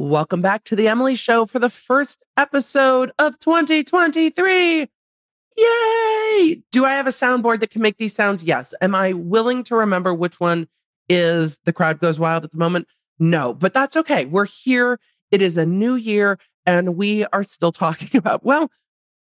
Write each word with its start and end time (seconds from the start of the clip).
Welcome 0.00 0.40
back 0.40 0.64
to 0.64 0.74
the 0.74 0.88
Emily 0.88 1.14
Show 1.14 1.44
for 1.44 1.58
the 1.58 1.68
first 1.68 2.24
episode 2.34 3.12
of 3.18 3.38
2023. 3.38 4.88
Yay! 5.58 6.62
Do 6.72 6.86
I 6.86 6.92
have 6.92 7.06
a 7.06 7.10
soundboard 7.10 7.60
that 7.60 7.68
can 7.68 7.82
make 7.82 7.98
these 7.98 8.14
sounds? 8.14 8.42
Yes. 8.42 8.72
Am 8.80 8.94
I 8.94 9.12
willing 9.12 9.62
to 9.64 9.76
remember 9.76 10.14
which 10.14 10.40
one 10.40 10.68
is 11.10 11.58
the 11.66 11.72
crowd 11.74 12.00
goes 12.00 12.18
wild 12.18 12.44
at 12.44 12.52
the 12.52 12.56
moment? 12.56 12.88
No, 13.18 13.52
but 13.52 13.74
that's 13.74 13.94
okay. 13.94 14.24
We're 14.24 14.46
here. 14.46 14.98
It 15.30 15.42
is 15.42 15.58
a 15.58 15.66
new 15.66 15.96
year, 15.96 16.38
and 16.64 16.96
we 16.96 17.26
are 17.26 17.42
still 17.42 17.70
talking 17.72 18.16
about, 18.16 18.42
well, 18.42 18.70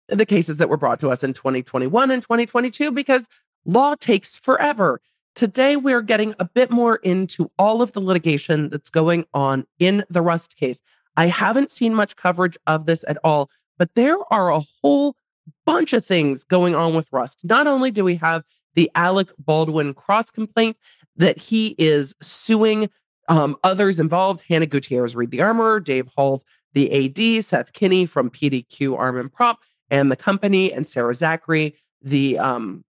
the 0.07 0.25
cases 0.25 0.59
that 0.59 0.69
were 0.69 0.77
brought 0.77 1.01
to 1.01 1.11
us 1.11 1.25
in 1.25 1.35
2021 1.35 2.13
and 2.13 2.23
2022 2.23 2.93
because 2.93 3.29
law 3.65 3.97
takes 3.97 4.39
forever. 4.39 5.01
Today, 5.35 5.77
we're 5.77 6.03
getting 6.03 6.35
a 6.39 6.45
bit 6.45 6.71
more 6.71 6.97
into 6.97 7.51
all 7.59 7.83
of 7.83 7.93
the 7.93 8.01
litigation 8.01 8.69
that's 8.69 8.91
going 8.91 9.25
on 9.33 9.67
in 9.79 10.05
the 10.11 10.23
Rust 10.23 10.57
case. 10.57 10.81
I 11.17 11.27
haven't 11.27 11.71
seen 11.71 11.95
much 11.95 12.17
coverage 12.17 12.59
of 12.67 12.87
this 12.87 13.05
at 13.07 13.19
all, 13.25 13.51
but 13.79 13.95
there 13.95 14.19
are 14.33 14.51
a 14.51 14.61
whole 14.83 15.17
bunch 15.65 15.93
of 15.93 16.05
things 16.05 16.45
going 16.45 16.75
on 16.75 16.95
with 16.95 17.09
Rust. 17.13 17.41
Not 17.45 17.67
only 17.67 17.91
do 17.91 18.05
we 18.05 18.17
have 18.17 18.43
the 18.75 18.91
Alec 18.95 19.31
Baldwin 19.39 19.95
cross 19.95 20.31
complaint 20.31 20.77
that 21.17 21.39
he 21.39 21.75
is 21.79 22.15
suing 22.21 22.91
um, 23.29 23.57
others 23.63 24.01
involved 24.01 24.43
Hannah 24.49 24.67
Gutierrez, 24.67 25.15
Reed 25.15 25.31
the 25.31 25.41
Armorer, 25.41 25.79
Dave 25.81 26.09
Halls, 26.17 26.45
the 26.73 27.07
AD, 27.07 27.45
Seth 27.45 27.73
Kenney 27.73 28.07
from 28.07 28.31
PDQ 28.31 28.99
Arm 28.99 29.17
and 29.19 29.33
Prop, 29.33 29.61
and 29.89 30.11
the 30.11 30.17
company, 30.17 30.73
and 30.73 30.87
Sarah 30.87 31.15
Zachry, 31.15 31.75
the 32.03 32.39
um, 32.39 32.85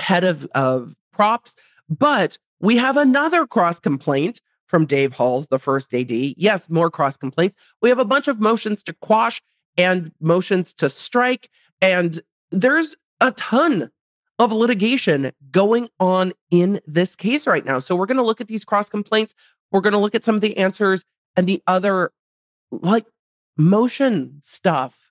head 0.00 0.24
of, 0.24 0.46
of 0.54 0.96
props. 1.12 1.54
But 1.98 2.38
we 2.60 2.76
have 2.76 2.96
another 2.96 3.46
cross 3.46 3.78
complaint 3.78 4.40
from 4.66 4.86
Dave 4.86 5.12
Halls, 5.14 5.48
the 5.48 5.58
first 5.58 5.92
AD. 5.92 6.10
Yes, 6.10 6.70
more 6.70 6.90
cross 6.90 7.16
complaints. 7.16 7.56
We 7.82 7.90
have 7.90 7.98
a 7.98 8.04
bunch 8.04 8.28
of 8.28 8.40
motions 8.40 8.82
to 8.84 8.94
quash 8.94 9.42
and 9.76 10.12
motions 10.20 10.72
to 10.74 10.88
strike. 10.88 11.50
And 11.80 12.20
there's 12.50 12.96
a 13.20 13.32
ton 13.32 13.90
of 14.38 14.52
litigation 14.52 15.32
going 15.50 15.88
on 16.00 16.32
in 16.50 16.80
this 16.86 17.14
case 17.14 17.46
right 17.46 17.64
now. 17.64 17.78
So 17.78 17.94
we're 17.94 18.06
going 18.06 18.16
to 18.16 18.22
look 18.22 18.40
at 18.40 18.48
these 18.48 18.64
cross 18.64 18.88
complaints. 18.88 19.34
We're 19.70 19.82
going 19.82 19.92
to 19.92 19.98
look 19.98 20.14
at 20.14 20.24
some 20.24 20.34
of 20.36 20.40
the 20.40 20.56
answers 20.56 21.04
and 21.36 21.46
the 21.46 21.62
other 21.66 22.12
like 22.70 23.06
motion 23.56 24.38
stuff 24.42 25.10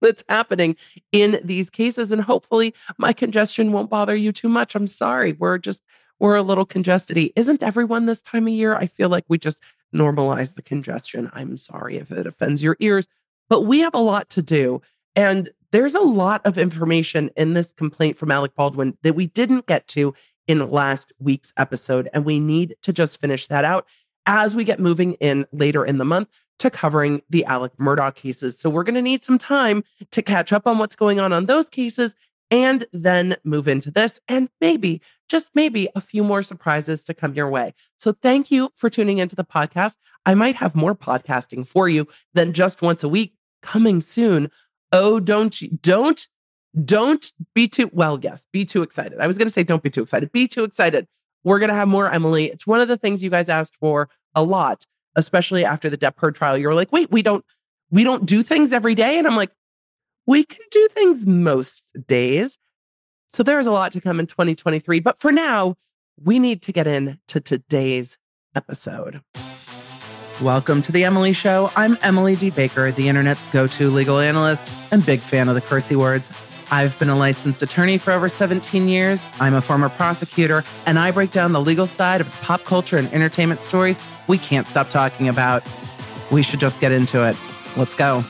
that's 0.00 0.24
happening 0.28 0.76
in 1.12 1.40
these 1.44 1.68
cases. 1.70 2.12
And 2.12 2.22
hopefully 2.22 2.74
my 2.98 3.12
congestion 3.12 3.72
won't 3.72 3.90
bother 3.90 4.16
you 4.16 4.32
too 4.32 4.48
much. 4.48 4.74
I'm 4.74 4.86
sorry. 4.86 5.32
We're 5.34 5.58
just, 5.58 5.82
we're 6.20 6.36
a 6.36 6.42
little 6.42 6.64
congested. 6.64 7.32
Isn't 7.36 7.62
everyone 7.62 8.06
this 8.06 8.22
time 8.22 8.46
of 8.46 8.52
year? 8.52 8.74
I 8.74 8.86
feel 8.86 9.08
like 9.08 9.24
we 9.28 9.38
just 9.38 9.62
normalize 9.94 10.54
the 10.54 10.62
congestion. 10.62 11.30
I'm 11.32 11.56
sorry 11.56 11.96
if 11.96 12.10
it 12.10 12.26
offends 12.26 12.62
your 12.62 12.76
ears, 12.80 13.06
but 13.48 13.62
we 13.62 13.80
have 13.80 13.94
a 13.94 13.98
lot 13.98 14.28
to 14.30 14.42
do. 14.42 14.82
And 15.16 15.50
there's 15.70 15.94
a 15.94 16.00
lot 16.00 16.40
of 16.44 16.58
information 16.58 17.30
in 17.36 17.54
this 17.54 17.72
complaint 17.72 18.16
from 18.16 18.30
Alec 18.30 18.54
Baldwin 18.54 18.96
that 19.02 19.14
we 19.14 19.26
didn't 19.26 19.66
get 19.66 19.86
to 19.88 20.14
in 20.46 20.70
last 20.70 21.12
week's 21.18 21.52
episode. 21.56 22.08
And 22.12 22.24
we 22.24 22.40
need 22.40 22.76
to 22.82 22.92
just 22.92 23.20
finish 23.20 23.46
that 23.48 23.64
out 23.64 23.86
as 24.26 24.54
we 24.54 24.64
get 24.64 24.80
moving 24.80 25.14
in 25.14 25.46
later 25.52 25.84
in 25.84 25.98
the 25.98 26.04
month 26.04 26.28
to 26.58 26.70
covering 26.70 27.22
the 27.28 27.44
Alec 27.44 27.72
Murdaugh 27.78 28.14
cases. 28.14 28.58
So 28.58 28.70
we're 28.70 28.84
going 28.84 28.94
to 28.94 29.02
need 29.02 29.24
some 29.24 29.38
time 29.38 29.84
to 30.12 30.22
catch 30.22 30.52
up 30.52 30.66
on 30.66 30.78
what's 30.78 30.96
going 30.96 31.18
on 31.18 31.32
on 31.32 31.46
those 31.46 31.68
cases 31.68 32.14
and 32.50 32.86
then 32.92 33.36
move 33.44 33.66
into 33.68 33.90
this 33.90 34.20
and 34.28 34.48
maybe, 34.60 35.00
just 35.28 35.50
maybe, 35.54 35.88
a 35.94 36.00
few 36.00 36.22
more 36.22 36.42
surprises 36.42 37.04
to 37.04 37.14
come 37.14 37.34
your 37.34 37.48
way. 37.48 37.74
So 37.98 38.12
thank 38.12 38.50
you 38.50 38.70
for 38.76 38.90
tuning 38.90 39.18
into 39.18 39.34
the 39.34 39.44
podcast. 39.44 39.96
I 40.26 40.34
might 40.34 40.56
have 40.56 40.74
more 40.74 40.94
podcasting 40.94 41.66
for 41.66 41.88
you 41.88 42.06
than 42.34 42.52
just 42.52 42.82
once 42.82 43.02
a 43.02 43.08
week 43.08 43.34
coming 43.62 44.00
soon. 44.00 44.50
Oh, 44.92 45.20
don't 45.20 45.60
you, 45.60 45.70
don't, 45.80 46.26
don't 46.84 47.32
be 47.54 47.68
too, 47.68 47.90
well, 47.92 48.18
yes, 48.20 48.46
be 48.52 48.64
too 48.64 48.82
excited. 48.82 49.20
I 49.20 49.26
was 49.26 49.38
going 49.38 49.48
to 49.48 49.52
say, 49.52 49.62
don't 49.62 49.82
be 49.82 49.90
too 49.90 50.02
excited. 50.02 50.30
Be 50.32 50.46
too 50.46 50.64
excited. 50.64 51.06
We're 51.42 51.58
going 51.58 51.68
to 51.68 51.74
have 51.74 51.88
more 51.88 52.10
Emily. 52.10 52.46
It's 52.46 52.66
one 52.66 52.80
of 52.80 52.88
the 52.88 52.96
things 52.96 53.22
you 53.22 53.30
guys 53.30 53.48
asked 53.48 53.76
for 53.76 54.08
a 54.34 54.42
lot, 54.42 54.84
especially 55.14 55.64
after 55.64 55.90
the 55.90 55.98
Depp 55.98 56.18
Heard 56.18 56.34
trial. 56.34 56.56
You're 56.56 56.74
like, 56.74 56.92
wait, 56.92 57.10
we 57.10 57.22
don't, 57.22 57.44
we 57.90 58.02
don't 58.02 58.26
do 58.26 58.42
things 58.42 58.72
every 58.72 58.94
day. 58.94 59.18
And 59.18 59.26
I'm 59.26 59.36
like, 59.36 59.50
we 60.26 60.44
can 60.44 60.60
do 60.70 60.88
things 60.90 61.26
most 61.26 61.90
days. 62.06 62.58
So 63.28 63.42
there's 63.42 63.66
a 63.66 63.72
lot 63.72 63.92
to 63.92 64.00
come 64.00 64.20
in 64.20 64.26
2023. 64.26 65.00
But 65.00 65.20
for 65.20 65.32
now, 65.32 65.76
we 66.22 66.38
need 66.38 66.62
to 66.62 66.72
get 66.72 66.86
into 66.86 67.40
today's 67.40 68.18
episode. 68.54 69.20
Welcome 70.42 70.82
to 70.82 70.92
The 70.92 71.04
Emily 71.04 71.32
Show. 71.32 71.70
I'm 71.76 71.96
Emily 72.02 72.36
D. 72.36 72.50
Baker, 72.50 72.90
the 72.90 73.08
internet's 73.08 73.44
go 73.46 73.66
to 73.68 73.90
legal 73.90 74.18
analyst 74.18 74.72
and 74.92 75.04
big 75.04 75.20
fan 75.20 75.48
of 75.48 75.54
the 75.54 75.60
cursey 75.60 75.96
words. 75.96 76.30
I've 76.70 76.98
been 76.98 77.10
a 77.10 77.16
licensed 77.16 77.62
attorney 77.62 77.98
for 77.98 78.12
over 78.12 78.28
17 78.28 78.88
years. 78.88 79.24
I'm 79.38 79.54
a 79.54 79.60
former 79.60 79.88
prosecutor, 79.90 80.64
and 80.86 80.98
I 80.98 81.10
break 81.10 81.30
down 81.30 81.52
the 81.52 81.60
legal 81.60 81.86
side 81.86 82.20
of 82.20 82.40
pop 82.40 82.64
culture 82.64 82.96
and 82.96 83.12
entertainment 83.12 83.62
stories 83.62 83.98
we 84.26 84.38
can't 84.38 84.66
stop 84.66 84.90
talking 84.90 85.28
about. 85.28 85.62
We 86.30 86.42
should 86.42 86.60
just 86.60 86.80
get 86.80 86.92
into 86.92 87.28
it. 87.28 87.36
Let's 87.76 87.94
go. 87.94 88.24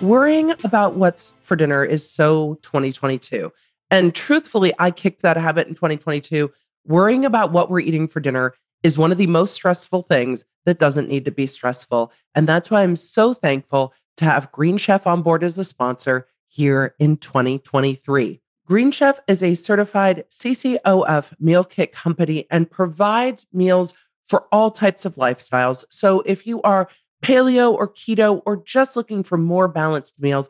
Worrying 0.00 0.52
about 0.62 0.94
what's 0.94 1.34
for 1.40 1.56
dinner 1.56 1.84
is 1.84 2.08
so 2.08 2.54
2022. 2.62 3.52
And 3.90 4.14
truthfully, 4.14 4.72
I 4.78 4.92
kicked 4.92 5.22
that 5.22 5.36
habit 5.36 5.66
in 5.66 5.74
2022. 5.74 6.52
Worrying 6.86 7.24
about 7.24 7.50
what 7.50 7.68
we're 7.68 7.80
eating 7.80 8.06
for 8.06 8.20
dinner 8.20 8.54
is 8.84 8.96
one 8.96 9.10
of 9.10 9.18
the 9.18 9.26
most 9.26 9.54
stressful 9.54 10.02
things 10.02 10.44
that 10.66 10.78
doesn't 10.78 11.08
need 11.08 11.24
to 11.24 11.32
be 11.32 11.48
stressful. 11.48 12.12
And 12.36 12.46
that's 12.46 12.70
why 12.70 12.84
I'm 12.84 12.94
so 12.94 13.34
thankful 13.34 13.92
to 14.18 14.24
have 14.24 14.52
Green 14.52 14.76
Chef 14.76 15.04
on 15.04 15.22
board 15.22 15.42
as 15.42 15.58
a 15.58 15.64
sponsor 15.64 16.28
here 16.46 16.94
in 17.00 17.16
2023. 17.16 18.40
Green 18.66 18.92
Chef 18.92 19.18
is 19.26 19.42
a 19.42 19.54
certified 19.54 20.24
CCOF 20.30 21.32
meal 21.40 21.64
kit 21.64 21.90
company 21.90 22.46
and 22.52 22.70
provides 22.70 23.46
meals 23.52 23.94
for 24.24 24.46
all 24.52 24.70
types 24.70 25.04
of 25.04 25.16
lifestyles. 25.16 25.84
So 25.90 26.20
if 26.20 26.46
you 26.46 26.62
are 26.62 26.88
paleo 27.22 27.72
or 27.72 27.88
keto 27.88 28.42
or 28.46 28.62
just 28.62 28.96
looking 28.96 29.22
for 29.22 29.38
more 29.38 29.68
balanced 29.68 30.20
meals, 30.20 30.48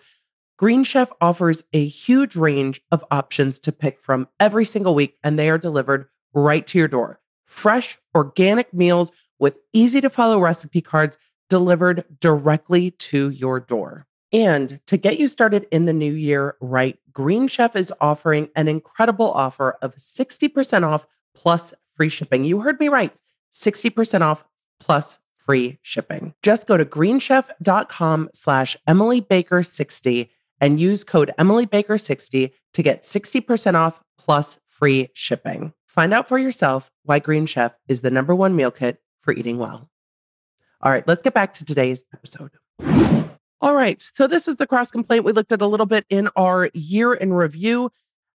Green 0.56 0.82
Chef 0.82 1.12
offers 1.20 1.62
a 1.72 1.86
huge 1.86 2.34
range 2.34 2.82
of 2.90 3.04
options 3.10 3.58
to 3.60 3.72
pick 3.72 4.00
from 4.00 4.26
every 4.40 4.64
single 4.64 4.94
week, 4.94 5.16
and 5.22 5.38
they 5.38 5.48
are 5.48 5.58
delivered 5.58 6.06
right 6.34 6.66
to 6.66 6.78
your 6.78 6.88
door. 6.88 7.20
Fresh, 7.46 7.98
organic 8.14 8.74
meals 8.74 9.12
with 9.38 9.58
easy 9.72 10.00
to 10.00 10.10
follow 10.10 10.40
recipe 10.40 10.80
cards 10.80 11.16
delivered 11.48 12.04
directly 12.20 12.90
to 12.90 13.30
your 13.30 13.60
door. 13.60 14.06
And 14.32 14.80
to 14.86 14.96
get 14.96 15.18
you 15.18 15.28
started 15.28 15.66
in 15.70 15.86
the 15.86 15.92
new 15.92 16.12
year 16.12 16.56
right, 16.60 16.98
Green 17.12 17.48
Chef 17.48 17.74
is 17.74 17.92
offering 18.00 18.48
an 18.54 18.68
incredible 18.68 19.32
offer 19.32 19.78
of 19.80 19.96
60% 19.96 20.82
off 20.82 21.06
plus 21.34 21.72
free 21.96 22.10
shipping. 22.10 22.44
You 22.44 22.60
heard 22.60 22.78
me 22.78 22.88
right 22.88 23.14
60% 23.52 24.20
off 24.20 24.44
plus 24.80 25.18
free 25.48 25.78
shipping. 25.80 26.34
Just 26.42 26.66
go 26.66 26.76
to 26.76 26.84
greenchef.com 26.84 28.28
slash 28.34 28.76
Emily 28.86 29.20
Baker 29.20 29.62
60 29.62 30.30
and 30.60 30.78
use 30.78 31.04
code 31.04 31.32
Emily 31.38 31.64
Baker 31.64 31.96
60 31.96 32.52
to 32.74 32.82
get 32.82 33.02
60% 33.02 33.74
off 33.74 33.98
plus 34.18 34.58
free 34.66 35.08
shipping. 35.14 35.72
Find 35.86 36.12
out 36.12 36.28
for 36.28 36.38
yourself 36.38 36.90
why 37.04 37.18
Green 37.18 37.46
Chef 37.46 37.78
is 37.88 38.02
the 38.02 38.10
number 38.10 38.34
one 38.34 38.56
meal 38.56 38.70
kit 38.70 39.00
for 39.20 39.32
eating 39.32 39.56
well. 39.56 39.88
All 40.82 40.92
right, 40.92 41.08
let's 41.08 41.22
get 41.22 41.32
back 41.32 41.54
to 41.54 41.64
today's 41.64 42.04
episode. 42.12 42.50
All 43.62 43.74
right, 43.74 44.02
so 44.02 44.26
this 44.26 44.48
is 44.48 44.56
the 44.56 44.66
cross 44.66 44.90
complaint 44.90 45.24
we 45.24 45.32
looked 45.32 45.52
at 45.52 45.62
a 45.62 45.66
little 45.66 45.86
bit 45.86 46.04
in 46.10 46.28
our 46.36 46.68
year 46.74 47.14
in 47.14 47.32
review. 47.32 47.90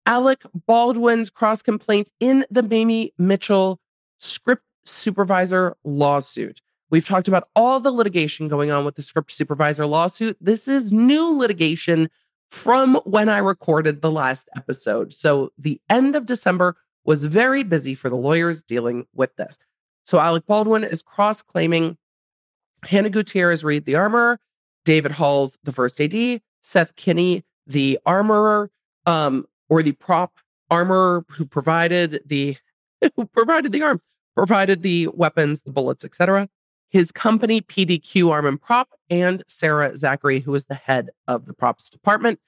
Alec 0.06 0.44
Baldwin's 0.68 1.31
cross 1.31 1.64
complaint 1.64 2.12
in 2.20 2.46
the 2.52 2.61
Mamie 2.61 3.14
Mitchell 3.17 3.79
script 4.20 4.64
supervisor 4.85 5.76
lawsuit. 5.84 6.61
We've 6.90 7.06
talked 7.06 7.28
about 7.28 7.50
all 7.56 7.80
the 7.80 7.91
litigation 7.91 8.47
going 8.47 8.72
on 8.72 8.84
with 8.84 8.96
the 8.96 9.02
script 9.02 9.32
supervisor 9.32 9.86
lawsuit. 9.86 10.38
This 10.41 10.68
is 10.68 10.91
new 10.91 11.38
litigation 11.38 12.09
from 12.50 12.96
when 13.06 13.30
I 13.30 13.38
recorded 13.38 14.02
the 14.02 14.12
last 14.12 14.50
episode. 14.56 15.14
So, 15.14 15.52
the 15.58 15.80
end 15.90 16.16
of 16.16 16.26
December 16.26 16.76
was 17.06 17.26
very 17.26 17.64
busy 17.64 17.96
for 17.96 18.09
the 18.09 18.16
lawyers 18.16 18.62
dealing 18.62 19.06
with 19.14 19.36
this. 19.36 19.58
So 20.03 20.20
Alec 20.20 20.46
Baldwin 20.47 20.84
is 20.84 21.02
cross 21.02 21.41
claiming 21.41 21.97
Hannah 22.84 23.09
Gutierrez 23.09 23.64
Reed, 23.64 23.85
the 23.85 23.96
armorer, 23.96 24.40
David 24.85 25.12
Halls, 25.12 25.58
the 25.64 25.72
first 25.72 26.02
AD, 26.02 26.42
Seth 26.62 26.96
Kenney, 26.96 27.44
the 27.68 28.00
armorer, 28.06 28.72
um, 29.06 29.46
or 29.70 29.84
the 29.84 29.92
prop 29.92 30.40
armorer 30.72 31.26
who 31.30 31.46
provided 31.46 32.22
the 32.26 32.58
who 33.16 33.26
provided 33.26 33.72
the 33.72 33.84
arm, 33.84 34.02
provided 34.35 34.82
the 34.82 35.08
weapons, 35.14 35.62
the 35.62 35.72
bullets, 35.72 36.03
etc. 36.03 36.50
His 36.90 37.12
company, 37.12 37.62
PDQ 37.62 38.32
Arm 38.32 38.46
and 38.46 38.62
Prop, 38.62 38.90
and 39.09 39.44
Sarah 39.47 39.91
Zachry, 39.91 40.44
who 40.44 40.53
is 40.56 40.66
the 40.66 40.76
head 40.76 41.09
of 41.28 41.46
the 41.46 41.53
props 41.53 41.90
department. 41.90 42.40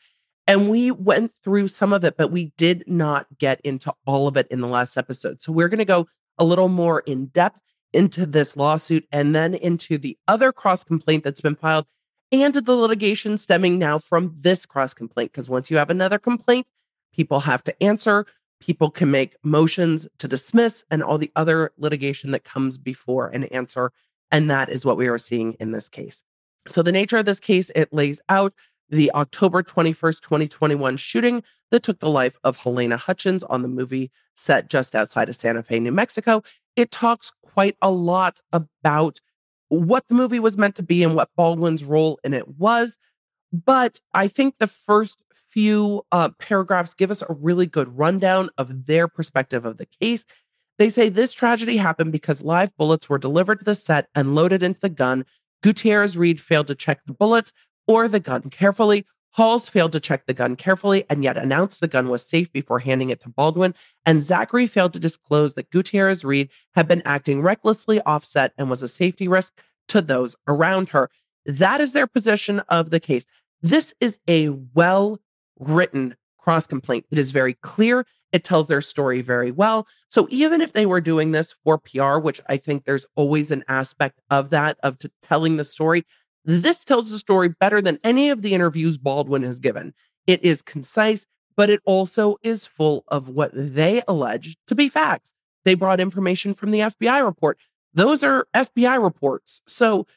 And 0.47 0.69
we 0.69 0.91
went 0.91 1.31
through 1.31 1.67
some 1.67 1.93
of 1.93 2.03
it, 2.03 2.17
but 2.17 2.31
we 2.31 2.51
did 2.57 2.83
not 2.87 3.27
get 3.37 3.61
into 3.61 3.93
all 4.05 4.27
of 4.27 4.35
it 4.37 4.47
in 4.49 4.59
the 4.61 4.67
last 4.67 4.97
episode. 4.97 5.41
So 5.41 5.51
we're 5.51 5.69
going 5.69 5.77
to 5.77 5.85
go 5.85 6.07
a 6.37 6.43
little 6.43 6.67
more 6.67 7.01
in 7.01 7.27
depth 7.27 7.61
into 7.93 8.25
this 8.25 8.57
lawsuit 8.57 9.05
and 9.11 9.35
then 9.35 9.53
into 9.53 9.97
the 9.97 10.17
other 10.27 10.51
cross 10.51 10.83
complaint 10.83 11.23
that's 11.23 11.41
been 11.41 11.55
filed 11.55 11.85
and 12.31 12.53
the 12.53 12.75
litigation 12.75 13.37
stemming 13.37 13.77
now 13.77 13.97
from 13.97 14.33
this 14.39 14.65
cross 14.65 14.93
complaint. 14.93 15.31
Because 15.31 15.49
once 15.49 15.69
you 15.69 15.77
have 15.77 15.89
another 15.89 16.17
complaint, 16.17 16.65
people 17.13 17.41
have 17.41 17.63
to 17.65 17.83
answer, 17.83 18.25
people 18.59 18.89
can 18.89 19.11
make 19.11 19.35
motions 19.43 20.07
to 20.17 20.27
dismiss, 20.27 20.85
and 20.89 21.03
all 21.03 21.17
the 21.17 21.31
other 21.35 21.71
litigation 21.77 22.31
that 22.31 22.43
comes 22.43 22.77
before 22.77 23.27
an 23.27 23.43
answer. 23.45 23.91
And 24.31 24.49
that 24.49 24.69
is 24.69 24.85
what 24.85 24.97
we 24.97 25.07
are 25.07 25.17
seeing 25.17 25.53
in 25.53 25.71
this 25.71 25.89
case. 25.89 26.23
So, 26.67 26.81
the 26.81 26.91
nature 26.91 27.17
of 27.17 27.25
this 27.25 27.39
case, 27.39 27.71
it 27.75 27.91
lays 27.91 28.21
out 28.29 28.53
the 28.89 29.11
October 29.13 29.63
21st, 29.63 30.21
2021 30.21 30.97
shooting 30.97 31.43
that 31.71 31.81
took 31.81 31.99
the 31.99 32.09
life 32.09 32.37
of 32.43 32.59
Halyna 32.59 32.97
Hutchins 32.97 33.43
on 33.43 33.61
the 33.61 33.67
movie 33.67 34.11
set 34.35 34.69
just 34.69 34.95
outside 34.95 35.29
of 35.29 35.35
Santa 35.35 35.63
Fe, 35.63 35.79
New 35.79 35.91
Mexico. 35.91 36.43
It 36.75 36.91
talks 36.91 37.31
quite 37.41 37.77
a 37.81 37.89
lot 37.89 38.41
about 38.51 39.19
what 39.69 40.07
the 40.09 40.15
movie 40.15 40.39
was 40.39 40.57
meant 40.57 40.75
to 40.75 40.83
be 40.83 41.01
and 41.03 41.15
what 41.15 41.29
Baldwin's 41.35 41.83
role 41.83 42.19
in 42.23 42.33
it 42.33 42.57
was. 42.57 42.97
But 43.53 43.99
I 44.13 44.27
think 44.27 44.55
the 44.57 44.67
first 44.67 45.23
few 45.33 46.05
uh, 46.11 46.29
paragraphs 46.39 46.93
give 46.93 47.11
us 47.11 47.21
a 47.21 47.33
really 47.33 47.65
good 47.65 47.97
rundown 47.97 48.49
of 48.57 48.85
their 48.85 49.07
perspective 49.07 49.65
of 49.65 49.77
the 49.77 49.85
case. 49.85 50.25
They 50.81 50.89
say 50.89 51.09
this 51.09 51.31
tragedy 51.31 51.77
happened 51.77 52.11
because 52.11 52.41
live 52.41 52.75
bullets 52.75 53.07
were 53.07 53.19
delivered 53.19 53.59
to 53.59 53.65
the 53.65 53.75
set 53.75 54.07
and 54.15 54.33
loaded 54.33 54.63
into 54.63 54.79
the 54.79 54.89
gun. 54.89 55.27
Gutierrez 55.61 56.17
Reed 56.17 56.41
failed 56.41 56.65
to 56.65 56.73
check 56.73 57.01
the 57.05 57.13
bullets 57.13 57.53
or 57.85 58.07
the 58.07 58.19
gun 58.19 58.49
carefully. 58.49 59.05
Halls 59.33 59.69
failed 59.69 59.91
to 59.91 59.99
check 59.99 60.25
the 60.25 60.33
gun 60.33 60.55
carefully 60.55 61.05
and 61.07 61.23
yet 61.23 61.37
announced 61.37 61.81
the 61.81 61.87
gun 61.87 62.09
was 62.09 62.25
safe 62.25 62.51
before 62.51 62.79
handing 62.79 63.11
it 63.11 63.21
to 63.21 63.29
Baldwin. 63.29 63.75
And 64.07 64.21
Zachry 64.21 64.67
failed 64.67 64.93
to 64.93 64.99
disclose 64.99 65.53
that 65.53 65.69
Gutierrez 65.69 66.25
Reed 66.25 66.49
had 66.73 66.87
been 66.87 67.03
acting 67.05 67.43
recklessly 67.43 68.01
offset 68.01 68.51
and 68.57 68.67
was 68.67 68.81
a 68.81 68.87
safety 68.87 69.27
risk 69.27 69.53
to 69.89 70.01
those 70.01 70.35
around 70.47 70.89
her. 70.89 71.11
That 71.45 71.79
is 71.79 71.91
their 71.91 72.07
position 72.07 72.59
of 72.69 72.89
the 72.89 72.99
case. 72.99 73.27
This 73.61 73.93
is 73.99 74.17
a 74.27 74.49
well 74.49 75.19
written 75.59 76.15
cross 76.39 76.65
complaint. 76.65 77.05
It 77.11 77.19
is 77.19 77.29
very 77.29 77.53
clear. 77.53 78.07
It 78.31 78.43
tells 78.43 78.67
their 78.67 78.81
story 78.81 79.21
very 79.21 79.51
well. 79.51 79.87
So 80.07 80.27
even 80.29 80.61
if 80.61 80.73
they 80.73 80.85
were 80.85 81.01
doing 81.01 81.31
this 81.31 81.53
for 81.63 81.77
PR, 81.77 82.17
which 82.17 82.41
I 82.47 82.57
think 82.57 82.85
there's 82.85 83.05
always 83.15 83.51
an 83.51 83.63
aspect 83.67 84.21
of 84.29 84.49
that, 84.51 84.77
of 84.83 84.97
telling 85.21 85.57
the 85.57 85.63
story, 85.63 86.05
this 86.45 86.83
tells 86.83 87.11
the 87.11 87.17
story 87.17 87.49
better 87.49 87.81
than 87.81 87.99
any 88.03 88.29
of 88.29 88.41
the 88.41 88.53
interviews 88.53 88.97
Baldwin 88.97 89.43
has 89.43 89.59
given. 89.59 89.93
It 90.27 90.43
is 90.43 90.61
concise, 90.61 91.27
but 91.55 91.69
it 91.69 91.81
also 91.85 92.37
is 92.41 92.65
full 92.65 93.03
of 93.07 93.27
what 93.27 93.51
they 93.53 94.01
allege 94.07 94.57
to 94.67 94.75
be 94.75 94.87
facts. 94.87 95.33
They 95.65 95.75
brought 95.75 95.99
information 95.99 96.53
from 96.53 96.71
the 96.71 96.79
FBI 96.79 97.23
report. 97.23 97.57
Those 97.93 98.23
are 98.23 98.47
FBI 98.55 99.01
reports. 99.01 99.61
So, 99.67 100.07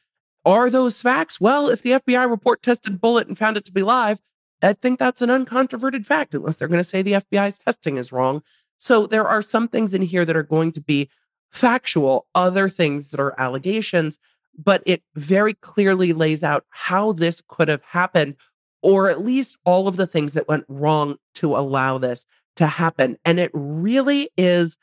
are 0.45 0.69
those 0.71 1.01
facts? 1.01 1.41
Well, 1.41 1.69
if 1.69 1.83
the 1.83 1.93
FBI 1.93 2.29
report 2.31 2.63
tested 2.63 3.01
Bullet 3.01 3.27
and 3.27 3.37
found 3.37 3.57
it 3.57 3.65
to 3.65 3.73
be 3.73 3.83
live, 3.83 4.21
I 4.65 4.73
think 4.73 4.99
that's 4.99 5.23
an 5.23 5.31
uncontroverted 5.31 6.07
fact, 6.07 6.35
unless 6.35 6.57
they're 6.57 6.69
going 6.69 6.83
to 6.83 6.89
say 6.89 7.03
the 7.03 7.13
FBI's 7.13 7.59
testing 7.59 7.97
is 7.97 8.13
wrong. 8.13 8.43
So, 8.77 9.07
there 9.07 9.27
are 9.27 9.43
some 9.43 9.69
things 9.69 9.95
in 9.95 10.03
here 10.03 10.25
that 10.25 10.37
are 10.37 10.43
going 10.43 10.73
to 10.73 10.81
be 10.81 11.09
factual, 11.51 12.27
other 12.35 12.69
things 12.69 13.11
that 13.11 13.21
are 13.21 13.39
allegations 13.39 14.19
but 14.57 14.83
it 14.87 15.03
very 15.15 15.55
clearly 15.55 16.13
lays 16.13 16.43
out 16.43 16.65
how 16.71 17.13
this 17.13 17.43
could 17.47 17.69
have 17.69 17.83
happened, 17.83 18.37
or 18.83 19.09
at 19.09 19.25
least 19.25 19.59
all 19.65 19.89
of 19.89 19.97
the 19.97 20.07
things 20.07 20.35
that 20.35 20.49
went 20.49 20.65
wrong 20.69 21.17
to 21.35 21.57
allow 21.57 21.99
this 21.99 22.27
to 22.57 22.67
happen. 22.67 23.17
And 23.25 23.41
it 23.41 23.51
really 23.53 24.31
is 24.37 24.77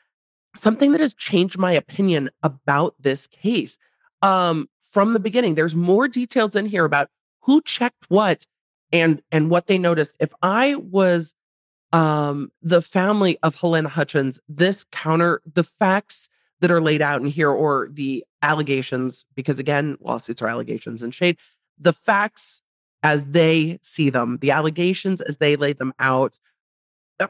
something 0.54 0.92
that 0.92 1.00
has 1.00 1.14
changed 1.14 1.58
my 1.58 1.72
opinion 1.72 2.30
about 2.42 2.94
this 3.00 3.26
case. 3.26 3.78
Um, 4.20 4.68
from 4.80 5.14
the 5.14 5.20
beginning, 5.20 5.54
there's 5.54 5.74
more 5.74 6.08
details 6.08 6.54
in 6.54 6.66
here 6.66 6.84
about 6.84 7.08
who 7.42 7.62
checked 7.62 8.04
what 8.08 8.46
and 8.92 9.22
and 9.32 9.50
what 9.50 9.66
they 9.66 9.78
noticed. 9.78 10.16
If 10.20 10.32
I 10.42 10.76
was 10.76 11.34
um 11.92 12.52
the 12.62 12.82
family 12.82 13.38
of 13.42 13.56
Halyna 13.56 13.88
Hutchins, 13.88 14.40
this 14.48 14.84
counter 14.84 15.42
the 15.50 15.64
facts 15.64 16.28
that 16.60 16.70
are 16.70 16.80
laid 16.80 17.02
out 17.02 17.20
in 17.20 17.26
here 17.26 17.50
or 17.50 17.88
the 17.90 18.24
allegations, 18.40 19.24
because 19.34 19.58
again, 19.58 19.96
lawsuits 20.00 20.40
are 20.42 20.48
allegations 20.48 21.02
and 21.02 21.12
shade, 21.12 21.36
the 21.78 21.92
facts 21.92 22.62
as 23.02 23.26
they 23.26 23.78
see 23.82 24.10
them, 24.10 24.38
the 24.40 24.52
allegations 24.52 25.20
as 25.20 25.38
they 25.38 25.56
lay 25.56 25.72
them 25.72 25.92
out 25.98 26.38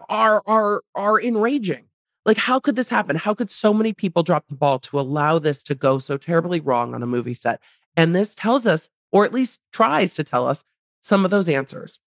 are 0.09 0.43
are 0.47 0.83
are 0.95 1.21
enraging. 1.21 1.85
Like, 2.25 2.37
how 2.37 2.61
could 2.61 2.77
this 2.77 2.89
happen? 2.89 3.17
How 3.17 3.35
could 3.35 3.51
so 3.51 3.75
many 3.75 3.93
people 3.93 4.23
drop 4.23 4.47
the 4.49 4.55
ball 4.55 4.79
to 4.81 5.01
allow 5.01 5.39
this 5.39 5.63
to 5.65 5.75
go 5.75 5.99
so 5.99 6.17
terribly 6.17 6.61
wrong 6.61 6.95
on 6.95 7.03
a 7.03 7.07
movie 7.07 7.35
set? 7.35 7.61
And 7.97 8.15
this 8.15 8.35
tells 8.35 8.67
us, 8.67 8.91
or 9.11 9.25
at 9.25 9.35
least 9.35 9.61
tries 9.73 10.15
to 10.15 10.25
tell 10.25 10.47
us, 10.47 10.65
some 11.03 11.27
of 11.27 11.31
those 11.31 11.49
answers. 11.49 11.99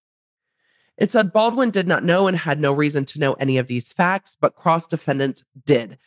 It 0.98 1.10
said 1.10 1.32
Baldwin 1.32 1.70
did 1.70 1.86
not 1.86 2.04
know 2.04 2.26
and 2.26 2.36
had 2.36 2.58
no 2.58 2.72
reason 2.72 3.04
to 3.04 3.20
know 3.20 3.34
any 3.34 3.58
of 3.58 3.68
these 3.68 3.92
facts, 3.92 4.36
but 4.40 4.56
cross 4.56 4.86
defendants 4.86 5.44
did. 5.64 5.98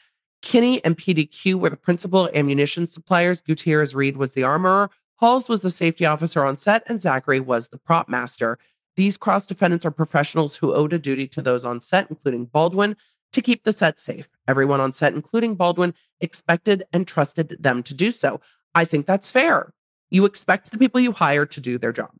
Kenney 0.41 0.83
and 0.83 0.97
PDQ 0.97 1.55
were 1.55 1.69
the 1.69 1.77
principal 1.77 2.29
ammunition 2.33 2.87
suppliers. 2.87 3.41
Gutierrez 3.41 3.93
Reed 3.93 4.17
was 4.17 4.33
the 4.33 4.43
armorer. 4.43 4.89
Halls 5.17 5.47
was 5.47 5.59
the 5.59 5.69
safety 5.69 6.05
officer 6.05 6.43
on 6.45 6.55
set, 6.55 6.83
and 6.87 6.99
Zachry 6.99 7.43
was 7.43 7.67
the 7.67 7.77
prop 7.77 8.09
master. 8.09 8.57
These 8.95 9.17
cross 9.17 9.45
defendants 9.45 9.85
are 9.85 9.91
professionals 9.91 10.55
who 10.55 10.73
owed 10.73 10.93
a 10.93 10.99
duty 10.99 11.27
to 11.27 11.41
those 11.41 11.65
on 11.65 11.81
set, 11.81 12.07
including 12.09 12.45
Baldwin, 12.45 12.95
to 13.33 13.41
keep 13.41 13.63
the 13.63 13.73
set 13.73 13.99
safe. 13.99 14.27
Everyone 14.47 14.81
on 14.81 14.91
set, 14.91 15.13
including 15.13 15.55
Baldwin, 15.55 15.93
expected 16.19 16.83
and 16.91 17.07
trusted 17.07 17.57
them 17.59 17.83
to 17.83 17.93
do 17.93 18.11
so. 18.11 18.41
I 18.73 18.85
think 18.85 19.05
that's 19.05 19.29
fair. 19.29 19.73
You 20.09 20.25
expect 20.25 20.71
the 20.71 20.77
people 20.77 20.99
you 20.99 21.11
hire 21.11 21.45
to 21.45 21.61
do 21.61 21.77
their 21.77 21.91
job. 21.91 22.11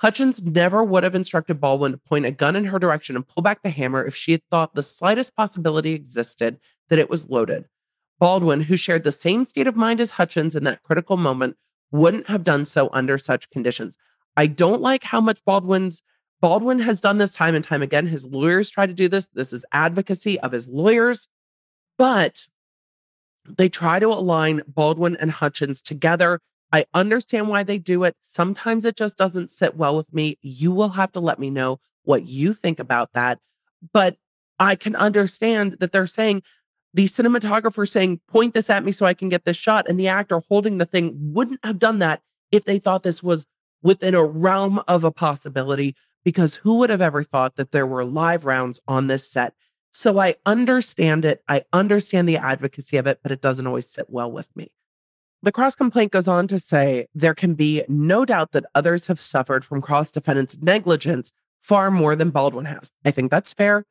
Hutchins 0.00 0.42
never 0.42 0.82
would 0.82 1.04
have 1.04 1.14
instructed 1.14 1.60
Baldwin 1.60 1.92
to 1.92 1.98
point 1.98 2.24
a 2.24 2.30
gun 2.30 2.56
in 2.56 2.64
her 2.64 2.78
direction 2.78 3.16
and 3.16 3.28
pull 3.28 3.42
back 3.42 3.62
the 3.62 3.68
hammer 3.68 4.02
if 4.02 4.16
she 4.16 4.32
had 4.32 4.40
thought 4.50 4.74
the 4.74 4.82
slightest 4.82 5.36
possibility 5.36 5.92
existed 5.92 6.58
that 6.88 6.98
it 6.98 7.10
was 7.10 7.28
loaded. 7.28 7.66
Baldwin, 8.18 8.62
who 8.62 8.78
shared 8.78 9.04
the 9.04 9.12
same 9.12 9.44
state 9.44 9.66
of 9.66 9.76
mind 9.76 10.00
as 10.00 10.12
Hutchins 10.12 10.56
in 10.56 10.64
that 10.64 10.82
critical 10.82 11.18
moment, 11.18 11.56
wouldn't 11.92 12.28
have 12.28 12.44
done 12.44 12.64
so 12.64 12.88
under 12.94 13.18
such 13.18 13.50
conditions. 13.50 13.98
I 14.38 14.46
don't 14.46 14.80
like 14.80 15.04
how 15.04 15.20
much 15.20 15.44
Baldwin's 15.44 16.02
Baldwin 16.40 16.78
has 16.78 17.02
done 17.02 17.18
this 17.18 17.34
time 17.34 17.54
and 17.54 17.62
time 17.62 17.82
again. 17.82 18.06
His 18.06 18.24
lawyers 18.24 18.70
try 18.70 18.86
to 18.86 18.94
do 18.94 19.06
this. 19.06 19.26
This 19.26 19.52
is 19.52 19.66
advocacy 19.70 20.40
of 20.40 20.52
his 20.52 20.66
lawyers, 20.66 21.28
but 21.98 22.46
they 23.46 23.68
try 23.68 23.98
to 23.98 24.06
align 24.06 24.62
Baldwin 24.66 25.16
and 25.16 25.30
Hutchins 25.30 25.82
together 25.82 26.40
I 26.72 26.86
understand 26.94 27.48
why 27.48 27.62
they 27.62 27.78
do 27.78 28.04
it. 28.04 28.16
Sometimes 28.20 28.84
it 28.84 28.96
just 28.96 29.16
doesn't 29.16 29.50
sit 29.50 29.76
well 29.76 29.96
with 29.96 30.12
me. 30.12 30.38
You 30.40 30.72
will 30.72 30.90
have 30.90 31.12
to 31.12 31.20
let 31.20 31.38
me 31.38 31.50
know 31.50 31.80
what 32.04 32.26
you 32.26 32.52
think 32.52 32.78
about 32.78 33.12
that. 33.14 33.38
But 33.92 34.16
I 34.58 34.76
can 34.76 34.94
understand 34.94 35.76
that 35.80 35.92
they're 35.92 36.06
saying, 36.06 36.42
the 36.92 37.06
cinematographer 37.06 37.88
saying, 37.88 38.20
point 38.28 38.52
this 38.52 38.68
at 38.68 38.84
me 38.84 38.92
so 38.92 39.06
I 39.06 39.14
can 39.14 39.28
get 39.28 39.44
this 39.44 39.56
shot. 39.56 39.88
And 39.88 39.98
the 39.98 40.08
actor 40.08 40.40
holding 40.48 40.78
the 40.78 40.86
thing 40.86 41.16
wouldn't 41.32 41.64
have 41.64 41.78
done 41.78 41.98
that 42.00 42.22
if 42.50 42.64
they 42.64 42.78
thought 42.78 43.02
this 43.02 43.22
was 43.22 43.46
within 43.82 44.14
a 44.14 44.24
realm 44.24 44.82
of 44.86 45.04
a 45.04 45.10
possibility, 45.10 45.94
because 46.24 46.56
who 46.56 46.76
would 46.78 46.90
have 46.90 47.00
ever 47.00 47.22
thought 47.22 47.56
that 47.56 47.70
there 47.70 47.86
were 47.86 48.04
live 48.04 48.44
rounds 48.44 48.80
on 48.86 49.06
this 49.06 49.30
set? 49.30 49.54
So 49.90 50.18
I 50.18 50.36
understand 50.44 51.24
it. 51.24 51.42
I 51.48 51.64
understand 51.72 52.28
the 52.28 52.36
advocacy 52.36 52.96
of 52.96 53.06
it, 53.06 53.20
but 53.22 53.32
it 53.32 53.40
doesn't 53.40 53.66
always 53.66 53.88
sit 53.88 54.06
well 54.08 54.30
with 54.30 54.48
me. 54.54 54.70
The 55.42 55.52
cross 55.52 55.74
complaint 55.74 56.12
goes 56.12 56.28
on 56.28 56.48
to 56.48 56.58
say 56.58 57.06
there 57.14 57.34
can 57.34 57.54
be 57.54 57.82
no 57.88 58.24
doubt 58.26 58.52
that 58.52 58.66
others 58.74 59.06
have 59.06 59.20
suffered 59.20 59.64
from 59.64 59.80
cross 59.80 60.10
defendants' 60.10 60.58
negligence 60.60 61.32
far 61.58 61.90
more 61.90 62.14
than 62.14 62.30
Baldwin 62.30 62.66
has. 62.66 62.90
I 63.04 63.10
think 63.10 63.30
that's 63.30 63.52
fair. 63.52 63.86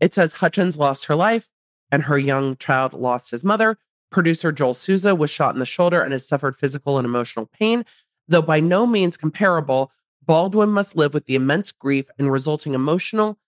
It 0.00 0.12
says 0.12 0.34
Hutchins 0.34 0.76
lost 0.76 1.06
her 1.06 1.14
life 1.14 1.50
and 1.90 2.04
her 2.04 2.18
young 2.18 2.56
child 2.56 2.92
lost 2.92 3.30
his 3.30 3.44
mother. 3.44 3.78
Producer 4.10 4.50
Joel 4.50 4.74
Souza 4.74 5.14
was 5.14 5.30
shot 5.30 5.54
in 5.54 5.60
the 5.60 5.66
shoulder 5.66 6.02
and 6.02 6.12
has 6.12 6.26
suffered 6.26 6.56
physical 6.56 6.98
and 6.98 7.04
emotional 7.04 7.46
pain. 7.46 7.84
Though 8.28 8.42
by 8.42 8.58
no 8.58 8.86
means 8.86 9.16
comparable, 9.16 9.92
Baldwin 10.24 10.70
must 10.70 10.96
live 10.96 11.14
with 11.14 11.26
the 11.26 11.36
immense 11.36 11.70
grief 11.70 12.08
and 12.18 12.32
resulting 12.32 12.74
emotional, 12.74 13.38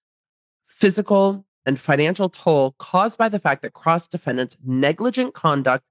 physical, 0.68 1.44
and 1.66 1.78
financial 1.78 2.28
toll 2.28 2.76
caused 2.78 3.18
by 3.18 3.28
the 3.28 3.40
fact 3.40 3.62
that 3.62 3.72
cross 3.72 4.06
defendants' 4.06 4.56
negligent 4.64 5.34
conduct 5.34 5.84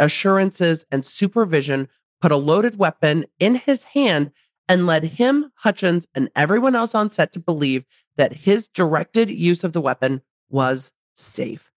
assurances, 0.00 0.84
and 0.90 1.04
supervision 1.04 1.88
put 2.20 2.32
a 2.32 2.36
loaded 2.36 2.78
weapon 2.78 3.26
in 3.38 3.54
his 3.54 3.84
hand 3.84 4.32
and 4.68 4.86
led 4.86 5.04
him, 5.04 5.52
Hutchins, 5.56 6.06
and 6.14 6.30
everyone 6.36 6.74
else 6.74 6.94
on 6.94 7.10
set 7.10 7.32
to 7.32 7.40
believe 7.40 7.84
that 8.16 8.32
his 8.32 8.68
directed 8.68 9.30
use 9.30 9.64
of 9.64 9.72
the 9.72 9.80
weapon 9.80 10.22
was 10.48 10.92
safe. 11.14 11.70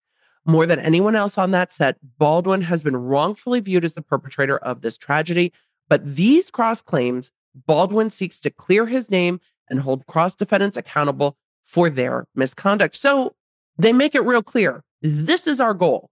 More 0.46 0.66
than 0.66 0.80
anyone 0.80 1.16
else 1.16 1.38
on 1.38 1.52
that 1.52 1.72
set, 1.72 1.98
Baldwin 2.18 2.64
has 2.64 2.82
been 2.82 2.98
wrongfully 2.98 3.62
viewed 3.62 3.86
as 3.86 3.94
the 3.94 4.02
perpetrator 4.02 4.58
of 4.58 4.82
this 4.82 4.98
tragedy. 4.98 5.54
But 5.88 6.16
these 6.16 6.52
cross 6.52 6.82
claims, 6.82 7.32
Baldwin 7.56 8.10
seeks 8.10 8.40
to 8.42 8.50
clear 8.50 8.88
his 8.88 9.10
name 9.10 9.40
and 9.70 9.80
hold 9.80 10.06
cross 10.06 10.36
defendants 10.36 10.78
accountable 10.78 11.38
for 11.62 11.90
their 11.90 12.28
misconduct. 12.36 12.96
So 12.96 13.36
they 13.78 13.94
make 13.94 14.16
it 14.16 14.22
real 14.22 14.44
clear 14.44 14.84
this 15.02 15.48
is 15.48 15.60
our 15.60 15.74
goal. 15.74 16.10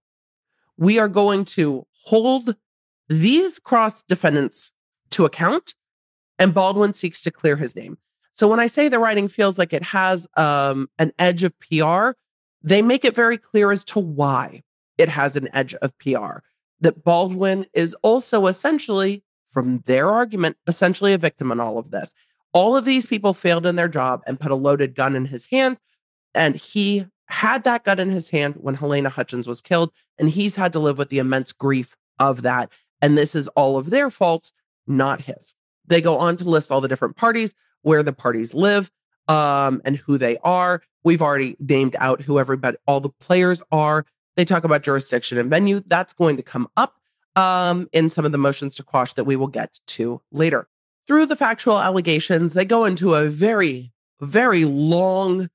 We 0.78 0.98
are 0.98 1.10
going 1.10 1.46
to 1.46 1.86
hold 2.06 2.56
these 3.10 3.60
cross 3.60 4.04
defendants 4.04 4.72
to 5.12 5.26
account, 5.26 5.76
and 6.40 6.54
Baldwin 6.54 6.94
seeks 6.94 7.22
to 7.24 7.32
clear 7.32 7.58
his 7.58 7.76
name. 7.76 7.98
So 8.32 8.48
when 8.48 8.60
I 8.60 8.68
say 8.68 8.88
the 8.88 9.00
writing 9.00 9.28
feels 9.28 9.60
like 9.60 9.74
it 9.74 9.84
has 9.84 10.28
um, 10.38 10.90
an 10.98 11.12
edge 11.20 11.44
of 11.44 11.54
PR, 11.60 12.12
they 12.64 12.82
make 12.82 13.04
it 13.04 13.16
very 13.16 13.38
clear 13.38 13.72
as 13.72 13.84
to 13.86 14.00
why 14.00 14.64
it 14.98 15.10
has 15.10 15.36
an 15.36 15.50
edge 15.54 15.76
of 15.76 15.98
PR. 15.98 16.40
That 16.80 17.04
Baldwin 17.04 17.66
is 17.74 17.96
also 18.02 18.48
essentially, 18.48 19.24
from 19.50 19.84
their 19.86 20.10
argument, 20.10 20.58
essentially 20.66 21.14
a 21.14 21.18
victim 21.18 21.52
in 21.52 21.60
all 21.60 21.78
of 21.78 21.92
this. 21.92 22.14
All 22.54 22.76
of 22.76 22.86
these 22.86 23.06
people 23.06 23.34
failed 23.34 23.66
in 23.66 23.76
their 23.76 23.88
job 23.88 24.24
and 24.26 24.40
put 24.40 24.52
a 24.52 24.56
loaded 24.56 24.96
gun 24.96 25.16
in 25.16 25.26
his 25.26 25.48
hand. 25.48 25.80
And 26.34 26.56
he 26.56 27.06
had 27.32 27.64
that 27.64 27.86
gun 27.86 27.98
in 27.98 28.10
his 28.10 28.30
hand 28.30 28.56
when 28.58 28.78
Halyna 28.78 29.10
Hutchins 29.10 29.48
was 29.48 29.62
killed. 29.62 29.92
And 30.20 30.30
he's 30.30 30.58
had 30.58 30.74
to 30.74 30.80
live 30.80 30.98
with 30.98 31.10
the 31.10 31.20
immense 31.20 31.54
grief 31.54 31.96
of 32.20 32.42
that. 32.42 32.70
And 33.02 33.18
this 33.18 33.36
is 33.36 33.48
all 33.50 33.78
of 33.78 33.90
their 33.90 34.12
faults, 34.12 34.52
not 34.86 35.22
his. 35.22 35.56
They 35.88 36.02
go 36.02 36.18
on 36.18 36.36
to 36.38 36.44
list 36.44 36.72
all 36.72 36.82
the 36.82 36.88
different 36.88 37.16
parties, 37.16 37.56
where 37.82 38.04
the 38.04 38.14
parties 38.14 38.54
live, 38.54 38.92
um, 39.28 39.82
and 39.86 39.96
who 39.96 40.18
they 40.18 40.38
are. 40.44 40.82
We've 41.04 41.22
already 41.22 41.56
named 41.60 41.96
out 42.00 42.22
who 42.22 42.38
everybody, 42.38 42.78
all 42.86 43.00
the 43.00 43.10
players 43.10 43.62
are. 43.72 44.06
They 44.36 44.46
talk 44.46 44.64
about 44.64 44.84
jurisdiction 44.84 45.38
and 45.38 45.50
venue. 45.50 45.82
That's 45.88 46.14
going 46.14 46.38
to 46.38 46.44
come 46.44 46.68
up 46.78 46.98
um, 47.36 47.88
in 47.94 48.10
some 48.10 48.26
of 48.26 48.32
the 48.32 48.38
motions 48.38 48.76
to 48.76 48.84
quash 48.84 49.14
that 49.14 49.24
we 49.24 49.36
will 49.36 49.48
get 49.48 49.80
to 49.88 50.22
later. 50.32 50.68
Through 51.08 51.26
the 51.28 51.36
factual 51.36 51.80
allegations, 51.80 52.54
they 52.54 52.66
go 52.66 52.86
into 52.86 53.16
a 53.16 53.28
very, 53.28 53.92
very 54.20 54.66
long 54.66 55.50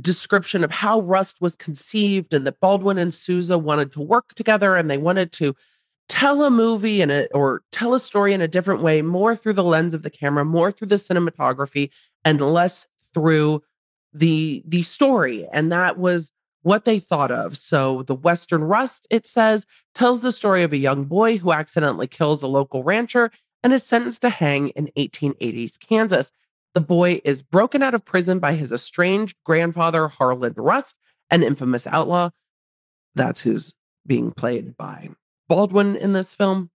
description 0.00 0.64
of 0.64 0.70
how 0.70 1.00
Rust 1.00 1.40
was 1.40 1.56
conceived 1.56 2.32
and 2.32 2.46
that 2.46 2.60
Baldwin 2.60 2.98
and 2.98 3.12
Souza 3.12 3.58
wanted 3.58 3.92
to 3.92 4.00
work 4.00 4.34
together 4.34 4.76
and 4.76 4.90
they 4.90 4.98
wanted 4.98 5.32
to 5.32 5.54
tell 6.08 6.42
a 6.42 6.50
movie 6.50 7.00
in 7.00 7.10
a 7.10 7.26
or 7.32 7.62
tell 7.72 7.94
a 7.94 8.00
story 8.00 8.32
in 8.32 8.40
a 8.40 8.48
different 8.48 8.82
way, 8.82 9.02
more 9.02 9.36
through 9.36 9.52
the 9.54 9.64
lens 9.64 9.94
of 9.94 10.02
the 10.02 10.10
camera, 10.10 10.44
more 10.44 10.72
through 10.72 10.88
the 10.88 10.96
cinematography, 10.96 11.90
and 12.24 12.40
less 12.40 12.86
through 13.14 13.62
the 14.12 14.62
the 14.66 14.82
story. 14.82 15.46
And 15.52 15.70
that 15.72 15.98
was 15.98 16.32
what 16.62 16.84
they 16.84 16.98
thought 16.98 17.30
of. 17.30 17.56
So 17.56 18.02
the 18.04 18.14
Western 18.14 18.64
Rust, 18.64 19.06
it 19.10 19.26
says, 19.26 19.66
tells 19.94 20.22
the 20.22 20.32
story 20.32 20.62
of 20.62 20.72
a 20.72 20.78
young 20.78 21.04
boy 21.04 21.38
who 21.38 21.52
accidentally 21.52 22.06
kills 22.06 22.42
a 22.42 22.46
local 22.46 22.82
rancher 22.84 23.30
and 23.62 23.72
is 23.72 23.82
sentenced 23.82 24.22
to 24.22 24.30
hang 24.30 24.68
in 24.70 24.90
1880s 24.96 25.78
Kansas. 25.78 26.32
The 26.74 26.80
boy 26.80 27.20
is 27.24 27.42
broken 27.42 27.82
out 27.82 27.94
of 27.94 28.04
prison 28.04 28.38
by 28.38 28.54
his 28.54 28.72
estranged 28.72 29.36
grandfather, 29.44 30.08
Harland 30.08 30.56
Rust, 30.56 30.96
an 31.30 31.42
infamous 31.42 31.86
outlaw. 31.86 32.30
That's 33.14 33.42
who's 33.42 33.74
being 34.06 34.32
played 34.32 34.76
by 34.76 35.10
Baldwin 35.48 35.96
in 35.96 36.12
this 36.12 36.34
film. 36.34 36.70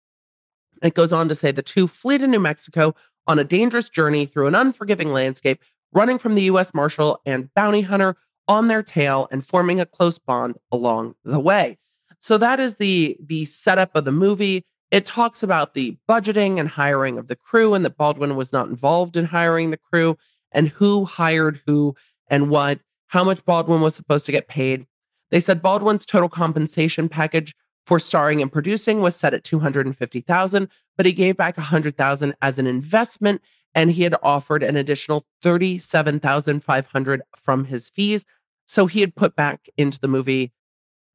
It 0.83 0.93
goes 0.93 1.11
on 1.11 1.27
to 1.29 1.35
say 1.35 1.51
the 1.51 1.63
two 1.63 1.87
flee 1.87 2.19
to 2.19 2.27
New 2.27 2.39
Mexico 2.39 2.93
on 3.25 3.39
a 3.39 3.43
dangerous 3.43 3.89
journey 3.89 4.25
through 4.25 4.47
an 4.47 4.55
unforgiving 4.55 5.11
landscape, 5.11 5.63
running 5.91 6.19
from 6.19 6.35
the 6.35 6.43
U.S. 6.43 6.73
Marshal 6.73 7.19
and 7.25 7.53
bounty 7.55 7.81
hunter 7.81 8.15
on 8.47 8.67
their 8.67 8.83
tail 8.83 9.27
and 9.31 9.45
forming 9.45 9.81
a 9.81 9.85
close 9.85 10.19
bond 10.19 10.57
along 10.71 11.15
the 11.23 11.39
way. 11.39 11.77
So 12.19 12.37
that 12.37 12.59
is 12.59 12.75
the 12.75 13.17
the 13.19 13.45
setup 13.45 13.95
of 13.95 14.05
the 14.05 14.11
movie. 14.11 14.65
It 14.89 15.05
talks 15.05 15.43
about 15.43 15.73
the 15.73 15.97
budgeting 16.09 16.59
and 16.59 16.69
hiring 16.69 17.17
of 17.17 17.27
the 17.27 17.35
crew 17.35 17.73
and 17.73 17.83
that 17.83 17.97
Baldwin 17.97 18.35
was 18.35 18.53
not 18.53 18.69
involved 18.69 19.17
in 19.17 19.25
hiring 19.25 19.71
the 19.71 19.77
crew 19.77 20.17
and 20.51 20.69
who 20.69 21.05
hired 21.05 21.61
who 21.65 21.95
and 22.29 22.49
what, 22.49 22.79
how 23.07 23.23
much 23.23 23.43
Baldwin 23.43 23.81
was 23.81 23.95
supposed 23.95 24.25
to 24.27 24.31
get 24.31 24.47
paid. 24.47 24.87
They 25.29 25.41
said 25.41 25.61
Baldwin's 25.61 26.05
total 26.05 26.29
compensation 26.29 27.09
package 27.09 27.53
for 27.85 27.99
starring 27.99 28.41
and 28.41 28.51
producing 28.51 29.01
was 29.01 29.15
set 29.15 29.33
at 29.33 29.43
250,000, 29.43 30.69
but 30.95 31.05
he 31.05 31.13
gave 31.13 31.37
back 31.37 31.57
100,000 31.57 32.35
as 32.41 32.59
an 32.59 32.67
investment 32.67 33.41
and 33.75 33.91
he 33.91 34.03
had 34.03 34.15
offered 34.23 34.63
an 34.63 34.75
additional 34.75 35.25
37,500 35.43 37.21
from 37.35 37.65
his 37.65 37.89
fees. 37.89 38.25
So 38.65 38.87
he 38.87 39.01
had 39.01 39.15
put 39.15 39.35
back 39.35 39.67
into 39.77 39.99
the 39.99 40.07
movie 40.07 40.51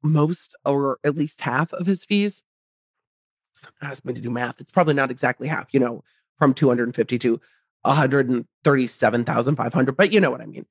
most 0.01 0.55
or 0.63 0.99
at 1.03 1.15
least 1.15 1.41
half 1.41 1.73
of 1.73 1.87
his 1.87 2.05
fees. 2.05 2.41
Ask 3.81 4.05
me 4.05 4.13
to 4.13 4.21
do 4.21 4.29
math. 4.29 4.61
It's 4.61 4.71
probably 4.71 4.93
not 4.93 5.09
exactly 5.11 5.47
half, 5.47 5.73
you 5.73 5.79
know, 5.79 6.03
from 6.37 6.53
250 6.53 7.17
to 7.19 7.41
137,500, 7.83 9.97
but 9.97 10.13
you 10.13 10.19
know 10.19 10.31
what 10.31 10.41
I 10.41 10.45
mean. 10.45 10.65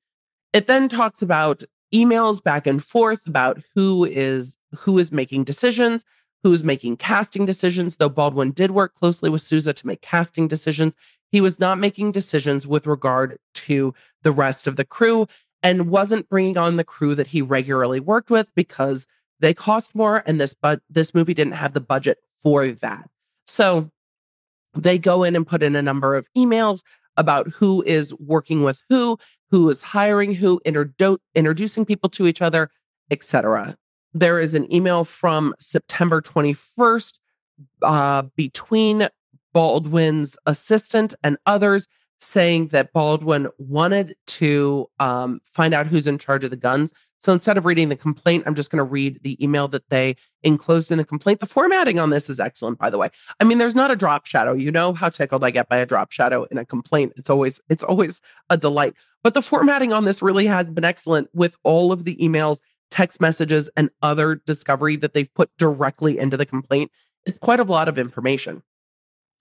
It 0.51 0.67
then 0.67 0.89
talks 0.89 1.21
about 1.21 1.63
emails 1.93 2.43
back 2.43 2.67
and 2.67 2.83
forth 2.83 3.25
about 3.27 3.61
who 3.75 4.05
is 4.05 4.57
who 4.79 4.97
is 4.97 5.11
making 5.11 5.43
decisions, 5.43 6.03
who's 6.41 6.63
making 6.63 6.97
casting 6.97 7.45
decisions. 7.45 7.97
Though 7.97 8.09
Baldwin 8.09 8.51
did 8.51 8.71
work 8.71 8.95
closely 8.95 9.29
with 9.29 9.41
Souza 9.41 9.73
to 9.73 9.87
make 9.87 10.01
casting 10.01 10.47
decisions, 10.47 10.95
he 11.31 11.41
was 11.41 11.59
not 11.59 11.79
making 11.79 12.11
decisions 12.11 12.67
with 12.67 12.87
regard 12.87 13.37
to 13.55 13.93
the 14.23 14.31
rest 14.31 14.67
of 14.67 14.75
the 14.75 14.85
crew 14.85 15.27
and 15.61 15.89
wasn't 15.89 16.29
bringing 16.29 16.57
on 16.57 16.75
the 16.75 16.83
crew 16.83 17.15
that 17.15 17.27
he 17.27 17.41
regularly 17.41 17.99
worked 17.99 18.29
with 18.29 18.53
because 18.53 19.07
they 19.39 19.53
cost 19.53 19.95
more 19.95 20.23
and 20.25 20.39
this 20.39 20.53
but 20.53 20.81
this 20.89 21.13
movie 21.13 21.33
didn't 21.33 21.53
have 21.53 21.73
the 21.73 21.81
budget 21.81 22.19
for 22.43 22.67
that. 22.67 23.09
So 23.45 23.89
they 24.75 24.99
go 24.99 25.23
in 25.23 25.35
and 25.35 25.47
put 25.47 25.63
in 25.63 25.75
a 25.75 25.81
number 25.81 26.15
of 26.15 26.27
emails 26.37 26.83
about 27.17 27.47
who 27.47 27.83
is 27.83 28.13
working 28.15 28.63
with 28.63 28.81
who 28.89 29.17
who 29.51 29.69
is 29.69 29.83
hiring 29.83 30.33
who, 30.33 30.59
introdu- 30.65 31.19
introducing 31.35 31.85
people 31.85 32.09
to 32.09 32.25
each 32.25 32.41
other, 32.41 32.71
etc. 33.11 33.77
There 34.11 34.39
is 34.39 34.55
an 34.55 34.71
email 34.73 35.03
from 35.03 35.53
September 35.59 36.21
21st 36.21 37.19
uh, 37.83 38.23
between 38.35 39.09
Baldwin's 39.53 40.37
assistant 40.47 41.13
and 41.23 41.37
others 41.45 41.87
saying 42.23 42.69
that 42.69 42.93
Baldwin 42.93 43.47
wanted 43.57 44.15
to 44.27 44.89
um, 44.99 45.41
find 45.45 45.73
out 45.73 45.87
who's 45.87 46.07
in 46.07 46.17
charge 46.17 46.43
of 46.43 46.49
the 46.49 46.57
guns. 46.57 46.93
So 47.19 47.31
instead 47.31 47.57
of 47.57 47.65
reading 47.65 47.87
the 47.87 47.95
complaint, 47.95 48.43
I'm 48.45 48.55
just 48.55 48.69
going 48.69 48.79
to 48.79 48.83
read 48.83 49.19
the 49.23 49.41
email 49.41 49.69
that 49.69 49.89
they 49.89 50.17
enclosed 50.43 50.91
in 50.91 50.97
the 50.97 51.05
complaint. 51.05 51.39
The 51.39 51.45
formatting 51.45 51.97
on 51.97 52.09
this 52.09 52.29
is 52.29 52.39
excellent, 52.39 52.79
by 52.79 52.89
the 52.89 52.97
way. 52.97 53.09
I 53.39 53.45
mean, 53.45 53.59
there's 53.59 53.75
not 53.75 53.91
a 53.91 53.95
drop 53.95 54.25
shadow. 54.25 54.51
You 54.53 54.71
know 54.71 54.93
how 54.93 55.07
tickled 55.07 55.43
I 55.43 55.49
get 55.49 55.69
by 55.69 55.77
a 55.77 55.85
drop 55.85 56.11
shadow 56.11 56.43
in 56.51 56.57
a 56.57 56.65
complaint. 56.65 57.13
It's 57.15 57.29
always 57.29 57.61
it's 57.69 57.83
always 57.83 58.21
a 58.49 58.57
delight. 58.57 58.93
But 59.23 59.35
the 59.35 59.41
formatting 59.41 59.93
on 59.93 60.03
this 60.03 60.21
really 60.21 60.47
has 60.47 60.69
been 60.69 60.83
excellent 60.83 61.29
with 61.33 61.55
all 61.63 61.93
of 61.93 62.03
the 62.03 62.17
emails, 62.17 62.59
text 62.91 63.21
messages, 63.21 63.69
and 63.77 63.89
other 64.01 64.35
discovery 64.45 64.97
that 64.97 65.13
they've 65.13 65.33
put 65.33 65.49
directly 65.57 66.19
into 66.19 66.35
the 66.35 66.45
complaint. 66.45 66.91
It's 67.25 67.39
quite 67.39 67.61
a 67.61 67.63
lot 67.63 67.87
of 67.87 67.97
information. 67.97 68.63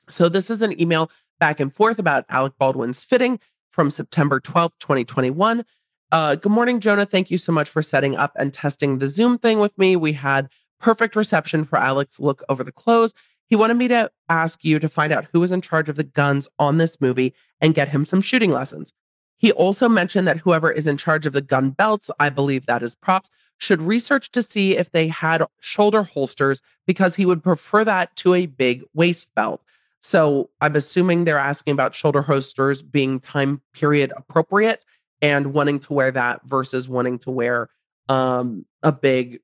So 0.08 0.28
this 0.28 0.50
is 0.50 0.62
an 0.62 0.80
email 0.80 1.10
back 1.42 1.58
and 1.58 1.74
forth 1.74 1.98
about 1.98 2.24
Alec 2.28 2.52
Baldwin's 2.56 3.02
fitting 3.02 3.40
from 3.68 3.90
September 3.90 4.38
12th, 4.38 4.74
2021. 4.78 5.64
Uh, 6.12 6.36
good 6.36 6.52
morning, 6.52 6.78
Jonah. 6.78 7.04
Thank 7.04 7.32
you 7.32 7.36
so 7.36 7.50
much 7.50 7.68
for 7.68 7.82
setting 7.82 8.14
up 8.14 8.30
and 8.36 8.54
testing 8.54 8.98
the 8.98 9.08
Zoom 9.08 9.38
thing 9.38 9.58
with 9.58 9.76
me. 9.76 9.96
We 9.96 10.12
had 10.12 10.48
perfect 10.78 11.16
reception 11.16 11.64
for 11.64 11.80
Alex 11.80 12.20
look 12.20 12.44
over 12.48 12.62
the 12.62 12.70
clothes. 12.70 13.12
He 13.44 13.56
wanted 13.56 13.76
me 13.76 13.88
to 13.88 14.12
ask 14.28 14.64
you 14.64 14.78
to 14.78 14.88
find 14.88 15.12
out 15.12 15.26
who 15.32 15.40
was 15.40 15.50
in 15.50 15.60
charge 15.60 15.88
of 15.88 15.96
the 15.96 16.04
guns 16.04 16.46
on 16.60 16.76
this 16.76 17.00
movie 17.00 17.34
and 17.60 17.74
get 17.74 17.88
him 17.88 18.06
some 18.06 18.20
shooting 18.20 18.52
lessons. 18.52 18.92
He 19.36 19.50
also 19.50 19.88
mentioned 19.88 20.28
that 20.28 20.38
whoever 20.38 20.70
is 20.70 20.86
in 20.86 20.96
charge 20.96 21.26
of 21.26 21.32
the 21.32 21.42
gun 21.42 21.70
belts, 21.70 22.08
I 22.20 22.30
believe 22.30 22.66
that 22.66 22.84
is 22.84 22.94
props, 22.94 23.30
should 23.58 23.82
research 23.82 24.30
to 24.30 24.44
see 24.44 24.76
if 24.76 24.92
they 24.92 25.08
had 25.08 25.42
shoulder 25.58 26.04
holsters 26.04 26.62
because 26.86 27.16
he 27.16 27.26
would 27.26 27.42
prefer 27.42 27.84
that 27.84 28.14
to 28.18 28.34
a 28.34 28.46
big 28.46 28.84
waist 28.94 29.34
belt. 29.34 29.60
So 30.02 30.50
I'm 30.60 30.74
assuming 30.74 31.24
they're 31.24 31.38
asking 31.38 31.72
about 31.72 31.94
shoulder 31.94 32.22
holsters 32.22 32.82
being 32.82 33.20
time 33.20 33.62
period 33.72 34.12
appropriate 34.16 34.84
and 35.22 35.54
wanting 35.54 35.78
to 35.80 35.92
wear 35.92 36.10
that 36.10 36.40
versus 36.44 36.88
wanting 36.88 37.20
to 37.20 37.30
wear 37.30 37.70
um, 38.08 38.66
a 38.82 38.90
big 38.90 39.40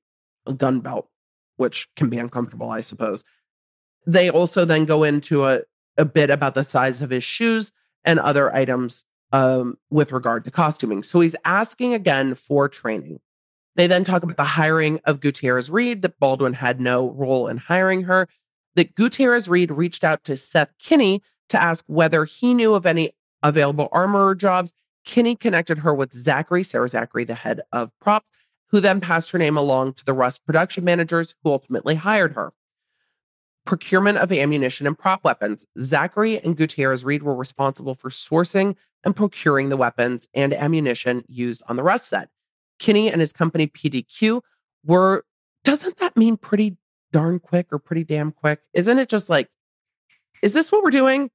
gun 0.57 0.81
belt, 0.81 1.09
which 1.57 1.89
can 1.95 2.11
be 2.11 2.19
uncomfortable, 2.19 2.71
I 2.71 2.81
suppose. 2.81 3.25
They 4.05 4.29
also 4.29 4.65
then 4.65 4.85
go 4.85 5.05
into 5.05 5.47
a, 5.47 5.61
a 5.97 6.05
bit 6.05 6.29
about 6.29 6.55
the 6.55 6.65
size 6.65 7.01
of 7.01 7.11
his 7.11 7.23
shoes 7.23 7.71
and 8.05 8.19
other 8.19 8.53
items 8.53 9.05
um, 9.31 9.79
with 9.91 10.11
regard 10.11 10.45
to 10.45 10.51
costuming. 10.51 11.05
So 11.05 11.21
he's 11.21 11.37
asking 11.45 11.95
again 11.95 12.35
for 12.35 12.69
training. 12.69 13.21
They 13.77 13.87
then 13.87 14.03
talk 14.03 14.25
about 14.25 14.37
the 14.37 14.45
hiring 14.45 14.99
of 15.05 15.21
Gutierrez 15.21 15.71
Reed, 15.71 16.03
that 16.03 16.19
Baldwin 16.19 16.55
had 16.55 16.81
no 16.81 17.11
role 17.11 17.47
in 17.47 17.59
hiring 17.59 18.03
her, 18.05 18.29
that 18.79 18.95
Gutierrez 18.95 19.49
Reed 19.49 19.73
reached 19.73 20.05
out 20.05 20.23
to 20.23 20.37
Seth 20.37 20.73
Kenney 20.79 21.21
to 21.49 21.61
ask 21.61 21.85
whether 21.89 22.25
he 22.25 22.55
knew 22.55 22.75
of 22.75 22.87
any 22.87 23.11
available 23.43 23.89
armorer 23.91 24.37
jobs 24.37 24.73
Kenney 25.05 25.35
connected 25.35 25.79
her 25.79 25.93
with 25.93 26.13
Zachry, 26.13 26.65
Sarah 26.65 26.87
Zachry, 26.87 27.27
the 27.27 27.35
head 27.35 27.61
of 27.73 27.91
props, 27.99 28.29
who 28.69 28.79
then 28.79 29.01
passed 29.01 29.33
her 29.33 29.39
name 29.39 29.57
along 29.57 29.95
to 29.95 30.05
the 30.05 30.13
Rust 30.13 30.47
production 30.47 30.85
managers 30.85 31.35
who 31.43 31.51
ultimately 31.51 31.97
hired 31.97 32.35
her. 32.35 32.53
procurement 33.65 34.17
of 34.19 34.31
ammunition 34.33 34.87
and 34.87 34.99
prop 34.99 35.25
weapons. 35.25 35.67
Zachry 35.79 36.43
and 36.43 36.57
Gutierrez 36.57 37.05
Reed 37.05 37.23
were 37.23 37.35
responsible 37.35 37.95
for 37.95 38.11
sourcing 38.11 38.77
and 39.05 39.15
procuring 39.15 39.71
the 39.71 39.77
weapons 39.77 40.27
and 40.33 40.55
ammunition 40.55 41.25
used 41.29 41.63
on 41.69 41.77
the 41.77 41.83
Rust 41.83 42.09
set. 42.09 42.31
Kenney 42.79 43.11
and 43.11 43.21
his 43.21 43.33
company 43.33 43.67
PDQ 43.67 44.41
were, 44.87 45.25
doesn't 45.65 45.99
that 45.99 46.17
mean 46.17 46.37
pretty 46.37 46.79
darn 47.13 47.39
quick 47.39 47.67
or 47.73 47.79
pretty 47.79 48.05
damn 48.05 48.33
quick? 48.33 48.61
Isn't 48.73 48.99
it 48.99 49.09
just 49.09 49.29
like, 49.29 49.49
is 50.43 50.53
this 50.53 50.71
what 50.71 50.83
we're 50.83 50.91
doing? 50.91 51.31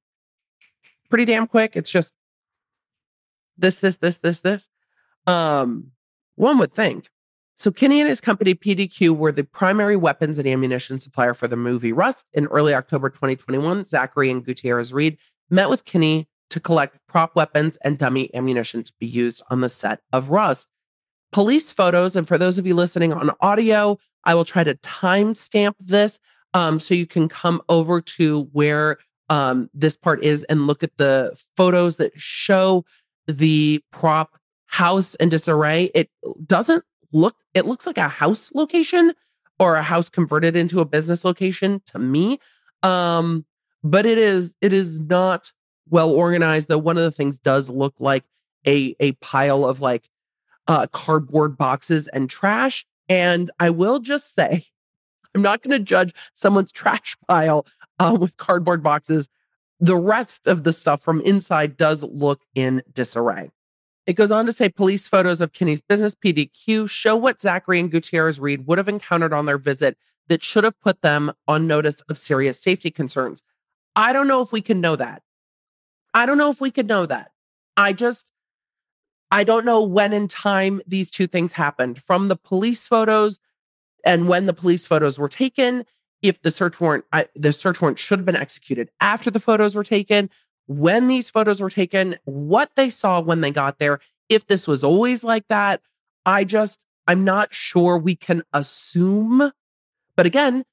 Pretty 1.10 1.24
damn 1.24 1.46
quick. 1.46 1.76
It's 1.76 1.90
just 1.90 2.14
this, 3.56 3.78
this, 3.78 3.96
this, 3.96 4.18
this, 4.18 4.40
this. 4.40 4.68
Um, 5.26 5.92
one 6.36 6.58
would 6.58 6.72
think. 6.72 7.08
So 7.56 7.70
Kenney 7.70 8.00
and 8.00 8.08
his 8.08 8.20
company 8.20 8.54
PDQ 8.54 9.16
were 9.16 9.30
the 9.30 9.44
primary 9.44 9.96
weapons 9.96 10.38
and 10.38 10.48
ammunition 10.48 10.98
supplier 10.98 11.34
for 11.34 11.46
the 11.46 11.56
movie 11.56 11.92
Rust. 11.92 12.26
In 12.32 12.46
early 12.46 12.74
October 12.74 13.08
2021, 13.08 13.82
Zachry 13.82 14.30
and 14.30 14.44
Gutierrez 14.44 14.92
Reed 14.92 15.18
met 15.50 15.70
with 15.70 15.84
Kenney 15.84 16.28
to 16.50 16.58
collect 16.58 16.98
prop 17.06 17.36
weapons 17.36 17.78
and 17.82 17.96
dummy 17.96 18.34
ammunition 18.34 18.82
to 18.82 18.92
be 18.98 19.06
used 19.06 19.42
on 19.50 19.60
the 19.60 19.68
set 19.68 20.00
of 20.12 20.30
Rust. 20.30 20.68
Police 21.30 21.70
photos, 21.70 22.16
and 22.16 22.26
for 22.26 22.38
those 22.38 22.58
of 22.58 22.66
you 22.66 22.74
listening 22.74 23.12
on 23.12 23.30
audio, 23.40 23.98
I 24.24 24.34
will 24.34 24.44
try 24.44 24.64
to 24.64 24.74
timestamp 24.76 25.74
this 25.78 26.18
um, 26.54 26.78
so 26.80 26.94
you 26.94 27.06
can 27.06 27.28
come 27.28 27.62
over 27.68 28.00
to 28.00 28.48
where 28.52 28.98
um, 29.28 29.70
this 29.74 29.96
part 29.96 30.22
is 30.22 30.44
and 30.44 30.66
look 30.66 30.82
at 30.82 30.96
the 30.96 31.38
photos 31.56 31.96
that 31.96 32.12
show 32.16 32.84
the 33.26 33.82
prop 33.90 34.38
house 34.66 35.14
in 35.16 35.28
disarray. 35.28 35.90
It 35.94 36.10
doesn't 36.46 36.84
look, 37.12 37.36
it 37.54 37.66
looks 37.66 37.86
like 37.86 37.98
a 37.98 38.08
house 38.08 38.52
location 38.54 39.14
or 39.58 39.76
a 39.76 39.82
house 39.82 40.08
converted 40.08 40.56
into 40.56 40.80
a 40.80 40.84
business 40.84 41.24
location 41.24 41.80
to 41.86 41.98
me. 41.98 42.38
Um, 42.82 43.46
but 43.82 44.06
it 44.06 44.18
is, 44.18 44.56
it 44.60 44.72
is 44.72 45.00
not 45.00 45.52
well 45.88 46.10
organized, 46.10 46.68
though 46.68 46.78
one 46.78 46.96
of 46.96 47.04
the 47.04 47.12
things 47.12 47.38
does 47.38 47.70
look 47.70 47.94
like 47.98 48.24
a, 48.66 48.96
a 49.00 49.12
pile 49.12 49.64
of 49.64 49.80
like 49.80 50.08
uh, 50.66 50.86
cardboard 50.88 51.56
boxes 51.56 52.08
and 52.08 52.28
trash. 52.28 52.86
And 53.08 53.50
I 53.58 53.70
will 53.70 53.98
just 53.98 54.34
say, 54.34 54.66
I'm 55.34 55.42
not 55.42 55.62
going 55.62 55.78
to 55.78 55.84
judge 55.84 56.14
someone's 56.32 56.72
trash 56.72 57.16
pile 57.28 57.66
uh, 57.98 58.16
with 58.18 58.36
cardboard 58.36 58.82
boxes. 58.82 59.28
The 59.80 59.96
rest 59.96 60.46
of 60.46 60.64
the 60.64 60.72
stuff 60.72 61.02
from 61.02 61.20
inside 61.22 61.76
does 61.76 62.02
look 62.02 62.42
in 62.54 62.82
disarray. 62.92 63.50
It 64.06 64.14
goes 64.14 64.30
on 64.30 64.46
to 64.46 64.52
say 64.52 64.68
police 64.68 65.08
photos 65.08 65.40
of 65.40 65.52
Kenney's 65.52 65.80
business 65.80 66.14
PDQ 66.14 66.88
show 66.88 67.16
what 67.16 67.38
Zachry 67.38 67.80
and 67.80 67.90
Gutierrez 67.90 68.38
Reed 68.38 68.66
would 68.66 68.78
have 68.78 68.88
encountered 68.88 69.32
on 69.32 69.46
their 69.46 69.58
visit 69.58 69.96
that 70.28 70.42
should 70.42 70.64
have 70.64 70.78
put 70.80 71.02
them 71.02 71.32
on 71.48 71.66
notice 71.66 72.00
of 72.02 72.18
serious 72.18 72.60
safety 72.60 72.90
concerns. 72.90 73.42
I 73.96 74.12
don't 74.12 74.28
know 74.28 74.40
if 74.42 74.52
we 74.52 74.60
can 74.60 74.80
know 74.80 74.96
that. 74.96 75.22
I 76.12 76.26
don't 76.26 76.38
know 76.38 76.50
if 76.50 76.60
we 76.60 76.70
could 76.70 76.86
know 76.86 77.06
that. 77.06 77.30
I 77.76 77.92
just, 77.92 78.30
I 79.30 79.44
don't 79.44 79.64
know 79.64 79.82
when 79.82 80.12
in 80.12 80.28
time 80.28 80.80
these 80.86 81.10
two 81.10 81.26
things 81.26 81.54
happened 81.54 82.00
from 82.00 82.28
the 82.28 82.36
police 82.36 82.86
photos 82.86 83.40
and 84.04 84.28
when 84.28 84.46
the 84.46 84.52
police 84.52 84.86
photos 84.86 85.18
were 85.18 85.28
taken. 85.28 85.84
If 86.22 86.40
the 86.40 86.50
search 86.50 86.80
warrant, 86.80 87.04
I, 87.12 87.26
the 87.34 87.52
search 87.52 87.80
warrant 87.80 87.98
should 87.98 88.18
have 88.18 88.26
been 88.26 88.36
executed 88.36 88.90
after 89.00 89.30
the 89.30 89.40
photos 89.40 89.74
were 89.74 89.84
taken, 89.84 90.30
when 90.66 91.08
these 91.08 91.28
photos 91.28 91.60
were 91.60 91.70
taken, 91.70 92.16
what 92.24 92.70
they 92.76 92.88
saw 92.88 93.20
when 93.20 93.42
they 93.42 93.50
got 93.50 93.78
there, 93.78 94.00
if 94.28 94.46
this 94.46 94.66
was 94.66 94.82
always 94.82 95.22
like 95.22 95.48
that. 95.48 95.82
I 96.24 96.44
just, 96.44 96.86
I'm 97.06 97.24
not 97.24 97.52
sure 97.52 97.98
we 97.98 98.14
can 98.14 98.42
assume. 98.52 99.52
But 100.16 100.26
again, 100.26 100.64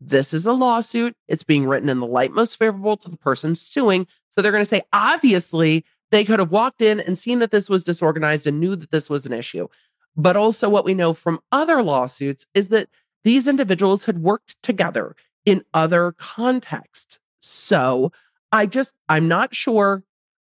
this 0.00 0.32
is 0.32 0.46
a 0.46 0.52
lawsuit. 0.52 1.16
It's 1.26 1.42
being 1.42 1.66
written 1.66 1.88
in 1.88 1.98
the 1.98 2.06
light 2.06 2.30
most 2.30 2.56
favorable 2.56 2.96
to 2.98 3.08
the 3.08 3.16
person 3.16 3.54
suing. 3.54 4.06
So 4.28 4.40
they're 4.40 4.52
going 4.52 4.60
to 4.60 4.66
say, 4.66 4.82
obviously, 4.92 5.84
they 6.10 6.24
could 6.24 6.38
have 6.38 6.50
walked 6.50 6.82
in 6.82 7.00
and 7.00 7.18
seen 7.18 7.38
that 7.40 7.50
this 7.50 7.68
was 7.68 7.84
disorganized 7.84 8.46
and 8.46 8.60
knew 8.60 8.76
that 8.76 8.90
this 8.90 9.10
was 9.10 9.26
an 9.26 9.32
issue. 9.32 9.68
But 10.16 10.36
also, 10.36 10.68
what 10.68 10.84
we 10.84 10.94
know 10.94 11.12
from 11.12 11.40
other 11.52 11.82
lawsuits 11.82 12.46
is 12.54 12.68
that 12.68 12.88
these 13.24 13.48
individuals 13.48 14.04
had 14.04 14.22
worked 14.22 14.60
together 14.62 15.14
in 15.44 15.64
other 15.74 16.12
contexts. 16.12 17.18
So 17.40 18.12
I 18.52 18.66
just, 18.66 18.94
I'm 19.08 19.28
not 19.28 19.54
sure, 19.54 20.04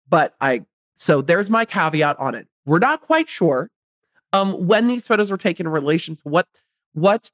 but 0.08 0.34
I, 0.40 0.64
so 0.96 1.20
there's 1.20 1.50
my 1.50 1.64
caveat 1.64 2.18
on 2.18 2.34
it. 2.34 2.46
We're 2.64 2.78
not 2.78 3.02
quite 3.02 3.28
sure 3.28 3.70
um, 4.32 4.66
when 4.66 4.86
these 4.86 5.06
photos 5.06 5.30
were 5.30 5.36
taken 5.36 5.66
in 5.66 5.72
relation 5.72 6.16
to 6.16 6.22
what, 6.24 6.46
what 6.92 7.30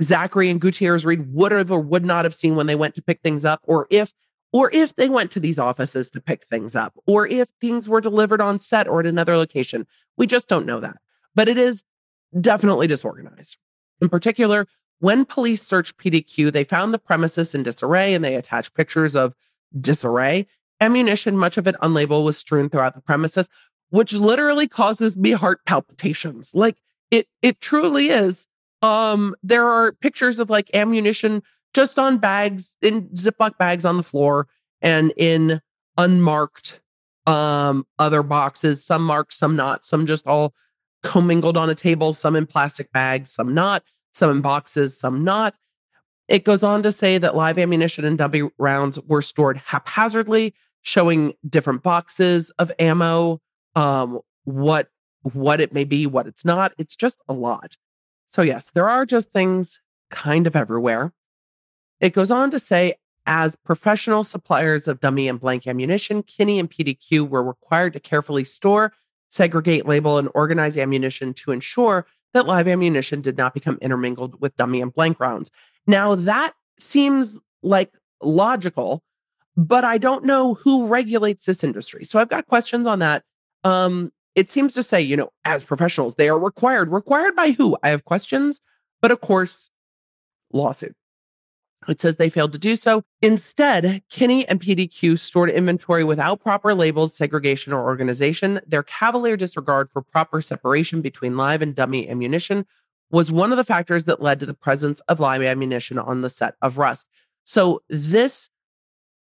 Zachry 0.00 0.50
and 0.50 0.60
Gutierrez 0.60 1.04
Reed 1.04 1.32
would 1.32 1.52
have 1.52 1.70
or 1.70 1.80
would 1.80 2.04
not 2.04 2.24
have 2.24 2.34
seen 2.34 2.56
when 2.56 2.66
they 2.66 2.74
went 2.74 2.94
to 2.94 3.02
pick 3.02 3.20
things 3.20 3.44
up, 3.44 3.60
or 3.64 3.86
if, 3.90 4.12
or 4.54 4.70
if 4.72 4.94
they 4.94 5.08
went 5.08 5.32
to 5.32 5.40
these 5.40 5.58
offices 5.58 6.12
to 6.12 6.20
pick 6.20 6.46
things 6.46 6.76
up, 6.76 6.94
or 7.06 7.26
if 7.26 7.48
things 7.60 7.88
were 7.88 8.00
delivered 8.00 8.40
on 8.40 8.60
set 8.60 8.86
or 8.86 9.00
at 9.00 9.06
another 9.06 9.36
location. 9.36 9.84
We 10.16 10.28
just 10.28 10.46
don't 10.46 10.64
know 10.64 10.78
that. 10.78 10.98
But 11.34 11.48
it 11.48 11.58
is 11.58 11.82
definitely 12.40 12.86
disorganized. 12.86 13.56
In 14.00 14.08
particular, 14.08 14.68
when 15.00 15.24
police 15.24 15.60
searched 15.60 15.98
PDQ, 15.98 16.52
they 16.52 16.62
found 16.62 16.94
the 16.94 17.00
premises 17.00 17.52
in 17.52 17.64
disarray 17.64 18.14
and 18.14 18.24
they 18.24 18.36
attached 18.36 18.74
pictures 18.74 19.16
of 19.16 19.34
disarray. 19.80 20.46
Ammunition, 20.80 21.36
much 21.36 21.58
of 21.58 21.66
it 21.66 21.74
unlabeled, 21.82 22.24
was 22.24 22.38
strewn 22.38 22.70
throughout 22.70 22.94
the 22.94 23.00
premises, 23.00 23.48
which 23.90 24.12
literally 24.12 24.68
causes 24.68 25.16
me 25.16 25.32
heart 25.32 25.64
palpitations. 25.66 26.54
Like 26.54 26.76
it, 27.10 27.26
it 27.42 27.60
truly 27.60 28.10
is. 28.10 28.46
Um, 28.82 29.34
there 29.42 29.66
are 29.66 29.90
pictures 29.94 30.38
of 30.38 30.48
like 30.48 30.70
ammunition 30.74 31.42
just 31.74 31.98
on 31.98 32.18
bags 32.18 32.76
in 32.80 33.08
Ziploc 33.10 33.58
bags 33.58 33.84
on 33.84 33.96
the 33.96 34.02
floor 34.02 34.46
and 34.80 35.12
in 35.16 35.60
unmarked 35.98 36.80
um 37.26 37.86
other 37.98 38.22
boxes, 38.22 38.84
some 38.84 39.04
marked, 39.04 39.32
some 39.32 39.56
not, 39.56 39.84
some 39.84 40.06
just 40.06 40.26
all 40.26 40.54
commingled 41.02 41.56
on 41.56 41.70
a 41.70 41.74
table, 41.74 42.12
some 42.12 42.34
in 42.34 42.46
plastic 42.46 42.90
bags, 42.92 43.30
some 43.30 43.54
not, 43.54 43.82
some 44.12 44.30
in 44.30 44.40
boxes, 44.40 44.98
some 44.98 45.22
not. 45.22 45.54
It 46.28 46.44
goes 46.44 46.62
on 46.62 46.82
to 46.82 46.90
say 46.90 47.18
that 47.18 47.36
live 47.36 47.58
ammunition 47.58 48.04
and 48.04 48.16
dummy 48.16 48.48
rounds 48.58 48.98
were 49.06 49.22
stored 49.22 49.58
haphazardly, 49.58 50.54
showing 50.82 51.34
different 51.48 51.82
boxes 51.82 52.50
of 52.58 52.72
ammo, 52.78 53.40
um, 53.76 54.20
what 54.44 54.88
what 55.32 55.60
it 55.60 55.72
may 55.72 55.84
be, 55.84 56.06
what 56.06 56.26
it's 56.26 56.44
not. 56.44 56.72
It's 56.78 56.96
just 56.96 57.18
a 57.28 57.32
lot. 57.32 57.76
So 58.26 58.42
yes, 58.42 58.70
there 58.74 58.88
are 58.88 59.06
just 59.06 59.32
things 59.32 59.80
kind 60.10 60.46
of 60.46 60.54
everywhere. 60.56 61.12
It 62.04 62.12
goes 62.12 62.30
on 62.30 62.50
to 62.50 62.58
say, 62.58 62.96
as 63.24 63.56
professional 63.56 64.24
suppliers 64.24 64.86
of 64.86 65.00
dummy 65.00 65.26
and 65.26 65.40
blank 65.40 65.66
ammunition, 65.66 66.22
Kenney 66.22 66.58
and 66.58 66.70
PDQ 66.70 67.26
were 67.26 67.42
required 67.42 67.94
to 67.94 68.00
carefully 68.00 68.44
store, 68.44 68.92
segregate, 69.30 69.86
label, 69.86 70.18
and 70.18 70.28
organize 70.34 70.76
ammunition 70.76 71.32
to 71.32 71.50
ensure 71.50 72.04
that 72.34 72.46
live 72.46 72.68
ammunition 72.68 73.22
did 73.22 73.38
not 73.38 73.54
become 73.54 73.78
intermingled 73.80 74.38
with 74.38 74.54
dummy 74.56 74.82
and 74.82 74.92
blank 74.92 75.18
rounds. 75.18 75.50
Now, 75.86 76.14
that 76.14 76.52
seems 76.78 77.40
like 77.62 77.94
logical, 78.22 79.02
but 79.56 79.86
I 79.86 79.96
don't 79.96 80.26
know 80.26 80.52
who 80.52 80.86
regulates 80.86 81.46
this 81.46 81.64
industry. 81.64 82.04
So 82.04 82.18
I've 82.18 82.28
got 82.28 82.46
questions 82.46 82.86
on 82.86 82.98
that. 82.98 83.22
Um, 83.64 84.12
it 84.34 84.50
seems 84.50 84.74
to 84.74 84.82
say, 84.82 85.00
you 85.00 85.16
know, 85.16 85.30
as 85.46 85.64
professionals, 85.64 86.16
they 86.16 86.28
are 86.28 86.38
required. 86.38 86.90
Required 86.90 87.34
by 87.34 87.52
who? 87.52 87.78
I 87.82 87.88
have 87.88 88.04
questions, 88.04 88.60
but 89.00 89.10
of 89.10 89.22
course, 89.22 89.70
lawsuit. 90.52 90.94
It 91.88 92.00
says 92.00 92.16
they 92.16 92.30
failed 92.30 92.52
to 92.52 92.58
do 92.58 92.76
so. 92.76 93.04
Instead, 93.20 94.02
Kenney 94.10 94.46
and 94.48 94.60
PDQ 94.60 95.18
stored 95.18 95.50
inventory 95.50 96.04
without 96.04 96.40
proper 96.40 96.74
labels, 96.74 97.14
segregation, 97.14 97.72
or 97.72 97.84
organization. 97.84 98.60
Their 98.66 98.82
cavalier 98.82 99.36
disregard 99.36 99.90
for 99.90 100.02
proper 100.02 100.40
separation 100.40 101.00
between 101.00 101.36
live 101.36 101.62
and 101.62 101.74
dummy 101.74 102.08
ammunition 102.08 102.66
was 103.10 103.30
one 103.30 103.52
of 103.52 103.56
the 103.56 103.64
factors 103.64 104.04
that 104.04 104.22
led 104.22 104.40
to 104.40 104.46
the 104.46 104.54
presence 104.54 105.00
of 105.00 105.20
live 105.20 105.42
ammunition 105.42 105.98
on 105.98 106.22
the 106.22 106.30
set 106.30 106.54
of 106.62 106.78
Rust. 106.78 107.06
So 107.44 107.82
this 107.88 108.50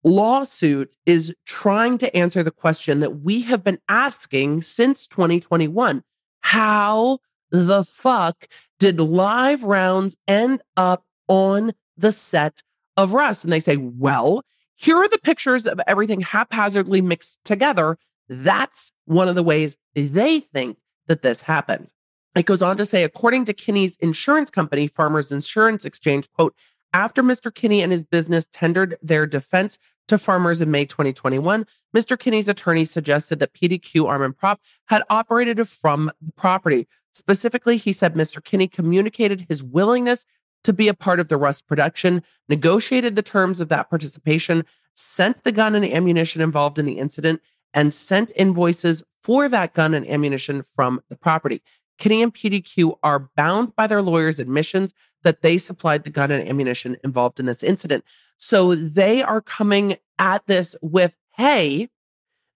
lawsuit 0.05 0.93
is 1.07 1.35
trying 1.45 1.99
to 1.99 2.15
answer 2.17 2.43
the 2.43 2.51
question 2.51 3.01
that 3.01 3.21
we 3.21 3.43
have 3.43 3.65
been 3.65 3.79
asking 3.89 4.63
since 4.63 5.07
2021. 5.07 6.03
How 6.41 7.19
the 7.51 7.85
fuck 7.85 8.47
did 8.79 9.01
live 9.01 9.63
rounds 9.65 10.17
end 10.27 10.63
up 10.77 11.05
on 11.27 11.73
the 11.99 12.13
set 12.13 12.63
of 12.97 13.13
Rust? 13.13 13.45
And 13.45 13.53
they 13.53 13.61
say, 13.61 13.77
well, 13.77 14.43
here 14.75 14.97
are 14.97 15.09
the 15.09 15.19
pictures 15.19 15.67
of 15.67 15.81
everything 15.87 16.21
haphazardly 16.21 17.01
mixed 17.01 17.45
together. 17.45 17.99
That's 18.29 18.93
one 19.07 19.29
of 19.29 19.35
the 19.35 19.43
ways 19.43 19.77
they 19.95 20.41
think 20.41 20.79
that 21.09 21.23
this 21.23 21.43
happened. 21.43 21.91
It 22.37 22.47
goes 22.47 22.63
on 22.63 22.77
to 22.77 22.87
say, 22.87 23.03
according 23.03 23.47
to 23.47 23.55
Kenney's 23.55 23.97
insurance 23.97 24.51
company, 24.51 24.87
Farmers 24.87 25.33
Insurance 25.33 25.85
Exchange, 25.85 26.31
quote, 26.31 26.55
after 26.93 27.23
Mr. 27.23 27.53
Kenney 27.53 27.83
and 27.83 27.93
his 27.93 28.05
business 28.05 28.47
tendered 28.53 28.97
their 29.03 29.27
defense 29.27 29.79
to 30.07 30.17
farmers 30.17 30.63
in 30.63 30.71
May 30.71 30.85
2021, 30.85 31.67
Mr. 31.95 32.19
Kenney's 32.19 32.49
attorney 32.49 32.85
suggested 32.85 33.41
that 33.41 33.53
PDQ 33.53 34.07
Arm 34.07 34.23
and 34.23 34.37
Prop 34.37 34.61
had 34.87 35.03
operated 35.11 35.69
from 35.69 36.11
the 36.21 36.33
property. 36.33 36.87
Specifically, 37.13 37.77
he 37.77 37.93
said 37.93 38.15
Mr. 38.15 38.43
Kenney 38.43 38.69
communicated 38.69 39.47
his 39.49 39.63
willingness 39.63 40.25
to 40.65 40.73
be 40.73 40.89
a 40.89 40.95
part 40.95 41.21
of 41.21 41.29
the 41.29 41.37
Rust 41.37 41.67
production, 41.67 42.23
negotiated 42.49 43.17
the 43.17 43.23
terms 43.23 43.61
of 43.61 43.69
that 43.69 43.91
participation, 43.91 44.65
sent 44.95 45.45
the 45.45 45.53
gun 45.53 45.75
and 45.75 45.85
ammunition 45.85 46.41
involved 46.41 46.79
in 46.79 46.87
the 46.87 46.99
incident, 46.99 47.41
and 47.75 47.95
sent 47.95 48.33
invoices 48.35 49.03
for 49.23 49.49
that 49.49 49.75
gun 49.75 49.95
and 49.95 50.09
ammunition 50.09 50.63
from 50.63 51.01
the 51.09 51.17
property. 51.17 51.63
Kenney 51.99 52.23
and 52.23 52.33
PDQ 52.33 52.97
are 53.03 53.29
bound 53.37 53.75
by 53.77 53.87
their 53.87 54.03
lawyers' 54.03 54.39
admissions 54.39 54.95
that 55.23 55.43
they 55.43 55.59
supplied 55.59 56.05
the 56.05 56.11
gun 56.11 56.31
and 56.31 56.49
ammunition 56.49 56.97
involved 57.03 57.41
in 57.41 57.47
this 57.47 57.63
incident. 57.63 58.05
So 58.37 58.75
they 58.75 59.23
are 59.23 59.41
coming 59.41 59.97
at 60.19 60.47
this 60.47 60.77
with, 60.81 61.17
hey, 61.37 61.89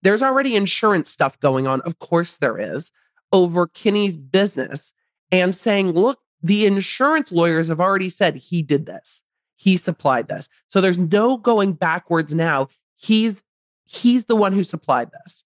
there's 0.03 0.23
already 0.23 0.57
insurance 0.57 1.11
stuff 1.11 1.38
going 1.41 1.67
on. 1.67 1.81
Of 1.83 1.99
course, 1.99 2.37
there 2.37 2.59
is 2.59 2.93
over 3.33 3.67
Kenney's 3.67 4.17
business 4.17 4.93
and 5.31 5.55
saying, 5.55 5.93
look, 5.93 6.21
the 6.43 6.67
insurance 6.67 7.31
lawyers 7.31 7.69
have 7.69 7.81
already 7.81 8.09
said 8.09 8.37
he 8.37 8.63
did 8.63 8.87
this. 8.87 9.23
He 9.57 9.77
supplied 9.77 10.29
this. 10.29 10.49
So 10.69 10.81
there's 10.81 10.99
no 10.99 11.37
going 11.37 11.75
backwards 11.75 12.35
now. 12.35 12.69
He's 12.97 13.45
he's 13.85 14.25
the 14.25 14.37
one 14.37 14.53
who 14.53 14.65
supplied 14.65 15.11
this. 15.13 15.45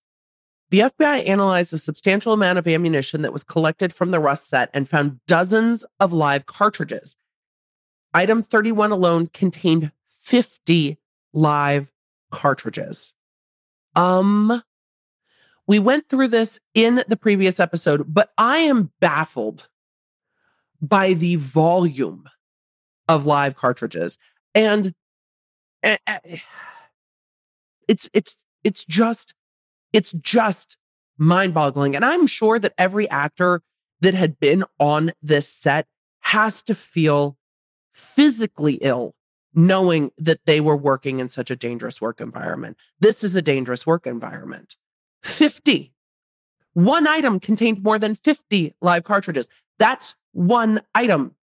The 0.70 0.80
FBI 0.80 1.28
analyzed 1.28 1.72
a 1.72 1.78
substantial 1.78 2.32
amount 2.32 2.58
of 2.58 2.66
ammunition 2.66 3.22
that 3.22 3.32
was 3.32 3.44
collected 3.44 3.92
from 3.92 4.10
the 4.10 4.18
Rust 4.18 4.48
set 4.48 4.70
and 4.74 4.88
found 4.88 5.20
dozens 5.26 5.84
of 6.00 6.12
live 6.12 6.46
cartridges. 6.46 7.16
Item 8.12 8.42
31 8.42 8.90
alone 8.90 9.28
contained 9.28 9.92
50 10.10 10.98
live 11.32 11.92
cartridges. 12.30 13.14
Um, 13.94 14.62
we 15.66 15.78
went 15.78 16.08
through 16.08 16.28
this 16.28 16.58
in 16.74 17.04
the 17.06 17.16
previous 17.16 17.60
episode, 17.60 18.12
but 18.12 18.32
I 18.36 18.58
am 18.58 18.90
baffled 19.00 19.68
by 20.80 21.12
the 21.12 21.36
volume 21.36 22.28
of 23.08 23.26
live 23.26 23.54
cartridges. 23.54 24.18
And 24.54 24.94
uh, 25.82 25.96
it's 27.88 28.08
it's 28.12 28.44
it's 28.64 28.84
just 28.84 29.34
it's 29.92 30.12
just 30.12 30.76
mind-boggling. 31.18 31.94
And 31.94 32.04
I'm 32.04 32.26
sure 32.26 32.58
that 32.58 32.74
every 32.76 33.08
actor 33.08 33.62
that 34.00 34.14
had 34.14 34.38
been 34.38 34.64
on 34.78 35.12
this 35.22 35.48
set 35.48 35.86
has 36.20 36.62
to 36.62 36.74
feel 36.74 37.36
physically 37.90 38.74
ill 38.74 39.14
knowing 39.54 40.10
that 40.18 40.40
they 40.44 40.60
were 40.60 40.76
working 40.76 41.18
in 41.18 41.30
such 41.30 41.50
a 41.50 41.56
dangerous 41.56 42.00
work 42.00 42.20
environment. 42.20 42.76
This 43.00 43.24
is 43.24 43.34
a 43.34 43.42
dangerous 43.42 43.86
work 43.86 44.06
environment. 44.06 44.76
50. 45.22 45.94
One 46.74 47.06
item 47.06 47.40
contained 47.40 47.82
more 47.82 47.98
than 47.98 48.14
50 48.14 48.74
live 48.82 49.04
cartridges. 49.04 49.48
That's 49.78 50.14
one 50.36 50.82
item. 50.94 51.34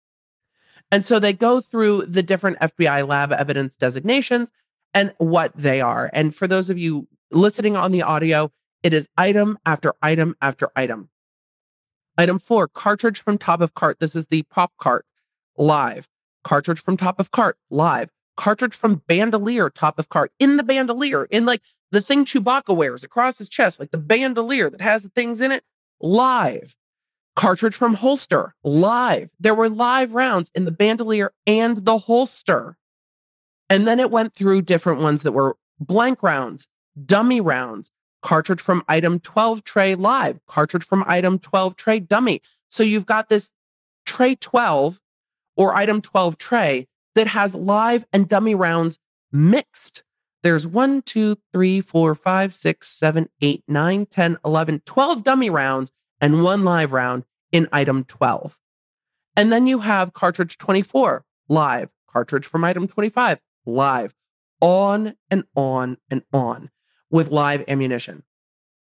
And 0.90 1.04
so 1.04 1.18
they 1.18 1.32
go 1.32 1.60
through 1.60 2.06
the 2.06 2.22
different 2.22 2.58
FBI 2.60 3.08
lab 3.08 3.32
evidence 3.32 3.76
designations 3.76 4.52
and 4.92 5.14
what 5.16 5.52
they 5.56 5.80
are. 5.80 6.10
And 6.12 6.34
for 6.34 6.46
those 6.46 6.68
of 6.68 6.76
you 6.76 7.08
listening 7.30 7.74
on 7.74 7.92
the 7.92 8.02
audio, 8.02 8.52
it 8.82 8.92
is 8.92 9.08
item 9.16 9.58
after 9.64 9.94
item 10.02 10.36
after 10.42 10.68
item. 10.76 11.08
Item 12.18 12.38
four, 12.38 12.68
cartridge 12.68 13.22
from 13.22 13.38
top 13.38 13.62
of 13.62 13.74
cart. 13.74 13.98
This 13.98 14.14
is 14.14 14.26
the 14.26 14.42
prop 14.42 14.72
cart 14.78 15.06
live. 15.56 16.08
Cartridge 16.44 16.82
from 16.82 16.98
top 16.98 17.18
of 17.18 17.30
cart 17.30 17.56
live. 17.70 18.10
Cartridge 18.36 18.74
from 18.74 19.02
bandolier 19.06 19.70
top 19.70 19.98
of 19.98 20.10
cart 20.10 20.32
in 20.38 20.56
the 20.58 20.62
bandolier, 20.62 21.24
in 21.26 21.46
like 21.46 21.62
the 21.90 22.02
thing 22.02 22.26
Chewbacca 22.26 22.76
wears 22.76 23.02
across 23.02 23.38
his 23.38 23.48
chest, 23.48 23.80
like 23.80 23.90
the 23.90 23.98
bandolier 23.98 24.68
that 24.68 24.82
has 24.82 25.02
the 25.02 25.08
things 25.08 25.40
in 25.40 25.52
it, 25.52 25.64
live. 26.00 26.76
Cartridge 27.34 27.74
from 27.74 27.94
holster, 27.94 28.54
live. 28.62 29.30
There 29.40 29.54
were 29.54 29.68
live 29.68 30.14
rounds 30.14 30.50
in 30.54 30.64
the 30.64 30.70
bandolier 30.70 31.32
and 31.46 31.84
the 31.84 31.98
holster. 31.98 32.76
And 33.70 33.88
then 33.88 34.00
it 34.00 34.10
went 34.10 34.34
through 34.34 34.62
different 34.62 35.00
ones 35.00 35.22
that 35.22 35.32
were 35.32 35.56
blank 35.80 36.22
rounds, 36.22 36.68
dummy 37.06 37.40
rounds, 37.40 37.90
cartridge 38.20 38.60
from 38.60 38.82
item 38.88 39.18
12 39.18 39.64
tray 39.64 39.94
live, 39.94 40.38
cartridge 40.46 40.84
from 40.84 41.04
item 41.06 41.38
12 41.38 41.76
tray 41.76 42.00
dummy. 42.00 42.42
So 42.68 42.82
you've 42.82 43.06
got 43.06 43.28
this 43.28 43.52
tray 44.04 44.34
12 44.34 45.00
or 45.56 45.74
item 45.74 46.00
12 46.00 46.38
tray 46.38 46.86
that 47.14 47.28
has 47.28 47.54
live 47.54 48.04
and 48.12 48.28
dummy 48.28 48.54
rounds 48.54 48.98
mixed. 49.30 50.02
There's 50.42 50.66
one, 50.66 51.02
two, 51.02 51.36
three, 51.52 51.80
four, 51.80 52.14
five, 52.14 52.52
six, 52.52 52.88
seven, 52.90 53.28
eight, 53.40 53.62
nine, 53.68 54.06
10, 54.06 54.38
11, 54.44 54.82
12 54.84 55.22
dummy 55.22 55.50
rounds 55.50 55.92
and 56.22 56.42
one 56.42 56.64
live 56.64 56.92
round 56.92 57.24
in 57.50 57.68
item 57.72 58.04
12. 58.04 58.58
And 59.36 59.52
then 59.52 59.66
you 59.66 59.80
have 59.80 60.14
cartridge 60.14 60.56
24 60.56 61.24
live, 61.48 61.90
cartridge 62.10 62.46
from 62.46 62.64
item 62.64 62.88
25 62.88 63.40
live, 63.66 64.14
on 64.60 65.16
and 65.30 65.44
on 65.54 65.98
and 66.10 66.22
on 66.32 66.70
with 67.10 67.30
live 67.30 67.64
ammunition. 67.68 68.22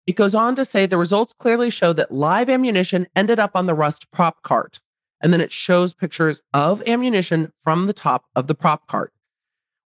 It 0.05 0.17
goes 0.17 0.36
on 0.36 0.55
to 0.57 0.65
say 0.65 0.86
the 0.86 0.97
results 0.97 1.33
clearly 1.33 1.69
show 1.69 1.93
that 1.93 2.12
live 2.12 2.49
ammunition 2.49 3.07
ended 3.15 3.39
up 3.39 3.51
on 3.55 3.67
the 3.67 3.73
Rust 3.73 4.12
prop 4.12 4.43
cart. 4.43 4.81
And 5.21 5.31
then 5.31 5.39
it 5.39 5.53
shows 5.53 5.93
pictures 5.93 6.41
of 6.53 6.83
ammunition 6.86 7.53
from 7.57 7.88
the 7.88 7.93
top 7.93 8.25
of 8.36 8.47
the 8.47 8.55
prop 8.55 8.86
cart. 8.88 9.13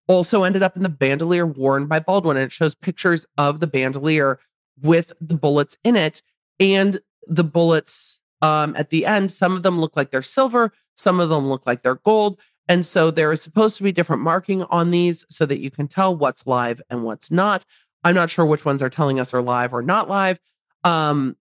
Also 0.07 0.43
ended 0.43 0.63
up 0.63 0.75
in 0.75 0.81
the 0.81 0.89
bandolier 0.89 1.45
worn 1.45 1.85
by 1.85 1.99
Baldwin. 1.99 2.37
And 2.37 2.45
it 2.45 2.51
shows 2.51 2.73
pictures 2.73 3.27
of 3.37 3.59
the 3.59 3.67
bandolier 3.67 4.39
with 4.81 5.13
the 5.21 5.35
bullets 5.35 5.77
in 5.83 5.95
it. 5.95 6.23
And 6.59 7.01
the 7.27 7.43
bullets 7.43 8.19
um, 8.41 8.75
at 8.75 8.89
the 8.89 9.05
end, 9.05 9.31
some 9.31 9.55
of 9.55 9.63
them 9.63 9.79
look 9.79 9.95
like 9.95 10.11
they're 10.11 10.21
silver, 10.21 10.71
some 10.95 11.19
of 11.19 11.29
them 11.29 11.47
look 11.47 11.65
like 11.65 11.81
they're 11.81 11.95
gold. 11.95 12.39
And 12.67 12.85
so 12.85 13.11
there 13.11 13.31
is 13.31 13.41
supposed 13.41 13.77
to 13.77 13.83
be 13.83 13.91
different 13.91 14.21
marking 14.21 14.63
on 14.63 14.91
these 14.91 15.25
so 15.29 15.45
that 15.45 15.59
you 15.59 15.71
can 15.71 15.87
tell 15.87 16.15
what's 16.15 16.45
live 16.45 16.81
and 16.89 17.03
what's 17.03 17.31
not. 17.31 17.65
I'm 18.03 18.15
not 18.15 18.29
sure 18.29 18.45
which 18.45 18.65
ones 18.65 18.81
are 18.81 18.89
telling 18.89 19.19
us 19.19 19.33
are 19.33 19.41
live 19.41 19.73
or 19.73 19.81
not 19.81 20.09
live. 20.09 20.39
Um, 20.83 21.37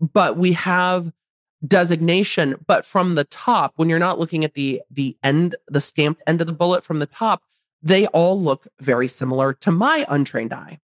but 0.00 0.36
we 0.36 0.52
have 0.52 1.12
designation, 1.66 2.56
but 2.66 2.86
from 2.86 3.16
the 3.16 3.24
top, 3.24 3.72
when 3.76 3.88
you're 3.88 3.98
not 3.98 4.18
looking 4.18 4.44
at 4.44 4.54
the 4.54 4.80
the 4.90 5.16
end, 5.22 5.56
the 5.68 5.80
stamped 5.80 6.22
end 6.26 6.40
of 6.40 6.46
the 6.46 6.52
bullet 6.52 6.84
from 6.84 7.00
the 7.00 7.06
top, 7.06 7.42
they 7.82 8.06
all 8.08 8.40
look 8.40 8.66
very 8.80 9.08
similar 9.08 9.52
to 9.54 9.70
my 9.70 10.06
untrained 10.08 10.52
eye. 10.52 10.78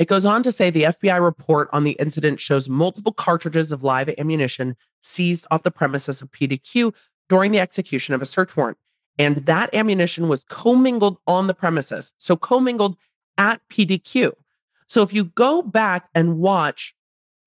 It 0.00 0.08
goes 0.08 0.24
on 0.24 0.42
to 0.44 0.50
say 0.50 0.70
the 0.70 0.84
FBI 0.84 1.22
report 1.22 1.68
on 1.74 1.84
the 1.84 1.90
incident 1.92 2.40
shows 2.40 2.70
multiple 2.70 3.12
cartridges 3.12 3.70
of 3.70 3.84
live 3.84 4.08
ammunition 4.16 4.74
seized 5.02 5.46
off 5.50 5.62
the 5.62 5.70
premises 5.70 6.22
of 6.22 6.32
PDQ 6.32 6.94
during 7.28 7.52
the 7.52 7.60
execution 7.60 8.14
of 8.14 8.22
a 8.22 8.26
search 8.26 8.56
warrant. 8.56 8.78
And 9.18 9.36
that 9.44 9.74
ammunition 9.74 10.26
was 10.26 10.42
commingled 10.44 11.18
on 11.26 11.48
the 11.48 11.54
premises. 11.54 12.14
So 12.16 12.34
commingled 12.34 12.96
at 13.36 13.60
PDQ. 13.68 14.32
So 14.86 15.02
if 15.02 15.12
you 15.12 15.24
go 15.24 15.60
back 15.60 16.08
and 16.14 16.38
watch 16.38 16.94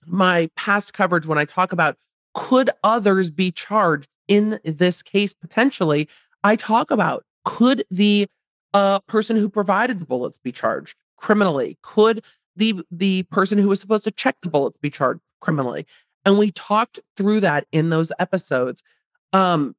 my 0.06 0.52
past 0.56 0.94
coverage 0.94 1.26
when 1.26 1.40
I 1.40 1.46
talk 1.46 1.72
about 1.74 1.98
could 2.36 2.70
others 2.84 3.32
be 3.32 3.52
charged 3.52 4.10
in 4.28 4.60
this 4.64 5.02
case 5.02 5.34
potentially, 5.34 6.08
I 6.44 6.56
talk 6.56 6.92
about 6.92 7.26
could 7.46 7.84
the 7.90 8.28
uh, 8.76 9.00
person 9.08 9.38
who 9.38 9.50
provided 9.50 10.00
the 10.00 10.06
bullets 10.06 10.38
be 10.44 10.52
charged 10.52 10.96
criminally? 11.18 11.80
Could 11.82 12.24
the 12.56 12.82
the 12.92 13.24
person 13.24 13.58
who 13.58 13.68
was 13.68 13.80
supposed 13.80 14.04
to 14.04 14.12
check 14.12 14.38
the 14.42 14.50
bullets 14.50 14.78
be 14.82 14.90
charged 14.90 15.22
criminally. 15.42 15.86
And 16.26 16.38
we 16.38 16.52
talked 16.52 17.00
through 17.18 17.42
that 17.42 17.68
in 17.72 17.90
those 17.90 18.12
episodes 18.20 18.84
um 19.32 19.76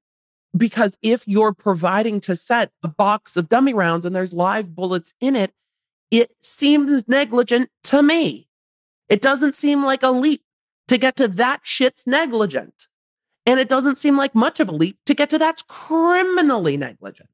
because 0.57 0.97
if 1.03 1.27
you're 1.27 1.53
providing 1.53 2.21
to 2.21 2.37
set 2.37 2.71
a 2.83 2.89
box 2.89 3.37
of 3.37 3.49
dummy 3.49 3.75
rounds 3.75 4.07
and 4.07 4.15
there's 4.15 4.33
live 4.33 4.75
bullets 4.75 5.15
in 5.21 5.37
it 5.37 5.53
it 6.11 6.31
seems 6.41 7.09
negligent 7.09 7.71
to 7.85 8.03
me. 8.03 8.49
It 9.09 9.21
doesn't 9.21 9.55
seem 9.55 9.85
like 9.85 10.03
a 10.03 10.11
leap 10.11 10.43
to 10.89 10.99
get 10.99 11.17
to 11.17 11.29
that 11.29 11.61
shit's 11.65 12.07
negligent. 12.07 12.87
And 13.47 13.59
it 13.59 13.69
doesn't 13.69 13.99
seem 13.99 14.17
like 14.17 14.35
much 14.35 14.61
of 14.61 14.69
a 14.69 14.73
leap 14.73 14.99
to 15.07 15.15
get 15.15 15.29
to 15.31 15.39
that's 15.39 15.63
criminally 15.63 16.77
negligent 16.77 17.29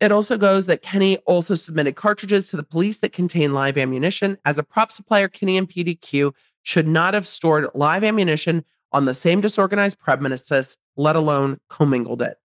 it 0.00 0.12
also 0.12 0.36
goes 0.36 0.66
that 0.66 0.82
Kenney 0.82 1.16
also 1.18 1.54
submitted 1.54 1.96
cartridges 1.96 2.48
to 2.48 2.56
the 2.56 2.62
police 2.62 2.98
that 2.98 3.12
contain 3.12 3.54
live 3.54 3.78
ammunition. 3.78 4.36
As 4.44 4.58
a 4.58 4.62
prop 4.62 4.92
supplier, 4.92 5.28
Kenney 5.28 5.56
and 5.56 5.68
PDQ 5.68 6.32
should 6.62 6.86
not 6.86 7.14
have 7.14 7.26
stored 7.26 7.68
live 7.74 8.04
ammunition 8.04 8.64
on 8.92 9.06
the 9.06 9.14
same 9.14 9.40
disorganized 9.40 9.98
premises, 9.98 10.76
let 10.96 11.16
alone 11.16 11.60
commingled 11.68 12.22
it. 12.22 12.36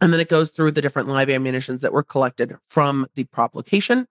And 0.00 0.12
then 0.12 0.20
it 0.20 0.28
goes 0.28 0.50
through 0.50 0.72
the 0.72 0.82
different 0.82 1.08
live 1.08 1.30
ammunitions 1.30 1.82
that 1.82 1.92
were 1.92 2.02
collected 2.02 2.56
from 2.66 3.06
the 3.14 3.24
prop 3.24 3.54
location. 3.54 4.08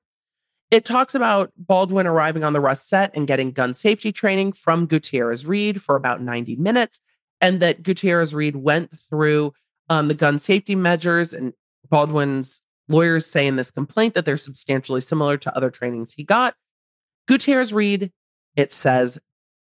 It 0.69 0.85
talks 0.85 1.13
about 1.13 1.51
Baldwin 1.57 2.07
arriving 2.07 2.45
on 2.45 2.53
the 2.53 2.61
Rust 2.61 2.87
set 2.87 3.11
and 3.13 3.27
getting 3.27 3.51
gun 3.51 3.73
safety 3.73 4.13
training 4.13 4.53
from 4.53 4.85
Gutierrez 4.85 5.45
Reed 5.45 5.81
for 5.81 5.97
about 5.97 6.21
90 6.21 6.55
minutes, 6.55 7.01
and 7.41 7.59
that 7.59 7.83
Gutierrez 7.83 8.33
Reed 8.33 8.55
went 8.55 8.97
through 8.97 9.51
um, 9.89 10.07
the 10.07 10.13
gun 10.13 10.39
safety 10.39 10.75
measures 10.75 11.33
and 11.33 11.51
Baldwin's 11.91 12.63
lawyers 12.87 13.27
say 13.27 13.45
in 13.45 13.57
this 13.57 13.69
complaint 13.69 14.15
that 14.15 14.25
they're 14.25 14.37
substantially 14.37 15.01
similar 15.01 15.37
to 15.37 15.55
other 15.55 15.69
trainings 15.69 16.13
he 16.13 16.23
got. 16.23 16.55
Gutierrez 17.27 17.71
Reed, 17.71 18.11
it 18.55 18.71
says, 18.71 19.19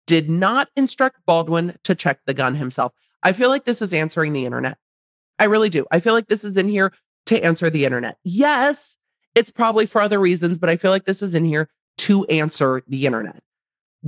did 0.07 0.31
not 0.31 0.69
instruct 0.75 1.19
Baldwin 1.27 1.77
to 1.85 1.95
check 1.95 2.21
the 2.25 2.35
gun 2.35 2.55
himself. 2.55 2.93
I 3.23 3.33
feel 3.33 3.51
like 3.51 3.65
this 3.65 3.83
is 3.83 3.93
answering 3.93 4.33
the 4.33 4.47
internet. 4.47 4.79
I 5.39 5.45
really 5.45 5.69
do. 5.69 5.87
I 5.91 6.01
feel 6.01 6.15
like 6.15 6.29
this 6.29 6.45
is 6.45 6.57
in 6.57 6.69
here 6.69 6.93
to 7.27 7.45
answer 7.45 7.71
the 7.71 7.85
internet. 7.85 8.17
Yes, 8.25 8.99
it's 9.35 9.51
probably 9.51 9.87
for 9.87 10.01
other 10.01 10.19
reasons, 10.19 10.59
but 10.59 10.71
I 10.71 10.77
feel 10.77 10.91
like 10.91 11.05
this 11.05 11.23
is 11.23 11.35
in 11.35 11.45
here 11.45 11.69
to 11.99 12.25
answer 12.27 12.83
the 12.89 13.07
internet. 13.07 13.43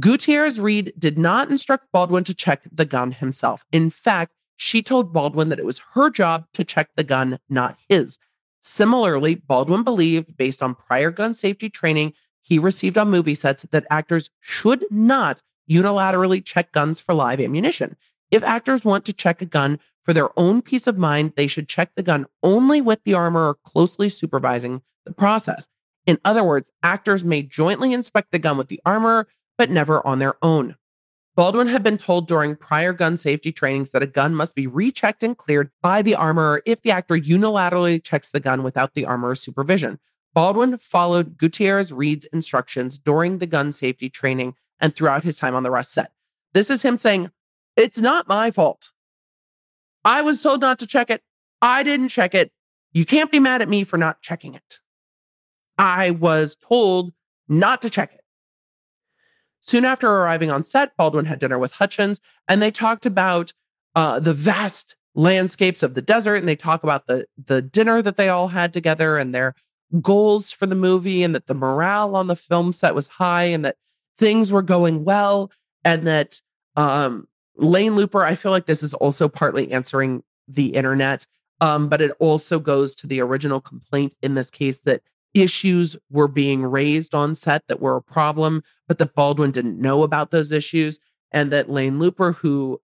Gutierrez 0.01 0.59
Reed 0.59 0.93
did 0.99 1.19
not 1.19 1.51
instruct 1.51 1.87
Baldwin 1.93 2.25
to 2.25 2.35
check 2.35 2.63
the 2.73 2.85
gun 2.85 3.13
himself. 3.13 3.65
In 3.71 3.91
fact, 3.91 4.33
she 4.57 4.83
told 4.83 5.13
Baldwin 5.13 5.49
that 5.49 5.59
it 5.59 5.67
was 5.67 5.83
her 5.93 6.11
job 6.11 6.47
to 6.55 6.65
check 6.65 6.91
the 6.97 7.05
gun, 7.05 7.39
not 7.49 7.77
his. 7.89 8.19
Similarly, 8.61 9.35
Baldwin 9.35 9.83
believed, 9.83 10.37
based 10.37 10.63
on 10.63 10.75
prior 10.75 11.11
gun 11.11 11.35
safety 11.35 11.69
training 11.69 12.15
he 12.41 12.59
received 12.59 12.99
on 12.99 13.11
movie 13.11 13.35
sets, 13.35 13.63
that 13.63 13.87
actors 13.91 14.31
should 14.41 14.85
not 14.91 15.43
unilaterally 15.71 16.45
check 16.45 16.73
guns 16.73 17.01
for 17.01 17.15
live 17.15 17.41
ammunition. 17.41 17.97
If 18.31 18.43
actors 18.43 18.85
want 18.85 19.05
to 19.07 19.13
check 19.13 19.41
a 19.41 19.47
gun 19.47 19.79
for 20.03 20.13
their 20.13 20.39
own 20.39 20.61
peace 20.61 20.87
of 20.87 20.99
mind, 20.99 21.33
they 21.37 21.47
should 21.47 21.69
check 21.69 21.93
the 21.95 22.03
gun 22.03 22.27
only 22.43 22.81
with 22.81 23.03
the 23.05 23.15
armorer 23.15 23.57
closely 23.65 24.09
supervising 24.09 24.83
the 25.07 25.13
process. 25.13 25.69
In 26.07 26.19
other 26.25 26.45
words, 26.45 26.71
actors 26.83 27.25
may 27.25 27.43
jointly 27.43 27.93
inspect 27.93 28.31
the 28.31 28.39
gun 28.39 28.59
with 28.59 28.69
the 28.69 28.81
armorer, 28.85 29.27
but 29.57 29.71
never 29.71 30.07
on 30.07 30.19
their 30.19 30.35
own. 30.43 30.77
Baldwin 31.37 31.67
had 31.67 31.83
been 31.83 31.99
told 31.99 32.29
during 32.29 32.55
prior 32.55 32.93
gun 32.93 33.17
safety 33.17 33.51
trainings 33.51 33.91
that 33.91 34.05
a 34.05 34.07
gun 34.07 34.35
must 34.37 34.55
be 34.55 34.69
rechecked 34.69 35.25
and 35.25 35.37
cleared 35.37 35.71
by 35.83 36.01
the 36.01 36.15
armorer 36.15 36.63
if 36.65 36.83
the 36.83 36.93
actor 36.93 37.17
unilaterally 37.17 38.03
checks 38.03 38.31
the 38.31 38.39
gun 38.39 38.63
without 38.63 38.95
the 38.95 39.05
armorer's 39.05 39.41
supervision. 39.41 39.99
Baldwin 40.33 40.79
followed 40.79 41.37
Gutierrez 41.37 41.93
Reed's 41.93 42.27
instructions 42.27 42.99
during 42.99 43.39
the 43.39 43.47
gun 43.47 43.73
safety 43.73 44.09
training 44.09 44.55
and 44.81 44.95
throughout 44.95 45.25
his 45.25 45.37
time 45.37 45.55
on 45.55 45.65
the 45.65 45.71
Rust 45.71 45.93
set. 45.93 46.13
This 46.53 46.71
is 46.71 46.83
him 46.83 46.99
saying, 46.99 47.31
It's 47.77 47.99
not 47.99 48.29
my 48.29 48.51
fault. 48.51 48.93
I 50.05 50.23
was 50.23 50.41
told 50.43 50.61
not 50.61 50.79
to 50.81 50.87
check 50.87 51.11
it. 51.11 51.23
I 51.61 51.83
didn't 51.83 52.09
check 52.09 52.35
it. 52.35 52.53
You 52.93 53.05
can't 53.05 53.33
be 53.33 53.41
mad 53.41 53.63
at 53.63 53.69
me 53.69 53.83
for 53.83 53.97
not 53.97 54.23
checking 54.23 54.55
it. 54.55 54.81
I 55.79 56.11
was 56.11 56.57
told 56.57 57.13
not 57.49 57.83
to 57.83 57.91
check 57.91 58.13
it. 58.13 58.24
Soon 59.67 59.87
after 59.87 60.11
arriving 60.11 60.51
on 60.51 60.63
set, 60.63 60.95
Baldwin 60.95 61.25
had 61.25 61.39
dinner 61.39 61.59
with 61.59 61.73
Hutchins 61.73 62.21
and 62.47 62.61
they 62.61 62.71
talked 62.71 63.07
about 63.07 63.55
uh, 63.95 64.21
the 64.21 64.35
vast 64.35 64.95
landscapes 65.15 65.83
of 65.83 65.95
the 65.95 66.03
desert 66.03 66.35
and 66.35 66.47
they 66.47 66.55
talk 66.55 66.83
about 66.83 67.07
the, 67.07 67.25
the 67.43 67.63
dinner 67.63 68.03
that 68.03 68.19
they 68.19 68.29
all 68.29 68.49
had 68.49 68.75
together 68.75 69.17
and 69.17 69.35
their 69.35 69.55
goals 70.03 70.53
for 70.53 70.67
the 70.67 70.75
movie 70.75 71.23
and 71.23 71.35
that 71.35 71.47
the 71.47 71.55
morale 71.55 72.15
on 72.15 72.27
the 72.27 72.37
film 72.37 72.75
set 72.75 72.95
was 72.95 73.07
high 73.07 73.45
and 73.45 73.65
that 73.65 73.77
things 74.19 74.53
were 74.53 74.61
going 74.61 75.03
well 75.03 75.51
and 75.83 76.07
that 76.07 76.43
um, 76.77 77.27
Lane 77.57 77.93
Luper, 77.93 78.23
I 78.23 78.35
feel 78.35 78.53
like 78.53 78.67
this 78.67 78.83
is 78.83 78.93
also 78.93 79.29
partly 79.29 79.73
answering 79.73 80.25
the 80.47 80.75
internet, 80.75 81.27
um, 81.63 81.89
but 81.89 82.03
it 82.03 82.13
also 82.19 82.59
goes 82.59 82.95
to 82.97 83.07
the 83.07 83.21
original 83.23 83.63
complaint 83.63 84.13
in 84.21 84.35
this 84.35 84.51
case 84.51 84.81
that 84.81 85.01
issues 85.35 85.97
were 86.11 86.29
being 86.29 86.63
raised 86.63 87.15
on 87.15 87.35
set 87.35 87.67
that 87.67 87.81
were 87.81 87.97
a 87.97 88.03
problem, 88.03 88.63
but 88.89 88.99
that 88.99 89.15
Baldwin 89.15 89.51
didn't 89.51 89.81
know 89.81 90.03
about 90.03 90.31
those 90.31 90.53
issues. 90.53 91.01
And 91.33 91.51
that 91.51 91.69
Lane 91.69 91.99
Luper, 91.99 92.37
who 92.37 92.81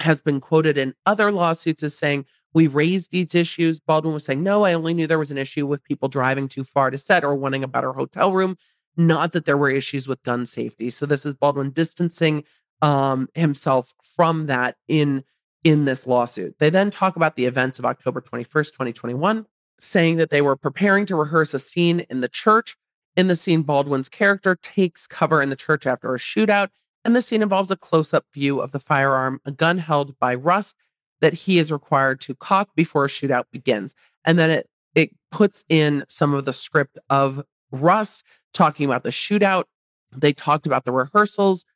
has 0.00 0.20
been 0.20 0.40
quoted 0.40 0.78
in 0.78 0.94
other 1.06 1.32
lawsuits 1.32 1.82
as 1.82 1.96
saying, 1.96 2.24
We 2.52 2.68
raised 2.68 3.10
these 3.10 3.34
issues. 3.34 3.80
Baldwin 3.80 4.14
was 4.14 4.24
saying, 4.24 4.42
No, 4.42 4.64
I 4.64 4.72
only 4.72 4.94
knew 4.94 5.06
there 5.06 5.18
was 5.18 5.32
an 5.32 5.38
issue 5.38 5.66
with 5.66 5.84
people 5.84 6.08
driving 6.08 6.48
too 6.48 6.62
far 6.62 6.90
to 6.90 6.98
set 6.98 7.24
or 7.24 7.34
wanting 7.34 7.64
a 7.64 7.68
better 7.68 7.92
hotel 7.92 8.32
room, 8.32 8.56
not 8.96 9.32
that 9.32 9.44
there 9.44 9.56
were 9.56 9.70
issues 9.70 10.06
with 10.06 10.22
gun 10.22 10.46
safety. 10.46 10.88
So 10.90 11.04
this 11.04 11.26
is 11.26 11.34
Baldwin 11.34 11.70
distancing 11.70 12.44
um, 12.80 13.28
himself 13.34 13.92
from 14.02 14.46
that 14.46 14.76
in 14.86 15.24
in 15.64 15.86
this 15.86 16.06
lawsuit. 16.06 16.58
They 16.58 16.70
then 16.70 16.90
talk 16.90 17.16
about 17.16 17.36
the 17.36 17.46
events 17.46 17.78
of 17.78 17.86
October 17.86 18.20
21st, 18.20 18.72
2021, 18.72 19.46
saying 19.78 20.16
that 20.16 20.30
they 20.30 20.40
were 20.40 20.56
preparing 20.56 21.06
to 21.06 21.16
rehearse 21.16 21.54
a 21.54 21.58
scene 21.58 22.00
in 22.10 22.20
the 22.20 22.28
church. 22.28 22.76
In 23.16 23.28
the 23.28 23.36
scene, 23.36 23.62
Baldwin's 23.62 24.08
character 24.08 24.56
takes 24.56 25.06
cover 25.06 25.40
in 25.40 25.50
the 25.50 25.56
church 25.56 25.86
after 25.86 26.14
a 26.14 26.18
shootout, 26.18 26.68
and 27.04 27.14
the 27.14 27.22
scene 27.22 27.42
involves 27.42 27.70
a 27.70 27.76
close 27.76 28.12
up 28.12 28.24
view 28.32 28.60
of 28.60 28.72
the 28.72 28.80
firearm, 28.80 29.40
a 29.44 29.52
gun 29.52 29.78
held 29.78 30.18
by 30.18 30.34
Rust 30.34 30.76
that 31.20 31.34
he 31.34 31.58
is 31.58 31.70
required 31.70 32.20
to 32.20 32.34
cock 32.34 32.70
before 32.74 33.04
a 33.04 33.08
shootout 33.08 33.44
begins. 33.52 33.94
And 34.24 34.38
then 34.38 34.50
it 34.50 34.68
it 34.94 35.10
puts 35.30 35.64
in 35.68 36.04
some 36.08 36.34
of 36.34 36.44
the 36.44 36.52
script 36.52 36.98
of 37.10 37.44
Rust 37.72 38.22
talking 38.52 38.86
about 38.86 39.02
the 39.02 39.10
shootout. 39.10 39.64
They 40.16 40.32
talked 40.32 40.66
about 40.66 40.84
the 40.84 40.92
rehearsals. 40.92 41.66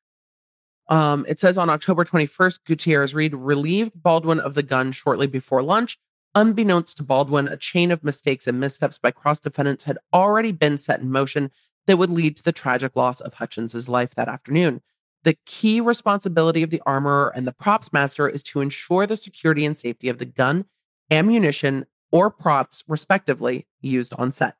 Um, 0.88 1.26
it 1.28 1.38
says 1.38 1.58
on 1.58 1.68
October 1.68 2.04
21st, 2.04 2.60
Gutierrez 2.64 3.14
Reed 3.14 3.34
relieved 3.34 3.92
Baldwin 3.94 4.40
of 4.40 4.54
the 4.54 4.62
gun 4.62 4.92
shortly 4.92 5.26
before 5.26 5.62
lunch. 5.62 5.98
Unbeknownst 6.34 6.96
to 6.98 7.02
Baldwin, 7.02 7.48
a 7.48 7.56
chain 7.56 7.90
of 7.90 8.04
mistakes 8.04 8.46
and 8.46 8.60
missteps 8.60 8.98
by 8.98 9.10
cross 9.10 9.40
defendants 9.40 9.84
had 9.84 9.98
already 10.12 10.52
been 10.52 10.76
set 10.76 11.00
in 11.00 11.10
motion 11.10 11.50
that 11.86 11.96
would 11.96 12.10
lead 12.10 12.36
to 12.36 12.42
the 12.42 12.52
tragic 12.52 12.94
loss 12.94 13.20
of 13.20 13.34
Hutchins's 13.34 13.88
life 13.88 14.14
that 14.14 14.28
afternoon. 14.28 14.82
The 15.24 15.36
key 15.46 15.80
responsibility 15.80 16.62
of 16.62 16.70
the 16.70 16.82
armorer 16.86 17.32
and 17.34 17.46
the 17.46 17.52
props 17.52 17.92
master 17.92 18.28
is 18.28 18.42
to 18.44 18.60
ensure 18.60 19.06
the 19.06 19.16
security 19.16 19.64
and 19.64 19.76
safety 19.76 20.08
of 20.08 20.18
the 20.18 20.24
gun, 20.24 20.66
ammunition, 21.10 21.86
or 22.12 22.30
props, 22.30 22.84
respectively, 22.86 23.66
used 23.80 24.14
on 24.14 24.30
set. 24.30 24.56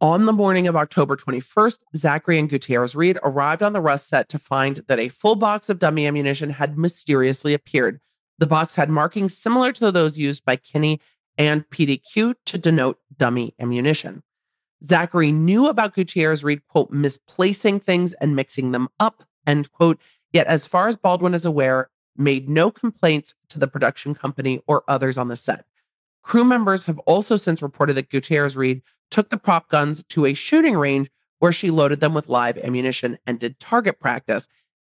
On 0.00 0.26
the 0.26 0.32
morning 0.32 0.68
of 0.68 0.76
October 0.76 1.16
21st, 1.16 1.78
Zachry 1.96 2.38
and 2.38 2.48
Gutierrez 2.48 2.94
Reed 2.94 3.18
arrived 3.22 3.62
on 3.62 3.72
the 3.72 3.80
Rust 3.80 4.08
set 4.08 4.28
to 4.28 4.38
find 4.38 4.82
that 4.86 4.98
a 5.00 5.08
full 5.08 5.34
box 5.34 5.70
of 5.70 5.78
dummy 5.78 6.06
ammunition 6.06 6.50
had 6.50 6.76
mysteriously 6.76 7.54
appeared. 7.54 8.00
The 8.38 8.46
box 8.46 8.74
had 8.74 8.90
markings 8.90 9.36
similar 9.36 9.72
to 9.72 9.92
those 9.92 10.18
used 10.18 10.44
by 10.44 10.56
Kenney 10.56 11.00
and 11.38 11.68
PDQ 11.70 12.34
to 12.46 12.58
denote 12.58 12.98
dummy 13.16 13.54
ammunition. 13.58 14.22
Zachry 14.84 15.32
knew 15.32 15.68
about 15.68 15.94
Gutierrez 15.94 16.44
Reed, 16.44 16.66
quote, 16.66 16.90
misplacing 16.90 17.80
things 17.80 18.12
and 18.14 18.36
mixing 18.36 18.72
them 18.72 18.88
up, 19.00 19.24
end 19.46 19.72
quote. 19.72 19.98
Yet, 20.32 20.46
as 20.46 20.66
far 20.66 20.88
as 20.88 20.96
Baldwin 20.96 21.34
is 21.34 21.44
aware, 21.44 21.90
made 22.16 22.48
no 22.48 22.70
complaints 22.70 23.34
to 23.48 23.58
the 23.58 23.66
production 23.66 24.14
company 24.14 24.60
or 24.66 24.84
others 24.88 25.16
on 25.16 25.28
the 25.28 25.36
set. 25.36 25.64
Crew 26.22 26.44
members 26.44 26.84
have 26.84 26.98
also 27.00 27.36
since 27.36 27.62
reported 27.62 27.94
that 27.94 28.10
Gutierrez 28.10 28.56
Reed 28.56 28.82
took 29.10 29.30
the 29.30 29.36
prop 29.36 29.68
guns 29.68 30.02
to 30.10 30.26
a 30.26 30.34
shooting 30.34 30.76
range 30.76 31.10
where 31.38 31.52
she 31.52 31.70
loaded 31.70 32.00
them 32.00 32.14
with 32.14 32.28
live 32.28 32.56
ammunition 32.58 33.18
and 33.26 33.38
did 33.38 33.60
target 33.60 34.00
practice. 34.00 34.48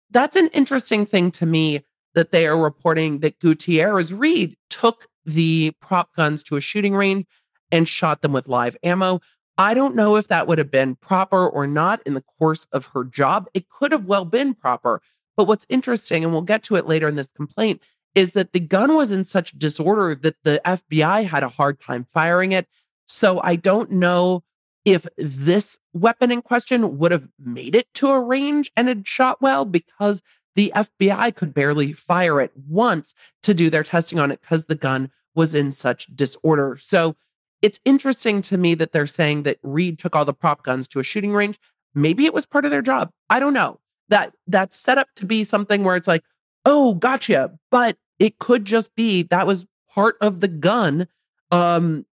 That's 0.09 0.35
an 0.35 0.47
interesting 0.47 1.05
thing 1.05 1.31
to 1.31 1.45
me 1.45 1.83
that 2.15 2.31
they 2.31 2.47
are 2.47 2.57
reporting 2.57 3.19
that 3.19 3.39
Gutierrez 3.39 4.13
Reed 4.13 4.57
took 4.69 5.07
the 5.25 5.71
prop 5.79 6.15
guns 6.15 6.43
to 6.43 6.55
a 6.55 6.61
shooting 6.61 6.95
range 6.95 7.25
and 7.71 7.87
shot 7.87 8.21
them 8.21 8.33
with 8.33 8.47
live 8.47 8.77
ammo. 8.83 9.21
I 9.57 9.73
don't 9.73 9.95
know 9.95 10.15
if 10.15 10.27
that 10.27 10.47
would 10.47 10.57
have 10.57 10.71
been 10.71 10.95
proper 10.95 11.47
or 11.47 11.65
not 11.67 12.01
in 12.05 12.13
the 12.13 12.23
course 12.39 12.67
of 12.71 12.87
her 12.87 13.03
job. 13.03 13.47
It 13.53 13.69
could 13.69 13.91
have 13.91 14.05
well 14.05 14.25
been 14.25 14.53
proper. 14.53 15.01
But 15.37 15.45
what's 15.45 15.65
interesting, 15.69 16.23
and 16.23 16.31
we'll 16.31 16.41
get 16.41 16.63
to 16.63 16.75
it 16.75 16.87
later 16.87 17.07
in 17.07 17.15
this 17.15 17.31
complaint, 17.31 17.81
is 18.13 18.31
that 18.31 18.53
the 18.53 18.59
gun 18.59 18.95
was 18.95 19.11
in 19.11 19.23
such 19.23 19.57
disorder 19.57 20.15
that 20.15 20.37
the 20.43 20.61
FBI 20.65 21.27
had 21.27 21.43
a 21.43 21.49
hard 21.49 21.81
time 21.81 22.05
firing 22.09 22.53
it. 22.53 22.67
So 23.05 23.41
I 23.43 23.55
don't 23.55 23.91
know 23.91 24.43
if 24.85 25.07
this 25.17 25.77
weapon 25.93 26.31
in 26.31 26.41
question 26.41 26.97
would 26.97 27.11
have 27.11 27.27
made 27.39 27.75
it 27.75 27.87
to 27.95 28.09
a 28.09 28.19
range 28.19 28.71
and 28.75 28.87
had 28.87 29.07
shot 29.07 29.41
well 29.41 29.65
because 29.65 30.21
the 30.55 30.71
FBI 30.75 31.35
could 31.35 31.53
barely 31.53 31.93
fire 31.93 32.39
it 32.41 32.51
once 32.55 33.13
to 33.43 33.53
do 33.53 33.69
their 33.69 33.83
testing 33.83 34.19
on 34.19 34.31
it 34.31 34.41
because 34.41 34.65
the 34.65 34.75
gun 34.75 35.11
was 35.33 35.53
in 35.53 35.71
such 35.71 36.07
disorder. 36.15 36.77
So 36.77 37.15
it's 37.61 37.79
interesting 37.83 38.41
to 38.43 38.57
me 38.57 38.73
that 38.75 38.91
they're 38.91 39.07
saying 39.07 39.43
that 39.43 39.59
Reed 39.63 39.99
took 39.99 40.15
all 40.15 40.25
the 40.25 40.33
prop 40.33 40.63
guns 40.63 40.87
to 40.89 40.99
a 40.99 41.03
shooting 41.03 41.33
range. 41.33 41.59
Maybe 41.93 42.25
it 42.25 42.33
was 42.33 42.45
part 42.45 42.65
of 42.65 42.71
their 42.71 42.81
job. 42.81 43.11
I 43.29 43.39
don't 43.39 43.53
know. 43.53 43.79
That 44.09 44.33
that's 44.47 44.77
set 44.77 44.97
up 44.97 45.07
to 45.15 45.25
be 45.25 45.43
something 45.43 45.83
where 45.83 45.95
it's 45.95 46.07
like, 46.07 46.23
oh, 46.63 46.93
gotcha. 46.95 47.57
But 47.71 47.97
it 48.19 48.39
could 48.39 48.65
just 48.65 48.95
be 48.95 49.23
that 49.23 49.47
was 49.47 49.65
part 49.89 50.15
of 50.21 50.41
the 50.41 50.47
gun. 50.47 51.07
Um, 51.51 52.05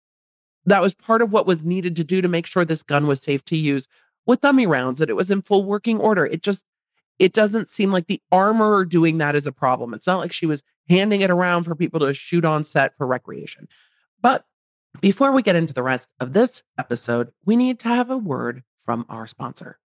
that 0.65 0.81
was 0.81 0.95
part 0.95 1.23
of 1.23 1.33
what 1.33 1.47
was 1.47 1.63
needed 1.63 1.97
to 1.97 2.05
do 2.05 2.23
to 2.23 2.29
make 2.29 2.47
sure 2.47 2.65
this 2.65 2.83
gun 2.83 3.07
was 3.07 3.21
safe 3.21 3.45
to 3.47 3.57
use 3.57 3.89
with 4.25 4.41
dummy 4.41 4.67
rounds, 4.67 5.01
that 5.01 5.11
it 5.11 5.17
was 5.17 5.31
in 5.31 5.43
full 5.43 5.65
working 5.65 5.99
order. 5.99 6.25
It 6.25 6.43
just, 6.43 6.65
it 7.23 7.33
doesn't 7.33 7.69
seem 7.69 7.93
like 7.93 8.09
the 8.09 8.21
armorer 8.33 8.85
doing 8.85 9.19
that 9.19 9.37
is 9.37 9.47
a 9.47 9.53
problem. 9.53 9.95
It's 9.95 10.09
not 10.09 10.19
like 10.19 10.33
she 10.33 10.45
was 10.45 10.65
handing 10.89 11.21
it 11.21 11.31
around 11.31 11.63
for 11.63 11.77
people 11.77 12.01
to 12.01 12.13
shoot 12.13 12.45
on 12.45 12.65
set 12.65 12.97
for 12.99 13.07
recreation. 13.07 13.69
But 14.21 14.45
before 15.01 15.31
we 15.31 15.41
get 15.41 15.55
into 15.55 15.73
the 15.73 15.85
rest 15.85 16.09
of 16.19 16.33
this 16.33 16.65
episode, 16.77 17.31
we 17.45 17.55
need 17.55 17.79
to 17.79 17.89
have 17.89 18.11
a 18.11 18.19
word 18.19 18.65
from 18.77 19.07
our 19.09 19.29
sponsor. 19.29 19.79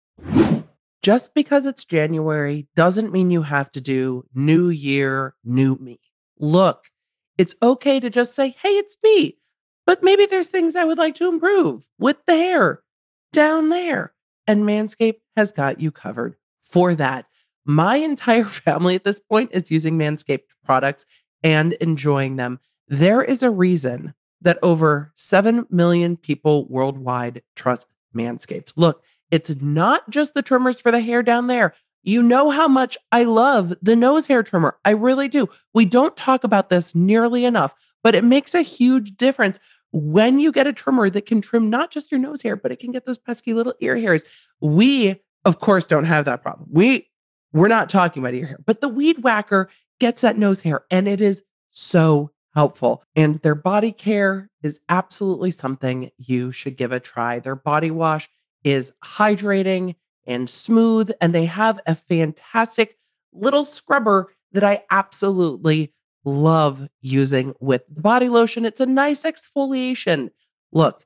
Just 1.03 1.35
because 1.35 1.67
it's 1.67 1.85
January 1.85 2.69
doesn't 2.77 3.13
mean 3.13 3.31
you 3.31 3.43
have 3.43 3.73
to 3.73 3.81
do 3.81 4.27
New 4.33 4.69
Year, 4.69 5.35
New 5.43 5.75
Me. 5.81 5.99
Look, 6.39 6.91
it's 7.37 7.57
okay 7.61 7.99
to 7.99 8.11
just 8.11 8.37
say, 8.37 8.55
hey, 8.63 8.77
it's 8.77 8.97
me. 9.03 9.39
But 9.87 10.05
maybe 10.05 10.25
there's 10.25 10.47
things 10.47 10.77
I 10.77 10.85
would 10.85 10.99
like 10.99 11.17
to 11.17 11.29
improve 11.29 11.89
with 11.99 12.25
the 12.27 12.37
hair 12.37 12.85
down 13.33 13.71
there. 13.71 14.15
And 14.47 14.63
Manscaped 14.63 15.21
has 15.37 15.51
got 15.51 15.81
you 15.81 15.91
covered 15.91 16.37
for 16.65 16.95
that. 16.95 17.27
My 17.65 17.97
entire 17.97 18.45
family 18.67 18.95
at 18.95 19.05
this 19.05 19.21
point 19.21 19.51
is 19.53 19.71
using 19.71 19.99
Manscaped 19.99 20.49
products 20.65 21.07
and 21.43 21.75
enjoying 21.75 22.37
them. 22.37 22.59
There 22.89 23.23
is 23.23 23.43
a 23.43 23.51
reason 23.51 24.15
that 24.41 24.59
over 24.63 25.13
7 25.15 25.67
million 25.71 26.17
people 26.17 26.67
worldwide 26.69 27.43
trust 27.57 27.89
Manscaped. 28.15 28.73
Look, 28.77 29.03
it's 29.31 29.51
not 29.61 30.09
just 30.11 30.35
the 30.35 30.43
trimmers 30.43 30.81
for 30.81 30.91
the 30.91 31.01
hair 31.01 31.23
down 31.23 31.47
there. 31.47 31.75
You 32.03 32.23
know 32.23 32.51
how 32.51 32.69
much 32.69 32.99
I 33.11 33.25
love 33.25 33.73
the 33.81 33.97
nose 33.97 34.27
hair 34.27 34.43
trimmer. 34.43 34.77
I 34.85 34.91
really 34.91 35.27
do. 35.27 35.49
We 35.73 35.87
don't 35.87 36.17
talk 36.17 36.45
about 36.45 36.69
this 36.69 36.95
nearly 36.95 37.47
enough, 37.47 37.75
but 38.03 38.15
it 38.15 38.25
makes 38.25 38.55
a 38.55 38.61
huge 38.61 39.17
difference 39.17 39.59
when 39.91 40.39
you 40.39 40.53
get 40.53 40.67
a 40.67 40.73
trimmer 40.73 41.09
that 41.09 41.25
can 41.25 41.41
trim 41.41 41.71
not 41.71 41.91
just 41.91 42.11
your 42.11 42.21
nose 42.21 42.43
hair, 42.43 42.57
but 42.57 42.73
it 42.73 42.79
can 42.79 42.93
get 42.93 43.07
those 43.07 43.17
pesky 43.17 43.55
little 43.55 43.75
ear 43.81 43.97
hairs. 43.97 44.25
We, 44.61 45.23
of 45.45 45.61
course, 45.61 45.87
don't 45.87 46.05
have 46.05 46.25
that 46.25 46.43
problem. 46.43 46.69
We 46.71 47.09
we're 47.53 47.69
not 47.69 47.89
talking 47.89 48.23
about 48.23 48.35
ear 48.35 48.47
hair, 48.47 48.59
but 48.65 48.81
the 48.81 48.89
weed 48.89 49.23
whacker 49.23 49.71
gets 50.01 50.23
that 50.23 50.37
nose 50.37 50.63
hair 50.63 50.85
and 50.91 51.07
it 51.07 51.21
is 51.21 51.45
so 51.71 52.31
helpful. 52.55 53.03
And 53.15 53.37
their 53.37 53.55
body 53.55 53.93
care 53.93 54.51
is 54.63 54.81
absolutely 54.89 55.51
something 55.51 56.11
you 56.19 56.53
should 56.53 56.77
give 56.77 56.93
a 56.93 57.01
try. 57.01 57.39
Their 57.39 57.57
body 57.57 57.91
wash 57.91 58.29
is 58.63 58.93
hydrating 59.05 59.97
and 60.27 60.49
smooth, 60.49 61.11
and 61.21 61.35
they 61.35 61.45
have 61.45 61.79
a 61.87 61.95
fantastic 61.95 62.97
little 63.33 63.65
scrubber 63.65 64.33
that 64.53 64.65
I 64.65 64.85
absolutely 64.91 65.93
love 66.25 66.89
using 67.03 67.55
with 67.61 67.83
the 67.91 68.01
body 68.01 68.29
lotion. 68.29 68.65
It's 68.65 68.81
a 68.81 68.87
nice 68.87 69.25
exfoliation. 69.25 70.31
Look, 70.73 71.05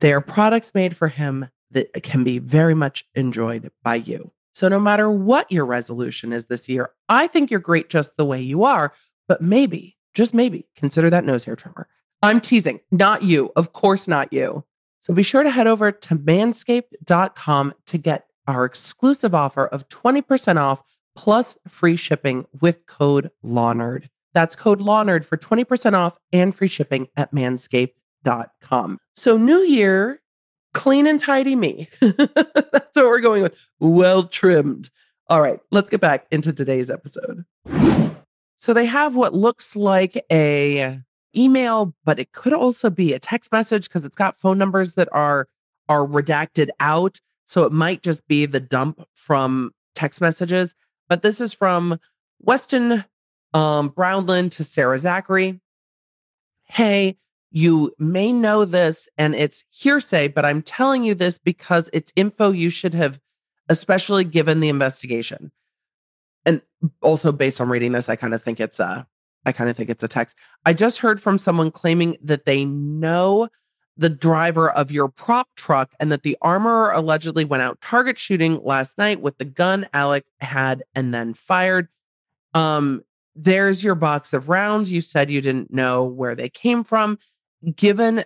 they 0.00 0.12
are 0.12 0.20
products 0.20 0.74
made 0.74 0.96
for 0.96 1.08
him 1.08 1.48
that 1.70 2.02
can 2.02 2.24
be 2.24 2.38
very 2.38 2.74
much 2.74 3.04
enjoyed 3.14 3.70
by 3.82 3.96
you. 3.96 4.32
So, 4.52 4.68
no 4.68 4.80
matter 4.80 5.10
what 5.10 5.50
your 5.52 5.64
resolution 5.64 6.32
is 6.32 6.46
this 6.46 6.68
year, 6.68 6.90
I 7.08 7.26
think 7.26 7.50
you're 7.50 7.60
great 7.60 7.88
just 7.88 8.16
the 8.16 8.24
way 8.24 8.40
you 8.40 8.64
are, 8.64 8.92
but 9.28 9.40
maybe, 9.40 9.96
just 10.14 10.34
maybe, 10.34 10.66
consider 10.74 11.10
that 11.10 11.24
nose 11.24 11.44
hair 11.44 11.56
trimmer. 11.56 11.88
I'm 12.22 12.40
teasing, 12.40 12.80
not 12.90 13.22
you. 13.22 13.52
Of 13.54 13.72
course, 13.72 14.08
not 14.08 14.32
you. 14.32 14.64
So 15.00 15.14
be 15.14 15.22
sure 15.22 15.42
to 15.42 15.50
head 15.50 15.66
over 15.66 15.92
to 15.92 16.16
manscaped.com 16.16 17.74
to 17.86 17.98
get 17.98 18.26
our 18.46 18.64
exclusive 18.64 19.34
offer 19.34 19.66
of 19.66 19.88
20% 19.88 20.56
off 20.56 20.82
plus 21.14 21.56
free 21.68 21.96
shipping 21.96 22.46
with 22.60 22.86
code 22.86 23.30
LAWNERD. 23.44 24.08
That's 24.34 24.56
code 24.56 24.80
LAWNERD 24.80 25.24
for 25.24 25.36
20% 25.36 25.94
off 25.94 26.18
and 26.32 26.54
free 26.54 26.68
shipping 26.68 27.08
at 27.16 27.32
manscaped.com. 27.32 28.98
So, 29.14 29.36
new 29.36 29.60
year, 29.60 30.20
clean 30.78 31.06
and 31.06 31.20
tidy 31.20 31.56
me. 31.56 31.88
That's 32.00 32.96
what 32.96 33.04
we're 33.04 33.20
going 33.20 33.42
with. 33.42 33.56
Well 33.80 34.24
trimmed. 34.24 34.90
All 35.28 35.42
right, 35.42 35.60
let's 35.70 35.90
get 35.90 36.00
back 36.00 36.26
into 36.30 36.52
today's 36.52 36.90
episode. 36.90 37.44
So, 38.56 38.72
they 38.72 38.86
have 38.86 39.14
what 39.14 39.34
looks 39.34 39.76
like 39.76 40.24
a 40.32 41.00
email, 41.36 41.94
but 42.04 42.18
it 42.18 42.32
could 42.32 42.52
also 42.52 42.90
be 42.90 43.12
a 43.12 43.18
text 43.18 43.52
message 43.52 43.88
because 43.88 44.04
it's 44.04 44.16
got 44.16 44.36
phone 44.36 44.58
numbers 44.58 44.92
that 44.94 45.08
are 45.12 45.48
are 45.88 46.06
redacted 46.06 46.68
out. 46.80 47.20
So 47.44 47.64
it 47.64 47.72
might 47.72 48.02
just 48.02 48.26
be 48.28 48.46
the 48.46 48.60
dump 48.60 49.02
from 49.14 49.72
text 49.94 50.20
messages. 50.20 50.74
But 51.08 51.22
this 51.22 51.40
is 51.40 51.54
from 51.54 51.98
Weston 52.40 53.04
um, 53.54 53.90
Brownland 53.90 54.50
to 54.52 54.64
Sarah 54.64 54.98
Zachry. 54.98 55.60
Hey, 56.64 57.16
you 57.50 57.94
may 57.98 58.32
know 58.32 58.64
this 58.64 59.08
and 59.16 59.34
it's 59.34 59.64
hearsay, 59.70 60.28
but 60.28 60.44
I'm 60.44 60.62
telling 60.62 61.04
you 61.04 61.14
this 61.14 61.38
because 61.38 61.88
it's 61.92 62.12
info 62.16 62.50
you 62.50 62.70
should 62.70 62.94
have, 62.94 63.20
especially 63.68 64.24
given 64.24 64.60
the 64.60 64.68
investigation. 64.68 65.50
And 66.44 66.62
also 67.00 67.32
based 67.32 67.60
on 67.60 67.68
reading 67.68 67.92
this, 67.92 68.08
I 68.08 68.16
kind 68.16 68.34
of 68.34 68.42
think 68.42 68.60
it's 68.60 68.80
a 68.80 69.06
I 69.46 69.52
kind 69.52 69.70
of 69.70 69.76
think 69.76 69.88
it's 69.88 70.02
a 70.02 70.08
text. 70.08 70.36
I 70.66 70.74
just 70.74 70.98
heard 70.98 71.22
from 71.22 71.38
someone 71.38 71.70
claiming 71.70 72.16
that 72.22 72.44
they 72.44 72.64
know 72.64 73.48
the 73.96 74.10
driver 74.10 74.70
of 74.70 74.90
your 74.90 75.08
prop 75.08 75.48
truck 75.56 75.92
and 75.98 76.12
that 76.12 76.22
the 76.22 76.36
armorer 76.42 76.92
allegedly 76.92 77.44
went 77.44 77.62
out 77.62 77.80
target 77.80 78.18
shooting 78.18 78.60
last 78.62 78.98
night 78.98 79.20
with 79.20 79.38
the 79.38 79.44
gun 79.44 79.86
Alec 79.92 80.24
had 80.40 80.84
and 80.94 81.14
then 81.14 81.34
fired. 81.34 81.88
Um, 82.54 83.02
there's 83.34 83.82
your 83.82 83.94
box 83.94 84.32
of 84.32 84.48
rounds. 84.48 84.92
You 84.92 85.00
said 85.00 85.30
you 85.30 85.40
didn't 85.40 85.72
know 85.72 86.04
where 86.04 86.34
they 86.34 86.48
came 86.48 86.84
from. 86.84 87.18
Given 87.74 88.24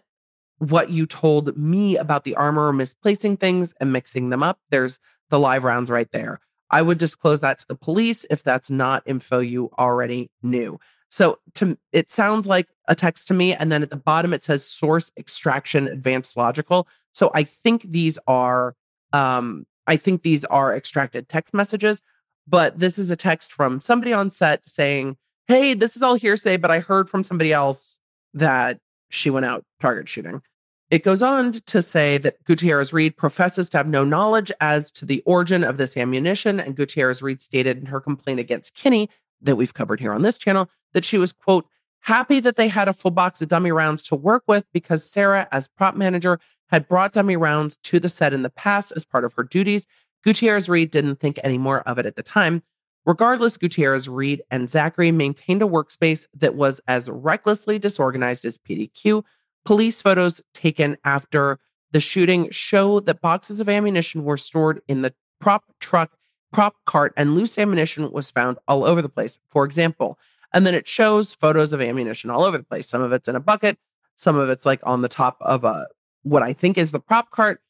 what 0.58 0.90
you 0.90 1.06
told 1.06 1.56
me 1.56 1.96
about 1.96 2.24
the 2.24 2.36
armorer 2.36 2.72
misplacing 2.72 3.36
things 3.36 3.74
and 3.80 3.92
mixing 3.92 4.30
them 4.30 4.42
up, 4.42 4.60
there's 4.70 5.00
the 5.30 5.38
live 5.38 5.64
rounds 5.64 5.90
right 5.90 6.10
there. 6.12 6.40
I 6.70 6.82
would 6.82 6.98
disclose 6.98 7.40
that 7.40 7.58
to 7.60 7.68
the 7.68 7.74
police 7.74 8.24
if 8.30 8.42
that's 8.42 8.70
not 8.70 9.02
info 9.04 9.40
you 9.40 9.70
already 9.78 10.30
knew. 10.42 10.78
So 11.10 11.38
to 11.54 11.76
it 11.92 12.10
sounds 12.10 12.46
like 12.46 12.68
a 12.88 12.94
text 12.94 13.28
to 13.28 13.34
me, 13.34 13.54
and 13.54 13.70
then 13.70 13.82
at 13.82 13.90
the 13.90 13.96
bottom 13.96 14.32
it 14.32 14.42
says 14.42 14.64
source 14.64 15.12
extraction 15.18 15.86
advanced 15.86 16.36
logical. 16.36 16.88
So 17.12 17.30
I 17.34 17.44
think 17.44 17.84
these 17.90 18.18
are 18.26 18.74
um, 19.12 19.66
I 19.86 19.96
think 19.96 20.22
these 20.22 20.44
are 20.46 20.74
extracted 20.74 21.28
text 21.28 21.52
messages, 21.52 22.00
but 22.48 22.78
this 22.78 22.98
is 22.98 23.10
a 23.10 23.16
text 23.16 23.52
from 23.52 23.80
somebody 23.80 24.12
on 24.12 24.30
set 24.30 24.66
saying, 24.66 25.16
Hey, 25.48 25.74
this 25.74 25.96
is 25.96 26.02
all 26.02 26.14
hearsay, 26.14 26.56
but 26.56 26.70
I 26.70 26.78
heard 26.78 27.10
from 27.10 27.22
somebody 27.22 27.52
else 27.52 27.98
that 28.32 28.78
she 29.12 29.30
went 29.30 29.46
out 29.46 29.64
target 29.80 30.08
shooting. 30.08 30.42
It 30.90 31.04
goes 31.04 31.22
on 31.22 31.52
to 31.52 31.80
say 31.80 32.18
that 32.18 32.42
Gutierrez 32.44 32.92
Reed 32.92 33.16
professes 33.16 33.70
to 33.70 33.78
have 33.78 33.86
no 33.86 34.04
knowledge 34.04 34.52
as 34.60 34.90
to 34.92 35.06
the 35.06 35.22
origin 35.24 35.64
of 35.64 35.78
this 35.78 35.96
ammunition. 35.96 36.60
And 36.60 36.76
Gutierrez 36.76 37.22
Reed 37.22 37.40
stated 37.40 37.78
in 37.78 37.86
her 37.86 38.00
complaint 38.00 38.40
against 38.40 38.74
Kenney 38.74 39.08
that 39.40 39.56
we've 39.56 39.72
covered 39.72 40.00
here 40.00 40.12
on 40.12 40.22
this 40.22 40.36
channel 40.36 40.68
that 40.92 41.04
she 41.04 41.18
was, 41.18 41.32
quote, 41.32 41.66
happy 42.00 42.40
that 42.40 42.56
they 42.56 42.68
had 42.68 42.88
a 42.88 42.92
full 42.92 43.10
box 43.10 43.40
of 43.40 43.48
dummy 43.48 43.72
rounds 43.72 44.02
to 44.02 44.14
work 44.14 44.44
with 44.46 44.64
because 44.72 45.08
Sarah, 45.08 45.48
as 45.50 45.68
prop 45.68 45.94
manager, 45.94 46.40
had 46.68 46.88
brought 46.88 47.12
dummy 47.12 47.36
rounds 47.36 47.76
to 47.84 47.98
the 47.98 48.08
set 48.08 48.32
in 48.32 48.42
the 48.42 48.50
past 48.50 48.92
as 48.94 49.04
part 49.04 49.24
of 49.24 49.34
her 49.34 49.44
duties. 49.44 49.86
Gutierrez 50.24 50.68
Reed 50.68 50.90
didn't 50.90 51.20
think 51.20 51.38
any 51.42 51.58
more 51.58 51.80
of 51.82 51.98
it 51.98 52.06
at 52.06 52.16
the 52.16 52.22
time. 52.22 52.62
Regardless, 53.04 53.56
Gutierrez 53.56 54.08
Reed 54.08 54.42
and 54.50 54.68
Zachry 54.68 55.12
maintained 55.12 55.62
a 55.62 55.66
workspace 55.66 56.26
that 56.34 56.54
was 56.54 56.80
as 56.86 57.10
recklessly 57.10 57.78
disorganized 57.78 58.44
as 58.44 58.58
PDQ. 58.58 59.24
Police 59.64 60.00
photos 60.00 60.40
taken 60.54 60.96
after 61.04 61.58
the 61.90 62.00
shooting 62.00 62.48
show 62.50 63.00
that 63.00 63.20
boxes 63.20 63.60
of 63.60 63.68
ammunition 63.68 64.24
were 64.24 64.36
stored 64.36 64.82
in 64.88 65.02
the 65.02 65.14
prop 65.40 65.64
truck 65.80 66.12
prop 66.52 66.76
cart 66.86 67.12
and 67.16 67.34
loose 67.34 67.58
ammunition 67.58 68.10
was 68.12 68.30
found 68.30 68.58
all 68.68 68.84
over 68.84 69.02
the 69.02 69.08
place. 69.08 69.38
For 69.48 69.64
example, 69.64 70.18
and 70.52 70.66
then 70.66 70.74
it 70.74 70.86
shows 70.86 71.34
photos 71.34 71.72
of 71.72 71.80
ammunition 71.80 72.30
all 72.30 72.44
over 72.44 72.58
the 72.58 72.64
place. 72.64 72.88
Some 72.88 73.02
of 73.02 73.12
it's 73.12 73.26
in 73.26 73.34
a 73.34 73.40
bucket, 73.40 73.78
some 74.16 74.36
of 74.36 74.50
it's 74.50 74.66
like 74.66 74.80
on 74.84 75.02
the 75.02 75.08
top 75.08 75.38
of 75.40 75.64
a 75.64 75.86
what 76.22 76.42
I 76.42 76.52
think 76.52 76.78
is 76.78 76.92
the 76.92 77.00
prop 77.00 77.30
cart. 77.30 77.60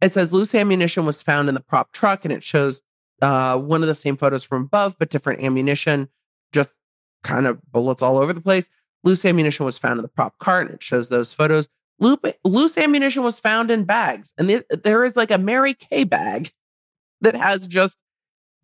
It 0.00 0.12
says 0.12 0.32
loose 0.32 0.54
ammunition 0.54 1.04
was 1.04 1.22
found 1.22 1.48
in 1.48 1.54
the 1.54 1.60
prop 1.60 1.92
truck, 1.92 2.24
and 2.24 2.32
it 2.32 2.42
shows 2.42 2.82
uh, 3.20 3.58
one 3.58 3.82
of 3.82 3.88
the 3.88 3.94
same 3.94 4.16
photos 4.16 4.42
from 4.42 4.62
above, 4.62 4.96
but 4.98 5.10
different 5.10 5.42
ammunition, 5.42 6.08
just 6.52 6.74
kind 7.22 7.46
of 7.46 7.60
bullets 7.70 8.02
all 8.02 8.18
over 8.18 8.32
the 8.32 8.40
place. 8.40 8.68
Loose 9.04 9.24
ammunition 9.24 9.64
was 9.64 9.78
found 9.78 9.98
in 9.98 10.02
the 10.02 10.08
prop 10.08 10.38
cart, 10.38 10.66
and 10.66 10.76
it 10.76 10.82
shows 10.82 11.08
those 11.08 11.32
photos. 11.32 11.68
Loose 11.98 12.78
ammunition 12.78 13.22
was 13.22 13.40
found 13.40 13.70
in 13.70 13.84
bags, 13.84 14.32
and 14.38 14.64
there 14.82 15.04
is 15.04 15.16
like 15.16 15.30
a 15.30 15.38
Mary 15.38 15.74
Kay 15.74 16.04
bag 16.04 16.52
that 17.20 17.34
has 17.34 17.66
just 17.66 17.98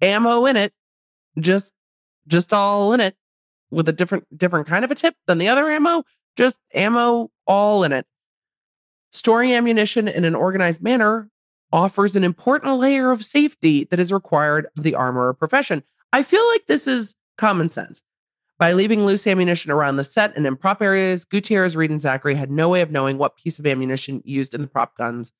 ammo 0.01 0.47
in 0.47 0.57
it, 0.57 0.73
just 1.39 1.73
just 2.27 2.53
all 2.53 2.93
in 2.93 3.01
it 3.01 3.15
with 3.71 3.89
a 3.89 3.93
different 3.93 4.25
different 4.37 4.67
kind 4.67 4.85
of 4.85 4.91
a 4.91 4.95
tip 4.95 5.15
than 5.27 5.39
the 5.39 5.49
other 5.49 5.71
ammo, 5.71 6.03
just 6.37 6.61
ammo 6.75 7.31
all 7.47 7.85
in 7.85 7.93
it. 7.93 8.07
Storing 9.13 9.53
ammunition 9.53 10.09
in 10.09 10.25
an 10.25 10.35
organized 10.35 10.83
manner 10.83 11.31
offers 11.73 12.17
an 12.17 12.25
important 12.25 12.79
layer 12.79 13.11
of 13.11 13.25
safety 13.25 13.85
that 13.85 14.01
is 14.01 14.13
required 14.13 14.69
of 14.77 14.83
the 14.83 14.95
armorer 14.95 15.35
profession. 15.35 15.83
I 16.13 16.23
feel 16.23 16.47
like 16.49 16.67
this 16.67 16.87
is 16.87 17.17
common 17.37 17.71
sense. 17.71 18.03
By 18.59 18.73
leaving 18.73 19.05
loose 19.05 19.27
ammunition 19.27 19.71
around 19.71 19.97
the 19.97 20.05
set 20.05 20.35
and 20.35 20.47
in 20.47 20.57
prop 20.57 20.81
areas, 20.81 21.27
Gutierrez, 21.27 21.77
Reed, 21.77 21.91
and 21.91 22.01
Zachry 22.01 22.37
had 22.37 22.51
no 22.51 22.71
way 22.71 22.81
of 22.81 22.91
knowing 22.91 23.19
what 23.19 23.37
piece 23.37 23.59
of 23.59 23.67
ammunition 23.67 24.23
used 24.25 24.55
in 24.55 24.63
the 24.63 24.67
prop 24.67 24.97
guns, 24.97 25.33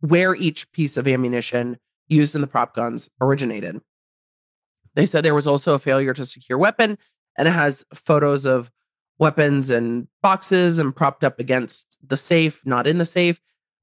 where 0.00 0.34
each 0.34 0.70
piece 0.72 0.98
of 0.98 1.08
ammunition 1.08 1.78
used 2.08 2.34
in 2.34 2.42
the 2.42 2.46
prop 2.46 2.74
guns 2.74 3.08
originated. 3.20 3.80
They 4.94 5.06
said 5.06 5.24
there 5.24 5.34
was 5.34 5.46
also 5.46 5.74
a 5.74 5.78
failure 5.78 6.12
to 6.12 6.26
secure 6.26 6.58
weapon, 6.58 6.98
and 7.38 7.48
it 7.48 7.52
has 7.52 7.86
photos 7.94 8.44
of 8.44 8.70
weapons 9.18 9.70
and 9.70 10.08
boxes 10.22 10.78
and 10.78 10.94
propped 10.94 11.24
up 11.24 11.38
against 11.38 11.96
the 12.06 12.16
safe, 12.16 12.66
not 12.66 12.86
in 12.86 12.98
the 12.98 13.04
safe. 13.04 13.40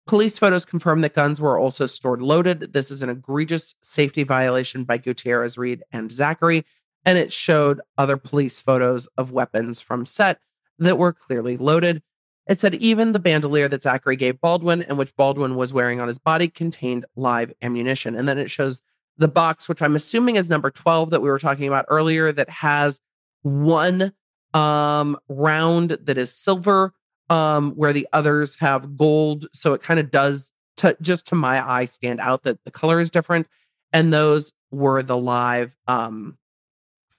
Police 0.08 0.38
photos 0.38 0.66
confirm 0.66 1.02
that 1.02 1.16
guns 1.16 1.42
were 1.42 1.58
also 1.58 1.88
stored 1.88 2.22
loaded. 2.22 2.74
This 2.74 2.92
is 2.92 3.02
an 3.02 3.10
egregious 3.10 3.74
safety 3.82 4.24
violation 4.24 4.84
by 4.84 4.98
Gutierrez 4.98 5.58
Reed 5.58 5.84
and 5.92 6.12
Zachry. 6.12 6.64
And 7.04 7.18
it 7.18 7.34
showed 7.34 7.82
other 7.98 8.18
police 8.18 8.60
photos 8.60 9.08
of 9.18 9.32
weapons 9.32 9.82
from 9.82 10.06
set 10.06 10.40
that 10.78 10.98
were 10.98 11.14
clearly 11.14 11.58
loaded. 11.58 12.04
It 12.48 12.60
said 12.60 12.76
even 12.76 13.14
the 13.14 13.20
bandolier 13.20 13.68
that 13.68 13.82
Zachry 13.82 14.18
gave 14.18 14.40
Baldwin 14.40 14.84
and 14.84 14.98
which 14.98 15.16
Baldwin 15.16 15.56
was 15.56 15.74
wearing 15.74 16.00
on 16.00 16.08
his 16.08 16.20
body 16.20 16.48
contained 16.48 17.06
live 17.16 17.52
ammunition. 17.64 18.16
And 18.16 18.28
then 18.28 18.38
it 18.38 18.52
shows 18.52 18.84
the 19.18 19.28
box, 19.28 19.68
which 19.68 19.82
I'm 19.82 19.96
assuming 19.96 20.36
is 20.36 20.50
number 20.50 20.70
12 20.70 21.10
that 21.10 21.22
we 21.22 21.30
were 21.30 21.40
talking 21.40 21.68
about 21.68 21.86
earlier, 21.88 22.32
that 22.32 22.50
has 22.50 23.02
one 23.42 24.14
um, 24.54 25.18
round 25.28 25.98
that 26.04 26.18
is 26.18 26.32
silver, 26.32 26.94
um, 27.30 27.72
where 27.72 27.94
the 27.94 28.08
others 28.14 28.58
have 28.58 28.98
gold. 28.98 29.48
So 29.54 29.74
it 29.74 29.82
kind 29.82 30.00
of 30.00 30.12
does 30.12 30.52
to 30.78 30.98
just 31.02 31.28
to 31.28 31.36
my 31.36 31.68
eye 31.68 31.86
stand 31.86 32.20
out 32.20 32.44
that 32.44 32.64
the 32.66 32.72
color 32.72 33.00
is 33.00 33.12
different. 33.12 33.48
And 33.94 34.12
those 34.12 34.52
were 34.72 35.02
the 35.02 35.18
live, 35.18 35.76
um, 35.88 36.38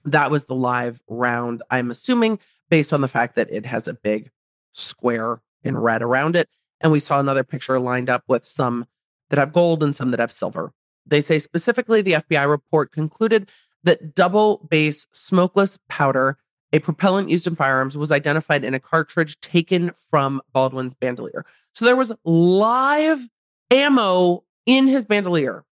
that 0.05 0.31
was 0.31 0.45
the 0.45 0.55
live 0.55 1.01
round, 1.07 1.63
I'm 1.69 1.91
assuming, 1.91 2.39
based 2.69 2.93
on 2.93 3.01
the 3.01 3.07
fact 3.07 3.35
that 3.35 3.51
it 3.51 3.65
has 3.65 3.87
a 3.87 3.93
big 3.93 4.29
square 4.73 5.41
in 5.63 5.77
red 5.77 6.01
around 6.01 6.35
it. 6.35 6.49
And 6.79 6.91
we 6.91 6.99
saw 6.99 7.19
another 7.19 7.43
picture 7.43 7.79
lined 7.79 8.09
up 8.09 8.23
with 8.27 8.45
some 8.45 8.85
that 9.29 9.39
have 9.39 9.53
gold 9.53 9.83
and 9.83 9.95
some 9.95 10.11
that 10.11 10.19
have 10.19 10.31
silver. 10.31 10.71
They 11.05 11.21
say 11.21 11.39
specifically 11.39 12.01
the 12.01 12.13
FBI 12.13 12.47
report 12.47 12.91
concluded 12.91 13.49
that 13.83 14.13
double 14.13 14.67
base 14.69 15.07
smokeless 15.11 15.79
powder, 15.89 16.37
a 16.73 16.79
propellant 16.79 17.29
used 17.29 17.47
in 17.47 17.55
firearms, 17.55 17.97
was 17.97 18.11
identified 18.11 18.63
in 18.63 18.73
a 18.73 18.79
cartridge 18.79 19.39
taken 19.39 19.91
from 20.09 20.41
Baldwin's 20.53 20.95
bandolier. 20.95 21.45
So 21.73 21.85
there 21.85 21.95
was 21.95 22.11
live 22.23 23.27
ammo 23.71 24.43
in 24.65 24.87
his 24.87 25.05
bandolier. 25.05 25.63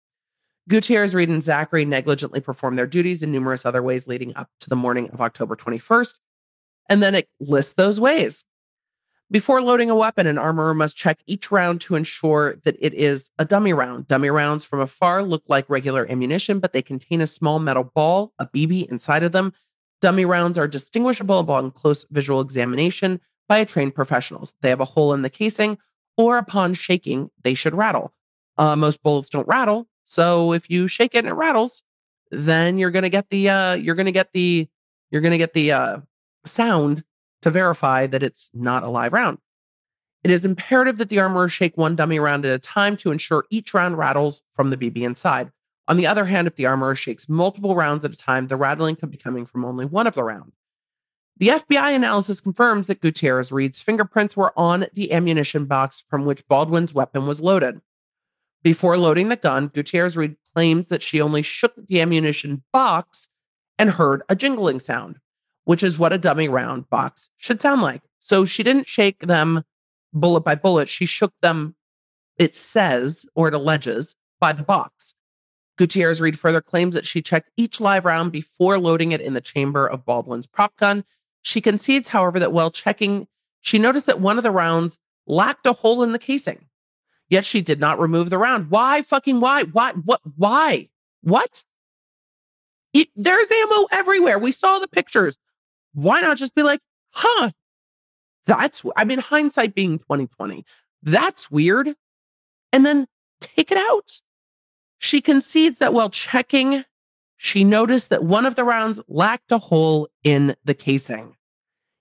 Gutierrez, 0.67 1.13
Reed, 1.13 1.29
and 1.29 1.41
Zachry 1.41 1.85
negligently 1.85 2.39
performed 2.39 2.77
their 2.77 2.87
duties 2.87 3.21
in 3.21 3.31
numerous 3.31 3.65
other 3.65 3.83
ways 3.83 4.07
leading 4.07 4.35
up 4.35 4.49
to 4.61 4.69
the 4.69 4.75
morning 4.75 5.09
of 5.11 5.21
October 5.21 5.55
21st. 5.55 6.15
And 6.89 7.03
then 7.03 7.13
it 7.13 7.27
lists 7.39 7.73
those 7.73 7.99
ways. 7.99 8.43
Before 9.31 9.61
loading 9.61 9.89
a 9.89 9.95
weapon, 9.95 10.27
an 10.27 10.37
armorer 10.37 10.75
must 10.75 10.95
check 10.95 11.19
each 11.25 11.51
round 11.51 11.81
to 11.81 11.95
ensure 11.95 12.57
that 12.63 12.77
it 12.79 12.93
is 12.93 13.31
a 13.39 13.45
dummy 13.45 13.73
round. 13.73 14.07
Dummy 14.07 14.29
rounds 14.29 14.63
from 14.63 14.79
afar 14.79 15.23
look 15.23 15.43
like 15.47 15.67
regular 15.67 16.09
ammunition, 16.09 16.59
but 16.59 16.73
they 16.73 16.83
contain 16.83 17.21
a 17.21 17.27
small 17.27 17.57
metal 17.57 17.83
ball, 17.83 18.33
a 18.37 18.45
BB, 18.45 18.87
inside 18.89 19.23
of 19.23 19.31
them. 19.31 19.51
Dummy 20.01 20.25
rounds 20.25 20.57
are 20.57 20.67
distinguishable 20.67 21.39
upon 21.39 21.71
close 21.71 22.05
visual 22.11 22.41
examination 22.41 23.21
by 23.47 23.63
trained 23.63 23.95
professionals. 23.95 24.53
They 24.61 24.69
have 24.69 24.81
a 24.81 24.85
hole 24.85 25.13
in 25.13 25.21
the 25.21 25.29
casing, 25.29 25.77
or 26.17 26.37
upon 26.37 26.73
shaking, 26.73 27.29
they 27.43 27.53
should 27.53 27.75
rattle. 27.75 28.13
Uh, 28.57 28.75
most 28.75 29.03
bullets 29.03 29.29
don't 29.29 29.47
rattle, 29.47 29.87
so 30.05 30.53
if 30.53 30.69
you 30.69 30.87
shake 30.87 31.15
it 31.15 31.19
and 31.19 31.27
it 31.27 31.33
rattles, 31.33 31.83
then 32.31 32.77
you're 32.77 32.91
gonna 32.91 33.09
get 33.09 33.29
the 33.29 33.49
uh, 33.49 33.73
you're 33.73 33.95
gonna 33.95 34.11
get 34.11 34.31
the 34.33 34.67
you're 35.11 35.21
gonna 35.21 35.37
get 35.37 35.53
the 35.53 35.71
uh, 35.71 35.97
sound 36.45 37.03
to 37.41 37.51
verify 37.51 38.07
that 38.07 38.23
it's 38.23 38.49
not 38.53 38.83
a 38.83 38.89
live 38.89 39.13
round. 39.13 39.39
It 40.23 40.31
is 40.31 40.45
imperative 40.45 40.97
that 40.97 41.09
the 41.09 41.19
armorer 41.19 41.47
shake 41.47 41.77
one 41.77 41.95
dummy 41.95 42.17
round 42.17 42.45
at 42.45 42.53
a 42.53 42.59
time 42.59 42.97
to 42.97 43.11
ensure 43.11 43.45
each 43.51 43.73
round 43.73 43.97
rattles 43.97 44.41
from 44.53 44.71
the 44.71 44.77
BB 44.77 45.03
inside. 45.03 45.51
On 45.87 45.97
the 45.97 46.07
other 46.07 46.25
hand, 46.25 46.47
if 46.47 46.55
the 46.55 46.65
armorer 46.65 46.95
shakes 46.95 47.29
multiple 47.29 47.75
rounds 47.75 48.03
at 48.03 48.13
a 48.13 48.17
time, 48.17 48.47
the 48.47 48.55
rattling 48.55 48.95
could 48.95 49.11
be 49.11 49.17
coming 49.17 49.45
from 49.45 49.63
only 49.63 49.85
one 49.85 50.07
of 50.07 50.15
the 50.15 50.23
rounds. 50.23 50.53
The 51.37 51.49
FBI 51.49 51.95
analysis 51.95 52.41
confirms 52.41 52.87
that 52.87 53.01
Gutierrez 53.01 53.51
Reed's 53.51 53.81
fingerprints 53.81 54.37
were 54.37 54.57
on 54.57 54.87
the 54.93 55.11
ammunition 55.11 55.65
box 55.65 56.03
from 56.09 56.25
which 56.25 56.47
Baldwin's 56.47 56.93
weapon 56.93 57.27
was 57.27 57.41
loaded. 57.41 57.81
Before 58.63 58.97
loading 58.97 59.29
the 59.29 59.35
gun, 59.35 59.67
Gutierrez 59.67 60.17
Reed 60.17 60.37
claims 60.53 60.87
that 60.87 61.01
she 61.01 61.21
only 61.21 61.41
shook 61.41 61.73
the 61.75 62.01
ammunition 62.01 62.63
box 62.71 63.29
and 63.77 63.91
heard 63.91 64.23
a 64.29 64.35
jingling 64.35 64.79
sound 64.79 65.19
which 65.65 65.83
is 65.83 65.97
what 65.97 66.13
a 66.13 66.17
dummy 66.17 66.47
round 66.47 66.89
box 66.89 67.29
should 67.37 67.59
sound 67.59 67.81
like. 67.81 68.03
So 68.19 68.45
she 68.45 68.63
didn't 68.63 68.87
shake 68.87 69.19
them 69.19 69.63
bullet 70.13 70.41
by 70.41 70.55
bullet. 70.55 70.87
She 70.87 71.05
shook 71.05 71.33
them, 71.41 71.75
it 72.37 72.55
says, 72.55 73.25
or 73.35 73.49
it 73.49 73.53
alleges, 73.53 74.15
by 74.39 74.53
the 74.53 74.63
box. 74.63 75.14
Gutierrez 75.77 76.21
Reed 76.21 76.39
further 76.39 76.61
claims 76.61 76.95
that 76.95 77.05
she 77.05 77.21
checked 77.21 77.51
each 77.57 77.81
live 77.81 78.05
round 78.05 78.31
before 78.31 78.79
loading 78.79 79.11
it 79.11 79.21
in 79.21 79.33
the 79.33 79.41
chamber 79.41 79.87
of 79.87 80.05
Baldwin's 80.05 80.47
prop 80.47 80.75
gun. 80.77 81.03
She 81.41 81.61
concedes, 81.61 82.09
however, 82.09 82.39
that 82.39 82.53
while 82.53 82.71
checking, 82.71 83.27
she 83.61 83.77
noticed 83.77 84.05
that 84.05 84.21
one 84.21 84.37
of 84.37 84.43
the 84.43 84.51
rounds 84.51 84.99
lacked 85.27 85.65
a 85.65 85.73
hole 85.73 86.03
in 86.03 86.11
the 86.11 86.19
casing. 86.19 86.67
Yet 87.29 87.45
she 87.45 87.61
did 87.61 87.79
not 87.79 87.99
remove 87.99 88.29
the 88.29 88.37
round. 88.37 88.69
Why 88.69 89.01
fucking 89.01 89.39
why? 89.39 89.63
Why? 89.63 89.93
What? 89.93 90.21
Why? 90.37 90.89
What? 91.21 91.63
It, 92.93 93.09
there's 93.15 93.49
ammo 93.51 93.87
everywhere. 93.91 94.39
We 94.39 94.51
saw 94.51 94.79
the 94.79 94.87
pictures 94.87 95.37
why 95.95 96.21
not 96.21 96.37
just 96.37 96.53
be 96.53 96.61
like, 96.61 96.81
huh, 97.11 97.51
that's, 98.45 98.83
I 98.95 99.05
mean, 99.05 99.19
hindsight 99.19 99.73
being 99.73 99.97
2020, 99.97 100.65
that's 101.01 101.49
weird. 101.49 101.95
And 102.71 102.85
then 102.85 103.07
take 103.39 103.71
it 103.71 103.77
out. 103.77 104.21
She 104.97 105.21
concedes 105.21 105.77
that 105.79 105.93
while 105.93 106.09
checking, 106.09 106.85
she 107.37 107.63
noticed 107.63 108.09
that 108.09 108.23
one 108.23 108.45
of 108.45 108.55
the 108.55 108.63
rounds 108.63 109.01
lacked 109.07 109.51
a 109.51 109.57
hole 109.57 110.09
in 110.23 110.55
the 110.63 110.73
casing. 110.73 111.35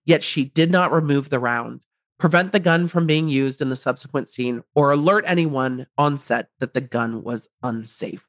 Yet 0.04 0.22
she 0.22 0.44
did 0.44 0.70
not 0.70 0.92
remove 0.92 1.30
the 1.30 1.38
round, 1.38 1.80
prevent 2.18 2.52
the 2.52 2.60
gun 2.60 2.86
from 2.86 3.06
being 3.06 3.28
used 3.28 3.60
in 3.60 3.68
the 3.68 3.76
subsequent 3.76 4.28
scene, 4.28 4.62
or 4.74 4.90
alert 4.90 5.24
anyone 5.26 5.86
on 5.98 6.18
set 6.18 6.48
that 6.60 6.74
the 6.74 6.80
gun 6.80 7.22
was 7.22 7.48
unsafe. 7.62 8.28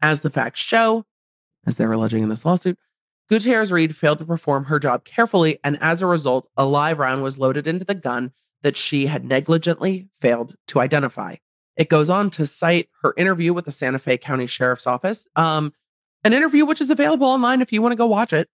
As 0.00 0.20
the 0.20 0.30
facts 0.30 0.60
show, 0.60 1.06
as 1.66 1.76
they're 1.76 1.92
alleging 1.92 2.22
in 2.22 2.28
this 2.28 2.44
lawsuit, 2.44 2.78
Gutierrez 3.30 3.72
Reed 3.72 3.96
failed 3.96 4.18
to 4.18 4.24
perform 4.24 4.64
her 4.64 4.78
job 4.78 5.04
carefully, 5.04 5.58
and 5.64 5.78
as 5.80 6.02
a 6.02 6.06
result, 6.06 6.48
a 6.56 6.66
live 6.66 6.98
round 6.98 7.22
was 7.22 7.38
loaded 7.38 7.66
into 7.66 7.84
the 7.84 7.94
gun 7.94 8.32
that 8.62 8.76
she 8.76 9.06
had 9.06 9.24
negligently 9.24 10.08
failed 10.12 10.56
to 10.68 10.80
identify. 10.80 11.36
It 11.76 11.88
goes 11.88 12.10
on 12.10 12.30
to 12.30 12.46
cite 12.46 12.88
her 13.02 13.14
interview 13.16 13.52
with 13.52 13.64
the 13.64 13.72
Santa 13.72 13.98
Fe 13.98 14.18
County 14.18 14.46
Sheriff's 14.46 14.86
Office, 14.86 15.26
um, 15.36 15.72
an 16.24 16.32
interview 16.32 16.64
which 16.64 16.80
is 16.80 16.90
available 16.90 17.26
online 17.26 17.60
if 17.60 17.72
you 17.72 17.82
want 17.82 17.92
to 17.92 17.96
go 17.96 18.06
watch 18.06 18.32
it. 18.32 18.48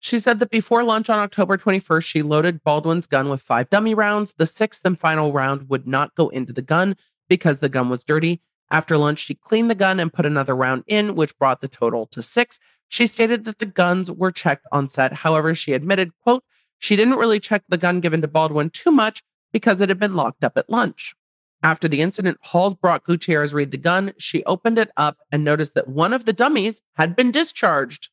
She 0.00 0.18
said 0.18 0.40
that 0.40 0.50
before 0.50 0.82
lunch 0.82 1.08
on 1.08 1.20
October 1.20 1.56
21st, 1.56 2.04
she 2.04 2.22
loaded 2.22 2.64
Baldwin's 2.64 3.06
gun 3.06 3.28
with 3.28 3.40
five 3.40 3.70
dummy 3.70 3.94
rounds. 3.94 4.34
The 4.36 4.46
sixth 4.46 4.84
and 4.84 4.98
final 4.98 5.32
round 5.32 5.68
would 5.68 5.86
not 5.86 6.14
go 6.16 6.28
into 6.28 6.52
the 6.52 6.60
gun 6.60 6.96
because 7.28 7.60
the 7.60 7.68
gun 7.68 7.88
was 7.88 8.04
dirty. 8.04 8.40
After 8.68 8.98
lunch, 8.98 9.20
she 9.20 9.34
cleaned 9.34 9.70
the 9.70 9.76
gun 9.76 10.00
and 10.00 10.12
put 10.12 10.26
another 10.26 10.56
round 10.56 10.82
in, 10.86 11.14
which 11.14 11.38
brought 11.38 11.60
the 11.60 11.68
total 11.68 12.06
to 12.06 12.20
six. 12.20 12.58
She 12.88 13.06
stated 13.06 13.44
that 13.44 13.58
the 13.58 13.66
guns 13.66 14.10
were 14.10 14.32
checked 14.32 14.66
on 14.72 14.88
set. 14.88 15.12
However, 15.12 15.54
she 15.54 15.72
admitted, 15.72 16.10
quote, 16.22 16.42
she 16.78 16.96
didn't 16.96 17.14
really 17.14 17.38
check 17.38 17.62
the 17.68 17.78
gun 17.78 18.00
given 18.00 18.22
to 18.22 18.28
Baldwin 18.28 18.70
too 18.70 18.90
much 18.90 19.22
because 19.52 19.80
it 19.80 19.88
had 19.88 20.00
been 20.00 20.16
locked 20.16 20.42
up 20.42 20.56
at 20.56 20.68
lunch. 20.68 21.14
After 21.62 21.86
the 21.86 22.00
incident, 22.00 22.38
Halls 22.42 22.74
brought 22.74 23.04
Gutierrez 23.04 23.54
Reed 23.54 23.70
the 23.70 23.76
gun. 23.76 24.14
She 24.18 24.42
opened 24.44 24.78
it 24.78 24.90
up 24.96 25.18
and 25.30 25.44
noticed 25.44 25.74
that 25.74 25.88
one 25.88 26.12
of 26.12 26.24
the 26.24 26.32
dummies 26.32 26.82
had 26.94 27.14
been 27.14 27.30
discharged. 27.30 28.08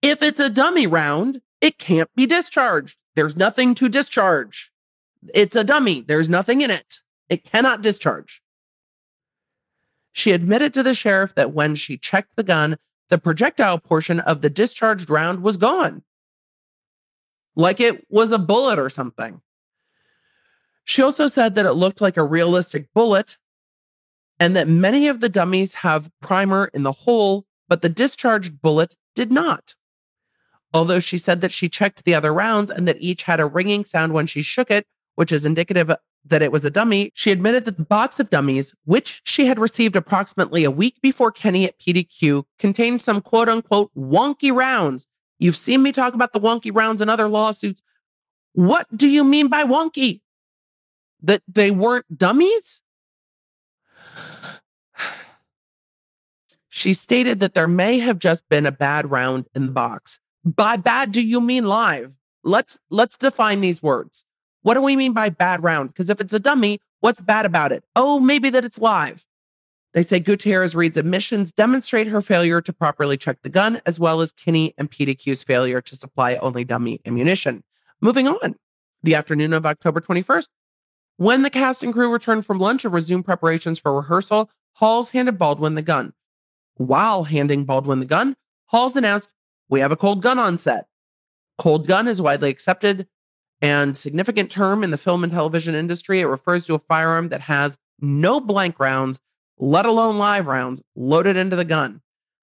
If 0.00 0.22
it's 0.22 0.40
a 0.40 0.48
dummy 0.48 0.86
round, 0.86 1.42
it 1.60 1.78
can't 1.78 2.08
be 2.14 2.24
discharged. 2.24 2.98
There's 3.14 3.36
nothing 3.36 3.74
to 3.74 3.88
discharge. 3.88 4.72
It's 5.34 5.56
a 5.56 5.64
dummy. 5.64 6.00
There's 6.00 6.28
nothing 6.28 6.62
in 6.62 6.70
it. 6.70 7.00
It 7.28 7.44
cannot 7.44 7.82
discharge. 7.82 8.42
She 10.12 10.32
admitted 10.32 10.72
to 10.74 10.82
the 10.82 10.94
sheriff 10.94 11.34
that 11.34 11.52
when 11.52 11.74
she 11.74 11.98
checked 11.98 12.36
the 12.36 12.42
gun, 12.42 12.78
the 13.08 13.18
projectile 13.18 13.78
portion 13.78 14.20
of 14.20 14.40
the 14.40 14.50
discharged 14.50 15.10
round 15.10 15.42
was 15.42 15.56
gone. 15.56 16.02
Like 17.54 17.80
it 17.80 18.06
was 18.08 18.32
a 18.32 18.38
bullet 18.38 18.78
or 18.78 18.88
something. 18.88 19.40
She 20.88 21.02
also 21.02 21.26
said 21.26 21.54
that 21.54 21.66
it 21.66 21.74
looked 21.74 22.00
like 22.00 22.16
a 22.16 22.24
realistic 22.24 22.86
bullet 22.94 23.36
and 24.40 24.56
that 24.56 24.68
many 24.68 25.06
of 25.06 25.20
the 25.20 25.28
dummies 25.28 25.74
have 25.74 26.10
primer 26.22 26.70
in 26.72 26.82
the 26.82 26.92
hole, 26.92 27.44
but 27.68 27.82
the 27.82 27.90
discharged 27.90 28.62
bullet 28.62 28.96
did 29.14 29.30
not. 29.30 29.74
Although 30.72 30.98
she 30.98 31.18
said 31.18 31.42
that 31.42 31.52
she 31.52 31.68
checked 31.68 32.04
the 32.04 32.14
other 32.14 32.32
rounds 32.32 32.70
and 32.70 32.88
that 32.88 32.96
each 33.00 33.24
had 33.24 33.38
a 33.38 33.44
ringing 33.44 33.84
sound 33.84 34.14
when 34.14 34.26
she 34.26 34.40
shook 34.40 34.70
it, 34.70 34.86
which 35.14 35.30
is 35.30 35.44
indicative 35.44 35.94
that 36.24 36.40
it 36.40 36.52
was 36.52 36.64
a 36.64 36.70
dummy, 36.70 37.12
she 37.14 37.32
admitted 37.32 37.66
that 37.66 37.76
the 37.76 37.84
box 37.84 38.18
of 38.18 38.30
dummies, 38.30 38.74
which 38.86 39.20
she 39.24 39.44
had 39.44 39.58
received 39.58 39.94
approximately 39.94 40.64
a 40.64 40.70
week 40.70 41.02
before 41.02 41.30
Kenney 41.30 41.66
at 41.66 41.78
PDQ, 41.78 42.44
contained 42.58 43.02
some 43.02 43.20
quote 43.20 43.50
unquote 43.50 43.90
wonky 43.94 44.50
rounds. 44.50 45.06
You've 45.38 45.54
seen 45.54 45.82
me 45.82 45.92
talk 45.92 46.14
about 46.14 46.32
the 46.32 46.40
wonky 46.40 46.74
rounds 46.74 47.02
in 47.02 47.10
other 47.10 47.28
lawsuits. 47.28 47.82
What 48.54 48.86
do 48.96 49.06
you 49.06 49.22
mean 49.22 49.48
by 49.48 49.64
wonky? 49.64 50.22
That 51.22 51.42
they 51.48 51.70
weren't 51.70 52.16
dummies? 52.16 52.82
She 56.68 56.94
stated 56.94 57.40
that 57.40 57.54
there 57.54 57.66
may 57.66 57.98
have 57.98 58.20
just 58.20 58.48
been 58.48 58.64
a 58.64 58.70
bad 58.70 59.10
round 59.10 59.46
in 59.52 59.66
the 59.66 59.72
box. 59.72 60.20
By 60.44 60.76
bad, 60.76 61.10
do 61.10 61.20
you 61.20 61.40
mean 61.40 61.66
live? 61.66 62.18
Let's 62.44 62.78
let's 62.88 63.16
define 63.16 63.60
these 63.60 63.82
words. 63.82 64.24
What 64.62 64.74
do 64.74 64.82
we 64.82 64.94
mean 64.94 65.12
by 65.12 65.28
bad 65.28 65.62
round? 65.62 65.88
Because 65.88 66.08
if 66.08 66.20
it's 66.20 66.32
a 66.32 66.38
dummy, 66.38 66.78
what's 67.00 67.20
bad 67.20 67.46
about 67.46 67.72
it? 67.72 67.84
Oh, 67.96 68.20
maybe 68.20 68.48
that 68.50 68.64
it's 68.64 68.78
live. 68.78 69.26
They 69.94 70.02
say 70.02 70.20
Gutierrez 70.20 70.76
Reed's 70.76 70.96
admissions 70.96 71.52
demonstrate 71.52 72.06
her 72.08 72.20
failure 72.20 72.60
to 72.60 72.72
properly 72.72 73.16
check 73.16 73.38
the 73.42 73.48
gun, 73.48 73.80
as 73.86 73.98
well 73.98 74.20
as 74.20 74.32
Kenney 74.32 74.74
and 74.76 74.90
PDQ's 74.90 75.42
failure 75.42 75.80
to 75.80 75.96
supply 75.96 76.36
only 76.36 76.62
dummy 76.62 77.00
ammunition. 77.06 77.64
Moving 78.00 78.28
on, 78.28 78.54
the 79.02 79.14
afternoon 79.14 79.52
of 79.52 79.66
October 79.66 80.00
21st, 80.00 80.48
when 81.18 81.42
the 81.42 81.50
cast 81.50 81.82
and 81.82 81.92
crew 81.92 82.10
returned 82.10 82.46
from 82.46 82.60
lunch 82.60 82.84
and 82.84 82.94
resumed 82.94 83.24
preparations 83.24 83.78
for 83.78 83.94
rehearsal, 83.94 84.48
Halls 84.74 85.10
handed 85.10 85.36
Baldwin 85.36 85.74
the 85.74 85.82
gun. 85.82 86.12
While 86.76 87.24
handing 87.24 87.64
Baldwin 87.64 87.98
the 87.98 88.06
gun, 88.06 88.36
Halls 88.66 88.96
announced, 88.96 89.28
We 89.68 89.80
have 89.80 89.90
a 89.90 89.96
cold 89.96 90.22
gun 90.22 90.38
on 90.38 90.58
set. 90.58 90.86
Cold 91.58 91.88
gun 91.88 92.06
is 92.06 92.22
widely 92.22 92.50
accepted 92.50 93.08
and 93.60 93.96
significant 93.96 94.48
term 94.48 94.84
in 94.84 94.92
the 94.92 94.96
film 94.96 95.24
and 95.24 95.32
television 95.32 95.74
industry. 95.74 96.20
It 96.20 96.26
refers 96.26 96.64
to 96.66 96.74
a 96.74 96.78
firearm 96.78 97.30
that 97.30 97.42
has 97.42 97.76
no 98.00 98.38
blank 98.38 98.78
rounds, 98.78 99.20
let 99.58 99.86
alone 99.86 100.18
live 100.18 100.46
rounds, 100.46 100.82
loaded 100.94 101.36
into 101.36 101.56
the 101.56 101.64
gun. 101.64 102.00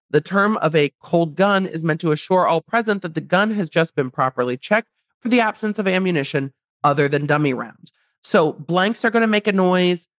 The 0.09 0.19
term 0.19 0.57
of 0.57 0.75
a 0.75 0.91
cold 1.01 1.37
gun 1.37 1.65
is 1.65 1.81
meant 1.81 2.01
to 2.01 2.11
assure 2.11 2.45
all 2.45 2.59
present 2.59 3.03
that 3.03 3.13
the 3.13 3.21
gun 3.21 3.51
has 3.51 3.69
just 3.69 3.95
been 3.95 4.11
properly 4.11 4.57
checked 4.57 4.89
for 5.21 5.29
the 5.29 5.39
absence 5.39 5.79
of 5.79 5.87
ammunition 5.87 6.51
other 6.83 7.07
than 7.07 7.25
dummy 7.25 7.53
rounds. 7.53 7.93
So 8.25 8.53
blanks 8.53 9.05
are 9.05 9.11
going 9.11 9.21
to 9.21 9.27
make 9.27 9.45
a 9.45 9.51
noise. 9.51 10.09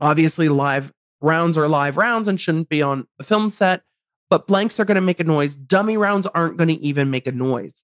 Obviously, 0.00 0.48
live 0.48 0.92
rounds 1.20 1.58
are 1.58 1.68
live 1.68 1.96
rounds 1.96 2.28
and 2.28 2.40
shouldn't 2.40 2.68
be 2.68 2.80
on 2.80 3.08
a 3.18 3.24
film 3.24 3.50
set, 3.50 3.82
but 4.30 4.46
blanks 4.46 4.78
are 4.78 4.84
going 4.84 4.94
to 4.94 5.00
make 5.00 5.18
a 5.18 5.24
noise. 5.24 5.56
Dummy 5.56 5.96
rounds 5.96 6.28
aren't 6.28 6.56
going 6.56 6.68
to 6.68 6.80
even 6.80 7.10
make 7.10 7.26
a 7.26 7.32
noise. 7.32 7.82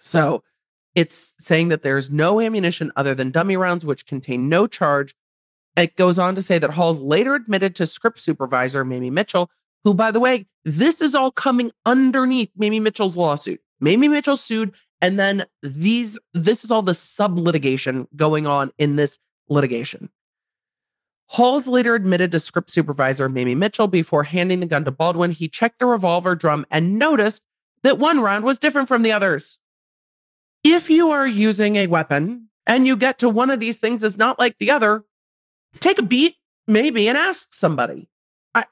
So 0.00 0.42
it's 0.96 1.36
saying 1.38 1.68
that 1.68 1.82
there's 1.82 2.10
no 2.10 2.40
ammunition 2.40 2.90
other 2.96 3.14
than 3.14 3.30
dummy 3.30 3.56
rounds, 3.56 3.84
which 3.84 4.04
contain 4.04 4.48
no 4.48 4.66
charge. 4.66 5.14
It 5.76 5.94
goes 5.94 6.18
on 6.18 6.34
to 6.34 6.42
say 6.42 6.58
that 6.58 6.70
Halls 6.70 6.98
later 6.98 7.36
admitted 7.36 7.76
to 7.76 7.86
script 7.86 8.18
supervisor 8.18 8.84
Mamie 8.84 9.10
Mitchell, 9.10 9.48
who, 9.84 9.94
by 9.94 10.10
the 10.10 10.20
way, 10.20 10.46
this 10.64 11.00
is 11.00 11.14
all 11.14 11.30
coming 11.30 11.70
underneath 11.84 12.50
Mamie 12.56 12.80
Mitchell's 12.80 13.16
lawsuit. 13.16 13.60
Mamie 13.78 14.08
Mitchell 14.08 14.36
sued, 14.36 14.74
and 15.00 15.18
then 15.18 15.44
these 15.62 16.18
this 16.32 16.64
is 16.64 16.70
all 16.70 16.82
the 16.82 16.94
sub 16.94 17.38
litigation 17.38 18.08
going 18.16 18.46
on 18.46 18.72
in 18.78 18.96
this 18.96 19.18
litigation. 19.48 20.10
Halls 21.28 21.66
later 21.66 21.94
admitted 21.94 22.30
to 22.32 22.40
script 22.40 22.70
supervisor 22.70 23.28
Mamie 23.28 23.54
Mitchell 23.54 23.88
before 23.88 24.24
handing 24.24 24.60
the 24.60 24.66
gun 24.66 24.84
to 24.84 24.90
Baldwin. 24.90 25.32
He 25.32 25.48
checked 25.48 25.80
the 25.80 25.86
revolver 25.86 26.36
drum 26.36 26.64
and 26.70 26.98
noticed 26.98 27.42
that 27.82 27.98
one 27.98 28.20
round 28.20 28.44
was 28.44 28.58
different 28.58 28.88
from 28.88 29.02
the 29.02 29.12
others. 29.12 29.58
If 30.62 30.88
you 30.88 31.10
are 31.10 31.26
using 31.26 31.76
a 31.76 31.88
weapon 31.88 32.48
and 32.66 32.86
you 32.86 32.96
get 32.96 33.18
to 33.18 33.28
one 33.28 33.50
of 33.50 33.60
these 33.60 33.78
things 33.78 34.02
is 34.02 34.16
not 34.16 34.38
like 34.38 34.58
the 34.58 34.70
other, 34.70 35.04
take 35.80 35.98
a 35.98 36.02
beat 36.02 36.36
maybe 36.66 37.08
and 37.08 37.18
ask 37.18 37.52
somebody. 37.52 38.08
I, 38.54 38.64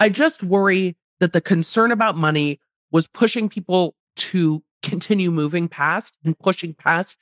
I 0.00 0.08
just 0.08 0.42
worry 0.42 0.96
that 1.20 1.32
the 1.32 1.40
concern 1.40 1.92
about 1.92 2.16
money 2.16 2.60
was 2.94 3.08
pushing 3.08 3.48
people 3.48 3.96
to 4.14 4.62
continue 4.80 5.32
moving 5.32 5.66
past 5.66 6.16
and 6.24 6.38
pushing 6.38 6.72
past 6.72 7.18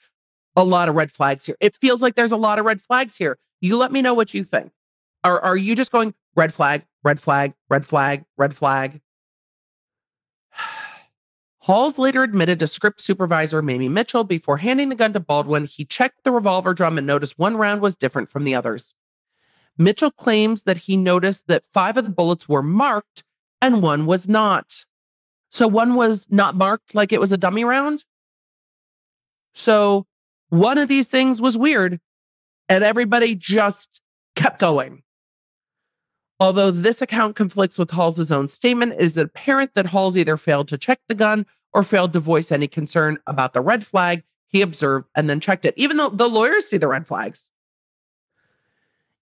a 0.55 0.63
lot 0.63 0.87
of 0.87 0.95
red 0.95 1.11
flags 1.11 1.47
here. 1.47 1.57
It 1.61 1.75
feels 1.75 2.03
like 2.03 2.15
there's 2.15 2.31
a 2.31 2.37
lot 2.37 2.59
of 2.59 2.67
red 2.67 2.83
flags 2.83 3.17
here. 3.17 3.39
You 3.63 3.79
let 3.79 3.91
me 3.91 4.03
know 4.03 4.13
what 4.13 4.35
you 4.35 4.45
think. 4.45 4.73
Are, 5.25 5.41
are 5.41 5.57
you 5.57 5.75
just 5.75 5.91
going 5.91 6.13
red 6.37 6.53
flag, 6.53 6.85
red 7.03 7.19
flag, 7.19 7.55
red 7.71 7.87
flag, 7.87 8.27
red 8.37 8.55
flag? 8.55 9.01
Halls 11.61 11.99
later 11.99 12.23
admitted 12.23 12.59
to 12.59 12.67
script 12.67 13.01
supervisor 13.01 13.63
Mamie 13.63 13.89
Mitchell 13.89 14.25
before 14.25 14.59
handing 14.59 14.91
the 14.91 14.95
gun 14.95 15.15
to 15.15 15.21
Baldwin, 15.21 15.65
he 15.65 15.87
checked 15.87 16.23
the 16.23 16.33
revolver 16.33 16.75
drum 16.75 16.99
and 16.99 17.07
noticed 17.07 17.39
one 17.39 17.57
round 17.57 17.81
was 17.81 17.97
different 17.97 18.29
from 18.29 18.45
the 18.45 18.55
others. 18.55 18.95
Mitchell 19.79 20.11
claims 20.11 20.65
that 20.65 20.79
he 20.79 20.99
noticed 20.99 21.47
that 21.47 21.65
five 21.65 21.97
of 21.97 22.05
the 22.05 22.11
bullets 22.11 22.47
were 22.47 22.63
marked 22.63 23.25
and 23.63 23.81
one 23.81 24.05
was 24.05 24.29
not. 24.29 24.85
So 25.53 25.69
one 25.69 25.97
was 25.97 26.29
not 26.31 26.57
marked 26.57 26.95
like 26.95 27.13
it 27.13 27.21
was 27.21 27.31
a 27.31 27.37
dummy 27.37 27.63
round. 27.63 28.05
So 29.53 30.07
one 30.49 30.79
of 30.79 30.89
these 30.89 31.09
things 31.09 31.43
was 31.43 31.59
weird 31.59 32.01
and 32.71 32.83
everybody 32.83 33.35
just 33.35 34.01
kept 34.35 34.59
going. 34.59 35.03
Although 36.41 36.71
this 36.71 37.03
account 37.03 37.37
conflicts 37.37 37.79
with 37.79 37.91
Halls' 37.91 38.33
own 38.33 38.49
statement, 38.49 38.95
it 38.95 39.01
is 39.03 39.19
apparent 39.19 39.75
that 39.75 39.87
Halls 39.87 40.17
either 40.17 40.39
failed 40.39 40.69
to 40.69 40.79
check 40.79 41.01
the 41.07 41.15
gun 41.15 41.45
or 41.75 41.83
failed 41.83 42.15
to 42.15 42.21
voice 42.21 42.51
any 42.51 42.67
concern 42.67 43.19
about 43.27 43.53
the 43.53 43.61
red 43.61 43.85
flag 43.85 44.23
he 44.49 44.63
observed 44.63 45.07
and 45.15 45.29
then 45.29 45.39
checked 45.39 45.67
it, 45.67 45.75
even 45.77 45.99
though 45.99 46.09
the 46.09 46.31
lawyers 46.31 46.65
see 46.65 46.79
the 46.79 46.89
red 46.89 47.07
flags. 47.07 47.53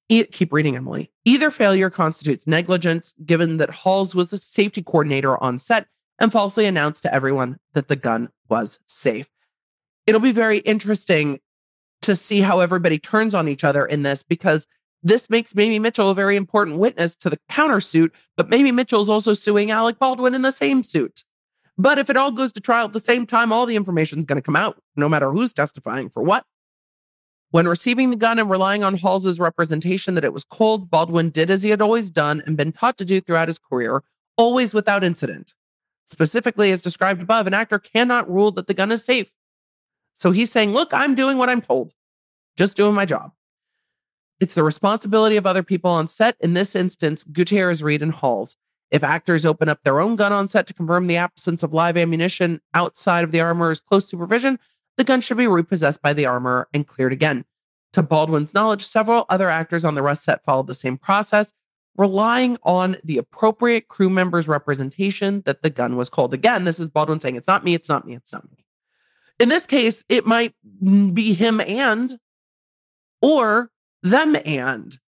E- 0.08 0.24
keep 0.24 0.52
reading, 0.52 0.76
Emily. 0.76 1.10
Either 1.24 1.50
failure 1.50 1.90
constitutes 1.90 2.46
negligence, 2.46 3.14
given 3.26 3.56
that 3.56 3.70
Halls 3.70 4.14
was 4.14 4.28
the 4.28 4.38
safety 4.38 4.82
coordinator 4.82 5.36
on 5.42 5.58
set 5.58 5.86
and 6.20 6.30
falsely 6.30 6.66
announced 6.66 7.02
to 7.02 7.14
everyone 7.14 7.58
that 7.72 7.88
the 7.88 7.96
gun 7.96 8.28
was 8.48 8.78
safe. 8.86 9.30
It'll 10.06 10.20
be 10.20 10.32
very 10.32 10.58
interesting 10.58 11.40
to 12.02 12.14
see 12.14 12.40
how 12.42 12.60
everybody 12.60 12.98
turns 12.98 13.34
on 13.34 13.48
each 13.48 13.64
other 13.64 13.84
in 13.84 14.02
this 14.02 14.22
because 14.22 14.66
this 15.02 15.30
makes 15.30 15.54
Mamie 15.54 15.78
Mitchell 15.78 16.10
a 16.10 16.14
very 16.14 16.36
important 16.36 16.76
witness 16.76 17.16
to 17.16 17.30
the 17.30 17.38
countersuit, 17.50 18.10
but 18.36 18.50
Mamie 18.50 18.72
Mitchell 18.72 19.00
is 19.00 19.08
also 19.08 19.32
suing 19.32 19.70
Alec 19.70 19.98
Baldwin 19.98 20.34
in 20.34 20.42
the 20.42 20.52
same 20.52 20.82
suit. 20.82 21.24
But 21.78 21.98
if 21.98 22.10
it 22.10 22.16
all 22.16 22.30
goes 22.30 22.52
to 22.52 22.60
trial 22.60 22.86
at 22.86 22.92
the 22.92 23.00
same 23.00 23.26
time, 23.26 23.52
all 23.52 23.64
the 23.64 23.76
information 23.76 24.18
is 24.18 24.26
going 24.26 24.36
to 24.36 24.42
come 24.42 24.56
out, 24.56 24.82
no 24.96 25.08
matter 25.08 25.30
who's 25.30 25.54
testifying 25.54 26.10
for 26.10 26.22
what. 26.22 26.44
When 27.50 27.66
receiving 27.66 28.10
the 28.10 28.16
gun 28.16 28.38
and 28.38 28.50
relying 28.50 28.84
on 28.84 28.96
Halls's 28.96 29.40
representation 29.40 30.14
that 30.14 30.24
it 30.24 30.34
was 30.34 30.44
cold, 30.44 30.90
Baldwin 30.90 31.30
did 31.30 31.50
as 31.50 31.62
he 31.62 31.70
had 31.70 31.80
always 31.80 32.10
done 32.10 32.42
and 32.46 32.56
been 32.56 32.72
taught 32.72 32.98
to 32.98 33.04
do 33.04 33.20
throughout 33.20 33.48
his 33.48 33.58
career, 33.58 34.02
always 34.36 34.74
without 34.74 35.02
incident. 35.02 35.54
Specifically, 36.10 36.72
as 36.72 36.82
described 36.82 37.22
above, 37.22 37.46
an 37.46 37.54
actor 37.54 37.78
cannot 37.78 38.28
rule 38.28 38.50
that 38.52 38.66
the 38.66 38.74
gun 38.74 38.90
is 38.90 39.04
safe. 39.04 39.32
So 40.12 40.32
he's 40.32 40.50
saying, 40.50 40.72
Look, 40.72 40.92
I'm 40.92 41.14
doing 41.14 41.38
what 41.38 41.48
I'm 41.48 41.60
told, 41.60 41.92
just 42.56 42.76
doing 42.76 42.94
my 42.94 43.04
job. 43.04 43.30
It's 44.40 44.54
the 44.54 44.64
responsibility 44.64 45.36
of 45.36 45.46
other 45.46 45.62
people 45.62 45.92
on 45.92 46.08
set, 46.08 46.34
in 46.40 46.54
this 46.54 46.74
instance, 46.74 47.22
Gutierrez, 47.22 47.80
Reed, 47.80 48.02
and 48.02 48.12
Halls. 48.12 48.56
If 48.90 49.04
actors 49.04 49.46
open 49.46 49.68
up 49.68 49.84
their 49.84 50.00
own 50.00 50.16
gun 50.16 50.32
on 50.32 50.48
set 50.48 50.66
to 50.66 50.74
confirm 50.74 51.06
the 51.06 51.16
absence 51.16 51.62
of 51.62 51.72
live 51.72 51.96
ammunition 51.96 52.60
outside 52.74 53.22
of 53.22 53.30
the 53.30 53.40
armorer's 53.40 53.78
close 53.78 54.08
supervision, 54.08 54.58
the 54.96 55.04
gun 55.04 55.20
should 55.20 55.36
be 55.36 55.46
repossessed 55.46 56.02
by 56.02 56.12
the 56.12 56.26
armorer 56.26 56.68
and 56.74 56.88
cleared 56.88 57.12
again. 57.12 57.44
To 57.92 58.02
Baldwin's 58.02 58.52
knowledge, 58.52 58.84
several 58.84 59.26
other 59.28 59.48
actors 59.48 59.84
on 59.84 59.94
the 59.94 60.02
Rust 60.02 60.24
set 60.24 60.44
followed 60.44 60.66
the 60.66 60.74
same 60.74 60.98
process, 60.98 61.52
relying 61.96 62.56
on 62.62 62.96
the 63.04 63.18
appropriate 63.18 63.88
crew 63.88 64.10
member's 64.10 64.48
representation 64.48 65.42
that 65.44 65.62
the 65.62 65.70
gun 65.70 65.96
was 65.96 66.08
cold. 66.08 66.32
Again, 66.32 66.64
this 66.64 66.80
is 66.80 66.88
Baldwin 66.88 67.20
saying, 67.20 67.36
It's 67.36 67.48
not 67.48 67.64
me, 67.64 67.74
it's 67.74 67.88
not 67.88 68.06
me, 68.06 68.14
it's 68.14 68.32
not 68.32 68.50
me. 68.50 68.64
In 69.38 69.48
this 69.48 69.66
case, 69.66 70.04
it 70.08 70.26
might 70.26 70.54
be 70.82 71.32
him 71.32 71.60
and, 71.60 72.18
or 73.22 73.70
them 74.02 74.36
and. 74.44 74.98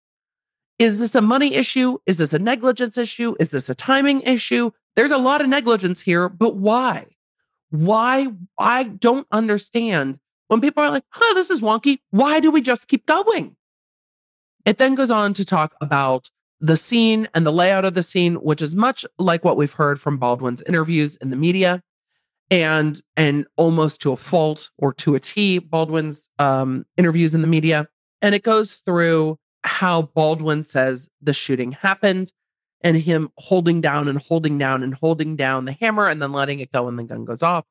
Is 0.79 0.99
this 0.99 1.15
a 1.15 1.21
money 1.21 1.53
issue? 1.53 1.99
Is 2.05 2.17
this 2.17 2.33
a 2.33 2.39
negligence 2.39 2.97
issue? 2.97 3.35
Is 3.39 3.49
this 3.49 3.69
a 3.69 3.75
timing 3.75 4.21
issue? 4.21 4.71
There's 4.95 5.11
a 5.11 5.17
lot 5.17 5.41
of 5.41 5.47
negligence 5.47 6.01
here, 6.01 6.29
but 6.29 6.55
why? 6.55 7.15
Why? 7.69 8.27
I 8.57 8.83
don't 8.83 9.27
understand. 9.31 10.19
When 10.47 10.61
people 10.61 10.83
are 10.83 10.91
like, 10.91 11.05
huh, 11.09 11.33
this 11.35 11.49
is 11.49 11.61
wonky, 11.61 11.99
why 12.11 12.39
do 12.39 12.51
we 12.51 12.61
just 12.61 12.87
keep 12.87 13.05
going? 13.05 13.55
It 14.65 14.77
then 14.77 14.95
goes 14.95 15.11
on 15.11 15.33
to 15.33 15.45
talk 15.45 15.75
about 15.81 16.29
the 16.63 16.77
scene 16.77 17.27
and 17.33 17.45
the 17.45 17.51
layout 17.51 17.83
of 17.83 17.93
the 17.93 18.01
scene, 18.01 18.35
which 18.35 18.61
is 18.61 18.73
much 18.73 19.05
like 19.19 19.43
what 19.43 19.57
we've 19.57 19.73
heard 19.73 19.99
from 19.99 20.17
Baldwin's 20.17 20.61
interviews 20.61 21.17
in 21.17 21.29
the 21.29 21.35
media 21.35 21.83
and 22.49 23.01
and 23.17 23.45
almost 23.57 23.99
to 24.01 24.13
a 24.13 24.15
fault 24.15 24.69
or 24.77 24.93
to 24.93 25.13
a 25.13 25.19
T, 25.19 25.59
Baldwin's 25.59 26.29
um, 26.39 26.85
interviews 26.95 27.35
in 27.35 27.41
the 27.41 27.47
media. 27.47 27.89
And 28.21 28.33
it 28.33 28.43
goes 28.43 28.75
through 28.75 29.37
how 29.65 30.03
Baldwin 30.03 30.63
says 30.63 31.09
the 31.21 31.33
shooting 31.33 31.73
happened 31.73 32.31
and 32.79 32.95
him 32.95 33.29
holding 33.39 33.81
down 33.81 34.07
and 34.07 34.17
holding 34.17 34.57
down 34.57 34.83
and 34.83 34.93
holding 34.93 35.35
down 35.35 35.65
the 35.65 35.73
hammer 35.73 36.07
and 36.07 36.21
then 36.21 36.31
letting 36.31 36.61
it 36.61 36.71
go 36.71 36.87
and 36.87 36.97
the 36.97 37.03
gun 37.03 37.25
goes 37.25 37.43
off. 37.43 37.65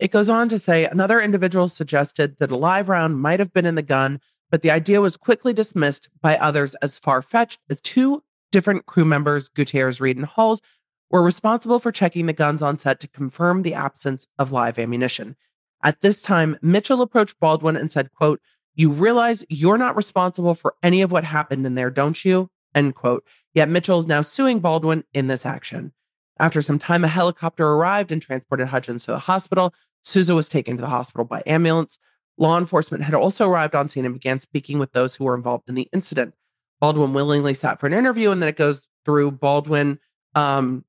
It 0.00 0.10
goes 0.10 0.28
on 0.28 0.48
to 0.48 0.58
say 0.58 0.84
another 0.84 1.20
individual 1.20 1.68
suggested 1.68 2.38
that 2.40 2.50
a 2.50 2.56
live 2.56 2.88
round 2.88 3.20
might 3.20 3.38
have 3.38 3.52
been 3.52 3.66
in 3.66 3.76
the 3.76 3.82
gun, 3.82 4.20
but 4.50 4.62
the 4.62 4.70
idea 4.72 5.00
was 5.00 5.16
quickly 5.16 5.52
dismissed 5.52 6.08
by 6.20 6.36
others 6.36 6.74
as 6.76 6.98
far 6.98 7.22
fetched 7.22 7.60
as 7.70 7.80
two 7.80 8.24
different 8.52 8.86
crew 8.86 9.04
members, 9.04 9.48
Gutierrez, 9.48 10.00
Reed, 10.00 10.16
and 10.16 10.26
Halls, 10.26 10.62
were 11.10 11.22
responsible 11.22 11.80
for 11.80 11.90
checking 11.90 12.26
the 12.26 12.32
guns 12.32 12.62
on 12.62 12.78
set 12.78 13.00
to 13.00 13.08
confirm 13.08 13.62
the 13.62 13.74
absence 13.74 14.28
of 14.38 14.52
live 14.52 14.78
ammunition. 14.78 15.36
At 15.82 16.00
this 16.00 16.22
time, 16.22 16.56
Mitchell 16.62 17.02
approached 17.02 17.40
Baldwin 17.40 17.76
and 17.76 17.90
said, 17.90 18.12
quote, 18.12 18.40
you 18.74 18.90
realize 18.90 19.44
you're 19.48 19.76
not 19.76 19.96
responsible 19.96 20.54
for 20.54 20.74
any 20.82 21.02
of 21.02 21.12
what 21.12 21.24
happened 21.24 21.66
in 21.66 21.74
there, 21.74 21.90
don't 21.90 22.24
you? 22.24 22.48
End 22.74 22.94
quote. 22.94 23.24
Yet 23.52 23.68
Mitchell 23.68 23.98
is 23.98 24.06
now 24.06 24.22
suing 24.22 24.60
Baldwin 24.60 25.04
in 25.12 25.26
this 25.26 25.44
action. 25.44 25.92
After 26.38 26.62
some 26.62 26.78
time, 26.78 27.04
a 27.04 27.08
helicopter 27.08 27.66
arrived 27.66 28.10
and 28.10 28.22
transported 28.22 28.68
Hutchins 28.68 29.04
to 29.04 29.12
the 29.12 29.18
hospital. 29.18 29.74
Souza 30.02 30.34
was 30.34 30.48
taken 30.48 30.76
to 30.76 30.80
the 30.80 30.88
hospital 30.88 31.24
by 31.24 31.42
ambulance. 31.46 31.98
Law 32.38 32.56
enforcement 32.56 33.04
had 33.04 33.14
also 33.14 33.46
arrived 33.46 33.74
on 33.74 33.88
scene 33.88 34.06
and 34.06 34.14
began 34.14 34.38
speaking 34.38 34.78
with 34.78 34.92
those 34.92 35.14
who 35.14 35.24
were 35.24 35.34
involved 35.34 35.68
in 35.68 35.74
the 35.74 35.88
incident. 35.92 36.34
Baldwin 36.82 37.12
willingly 37.12 37.54
sat 37.54 37.78
for 37.78 37.86
an 37.86 37.92
interview, 37.92 38.32
and 38.32 38.42
then 38.42 38.48
it 38.48 38.56
goes 38.56 38.88
through 39.04 39.30
Baldwin 39.30 40.00
um, 40.34 40.84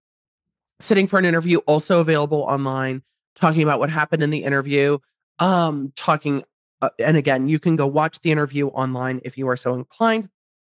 sitting 0.80 1.06
for 1.06 1.20
an 1.20 1.26
interview, 1.26 1.60
also 1.60 2.00
available 2.00 2.42
online, 2.42 3.04
talking 3.36 3.62
about 3.62 3.78
what 3.78 3.92
happened 3.92 4.24
in 4.24 4.32
the 4.32 4.44
interview, 4.44 4.98
um, 5.38 5.94
talking 5.96 6.44
uh, 6.82 6.90
and 6.98 7.16
again, 7.16 7.48
you 7.48 7.60
can 7.60 7.76
go 7.76 7.86
watch 7.86 8.20
the 8.22 8.32
interview 8.32 8.68
online 8.70 9.22
if 9.24 9.38
you 9.38 9.48
are 9.48 9.56
so 9.56 9.76
inclined. 9.76 10.30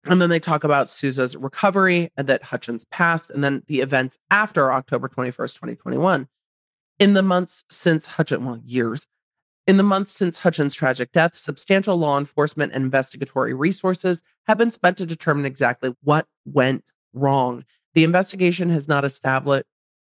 And 0.06 0.22
then 0.22 0.30
they 0.30 0.40
talk 0.40 0.64
about 0.64 0.88
Souza's 0.88 1.36
recovery 1.36 2.10
and 2.16 2.26
that 2.26 2.44
Hutchins 2.44 2.86
passed, 2.86 3.30
and 3.30 3.44
then 3.44 3.62
the 3.66 3.80
events 3.80 4.18
after 4.30 4.72
October 4.72 5.06
21st, 5.06 5.54
2021. 5.54 6.28
In 6.98 7.12
the 7.12 7.22
months 7.22 7.64
since 7.70 8.06
Hutchins, 8.06 8.42
well, 8.42 8.60
years, 8.64 9.06
in 9.66 9.76
the 9.76 9.82
months 9.82 10.12
since 10.12 10.38
Hutchins' 10.38 10.74
tragic 10.74 11.12
death, 11.12 11.36
substantial 11.36 11.96
law 11.96 12.18
enforcement 12.18 12.72
and 12.72 12.84
investigatory 12.84 13.54
resources 13.54 14.22
have 14.46 14.58
been 14.58 14.70
spent 14.70 14.96
to 14.98 15.06
determine 15.06 15.44
exactly 15.44 15.94
what 16.02 16.26
went 16.44 16.84
wrong. 17.12 17.64
The 17.94 18.04
investigation 18.04 18.70
has 18.70 18.88
not 18.88 19.04
established, 19.04 19.66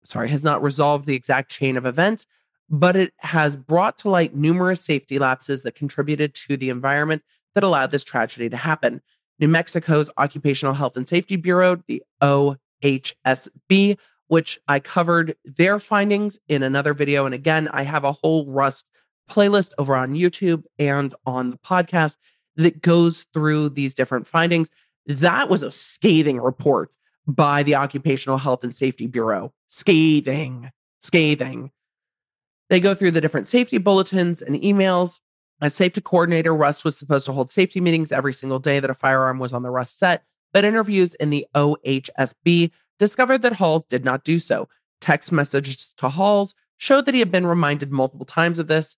sorry, 0.05 0.29
has 0.31 0.43
not 0.43 0.63
resolved 0.63 1.07
the 1.07 1.15
exact 1.15 1.51
chain 1.51 1.77
of 1.77 1.87
events, 1.87 2.27
but 2.69 2.97
it 2.97 3.13
has 3.19 3.57
brought 3.57 3.99
to 4.01 4.11
light 4.11 4.35
numerous 4.35 4.83
safety 4.83 5.19
lapses 5.19 5.63
that 5.63 5.75
contributed 5.75 6.35
to 6.35 6.57
the 6.57 6.71
environment 6.71 7.23
that 7.55 7.65
allowed 7.65 7.91
this 7.91 8.05
tragedy 8.05 8.49
to 8.49 8.57
happen. 8.57 9.01
New 9.39 9.49
Mexico's 9.49 10.11
Occupational 10.19 10.75
Health 10.75 10.97
and 10.97 11.07
Safety 11.07 11.37
Bureau, 11.37 11.83
the 11.87 12.03
OHSB, 12.23 13.99
which 14.29 14.59
I 14.67 14.81
covered 14.81 15.37
their 15.45 15.79
findings 15.79 16.39
in 16.49 16.63
another 16.63 16.95
video. 16.95 17.27
And 17.27 17.35
again, 17.35 17.69
I 17.73 17.83
have 17.83 18.05
a 18.05 18.13
whole 18.13 18.47
Rust 18.47 18.87
playlist 19.31 19.73
over 19.79 19.97
on 19.97 20.15
YouTube 20.15 20.65
and 20.79 21.15
on 21.25 21.51
the 21.51 21.59
podcast 21.59 22.19
that 22.57 22.83
goes 22.83 23.27
through 23.33 23.71
these 23.71 23.95
different 23.95 24.27
findings. 24.27 24.71
That 25.07 25.49
was 25.49 25.63
a 25.63 25.71
scathing 25.71 26.41
report 26.41 26.91
by 27.27 27.63
the 27.63 27.75
Occupational 27.75 28.39
Health 28.39 28.65
and 28.65 28.75
Safety 28.75 29.07
Bureau. 29.07 29.53
Scathing, 29.69 30.71
scathing. 31.01 31.71
They 32.69 32.81
go 32.81 32.95
through 32.95 33.13
the 33.13 33.21
different 33.21 33.49
safety 33.49 33.79
bulletins 33.79 34.43
and 34.43 34.57
emails. 34.57 35.21
As 35.61 35.75
safety 35.75 36.01
coordinator, 36.01 36.55
Rust 36.55 36.85
was 36.85 36.97
supposed 36.97 37.27
to 37.27 37.33
hold 37.33 37.51
safety 37.51 37.81
meetings 37.81 38.13
every 38.13 38.33
single 38.33 38.59
day 38.59 38.81
that 38.81 38.91
a 38.91 38.95
firearm 38.95 39.39
was 39.39 39.53
on 39.53 39.63
the 39.63 39.71
Rust 39.71 39.99
set, 39.99 40.25
but 40.53 40.65
interviews 40.65 41.15
in 41.15 41.31
the 41.31 41.47
OHSB 41.55 42.71
discovered 42.99 43.43
that 43.43 43.55
Halls 43.55 43.85
did 43.85 44.05
not 44.05 44.25
do 44.25 44.39
so. 44.39 44.69
Text 45.01 45.33
messages 45.33 45.95
to 45.99 46.09
Halls 46.09 46.55
showed 46.77 47.07
that 47.07 47.15
he 47.15 47.21
had 47.21 47.31
been 47.31 47.47
reminded 47.47 47.91
multiple 47.91 48.27
times 48.27 48.59
of 48.59 48.67
this. 48.67 48.97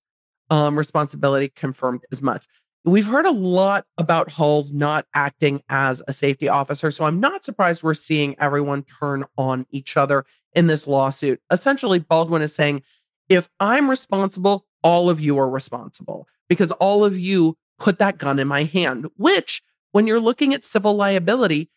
Um, 0.51 0.79
responsibility 0.79 1.51
confirmed 1.55 2.01
as 2.11 2.23
much. 2.23 2.47
We've 2.85 3.07
heard 3.07 3.27
a 3.27 3.31
lot 3.31 3.85
about 3.99 4.31
Halls 4.33 4.73
not 4.73 5.05
acting 5.13 5.63
as 5.69 6.03
a 6.09 6.13
safety 6.13 6.49
officer, 6.49 6.91
so 6.91 7.05
I'm 7.05 7.21
not 7.21 7.45
surprised 7.45 7.83
we're 7.83 7.93
seeing 7.93 8.35
everyone 8.39 8.85
turn 8.85 9.25
on 9.37 9.67
each 9.71 9.97
other 9.97 10.25
in 10.55 10.67
this 10.67 10.87
lawsuit. 10.87 11.43
Essentially, 11.51 11.99
Baldwin 11.99 12.41
is 12.41 12.55
saying, 12.55 12.83
if 13.29 13.51
I'm 13.61 13.91
responsible, 13.91 14.65
all 14.83 15.11
of 15.11 15.21
you 15.21 15.39
are 15.39 15.51
responsible 15.51 16.27
because 16.49 16.71
all 16.73 17.05
of 17.05 17.19
you 17.19 17.59
put 17.79 17.99
that 17.99 18.17
gun 18.17 18.39
in 18.39 18.49
my 18.49 18.65
hand, 18.65 19.07
which, 19.17 19.63
when 19.93 20.07
you're 20.07 20.21
looking 20.21 20.55
at 20.55 20.65
civil 20.65 20.95
liability, 20.95 21.69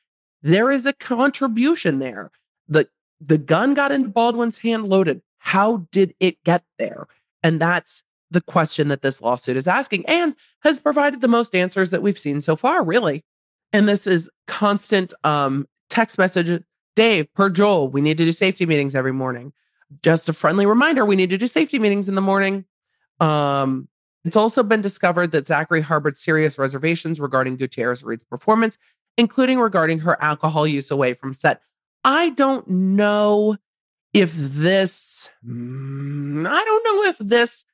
there 0.42 0.72
is 0.72 0.86
a 0.86 0.94
contribution 0.94 2.00
there. 2.00 2.32
The, 2.70 2.88
the 3.20 3.38
gun 3.38 3.74
got 3.74 3.92
into 3.92 4.10
Baldwin's 4.10 4.60
hand 4.60 4.88
loaded. 4.88 5.22
How 5.40 5.88
did 5.92 6.16
it 6.20 6.42
get 6.46 6.64
there? 6.78 7.08
And 7.44 7.60
that's 7.60 8.04
the 8.32 8.42
question 8.42 8.88
that 8.88 9.02
this 9.02 9.22
lawsuit 9.22 9.58
is 9.58 9.68
asking 9.68 10.06
and 10.08 10.36
has 10.62 10.80
provided 10.80 11.22
the 11.22 11.28
most 11.28 11.54
answers 11.54 11.90
that 11.92 12.02
we've 12.02 12.18
seen 12.18 12.42
so 12.42 12.56
far, 12.56 12.84
really. 12.84 13.24
And 13.74 13.88
this 13.88 14.08
is 14.08 14.30
constant 14.48 15.14
um, 15.24 15.68
text 15.90 16.18
message 16.18 16.64
Dave, 16.96 17.34
per 17.34 17.50
Joel, 17.50 17.88
we 17.88 18.02
need 18.02 18.18
to 18.18 18.26
do 18.26 18.32
safety 18.32 18.66
meetings 18.66 18.96
every 18.96 19.14
morning. 19.14 19.54
Just 20.04 20.28
a 20.30 20.34
friendly 20.34 20.66
reminder 20.66 21.06
we 21.06 21.16
need 21.16 21.30
to 21.30 21.38
do 21.38 21.48
safety 21.48 21.80
meetings 21.80 22.10
in 22.10 22.16
the 22.16 22.22
morning. 22.22 22.66
Um, 23.20 23.88
it's 24.24 24.36
also 24.36 24.62
been 24.62 24.82
discovered 24.82 25.32
that 25.32 25.46
Zachry 25.46 25.82
harbored 25.82 26.18
serious 26.18 26.58
reservations 26.58 27.20
regarding 27.20 27.58
Gutierrez 27.58 28.04
Reed's 28.04 28.24
performance, 28.24 28.78
including 29.18 29.60
regarding 29.60 30.00
her 30.00 30.22
alcohol 30.22 30.68
use 30.68 30.92
away 30.92 31.14
from 31.14 31.34
set. 31.34 31.62
I 32.04 32.30
don't 32.32 32.68
know 32.68 33.58
if 34.14 34.34
this, 34.34 35.30
mm, 35.46 36.48
I 36.48 36.64
don't 36.64 36.84
know 36.84 37.10
if 37.10 37.18
this 37.20 37.66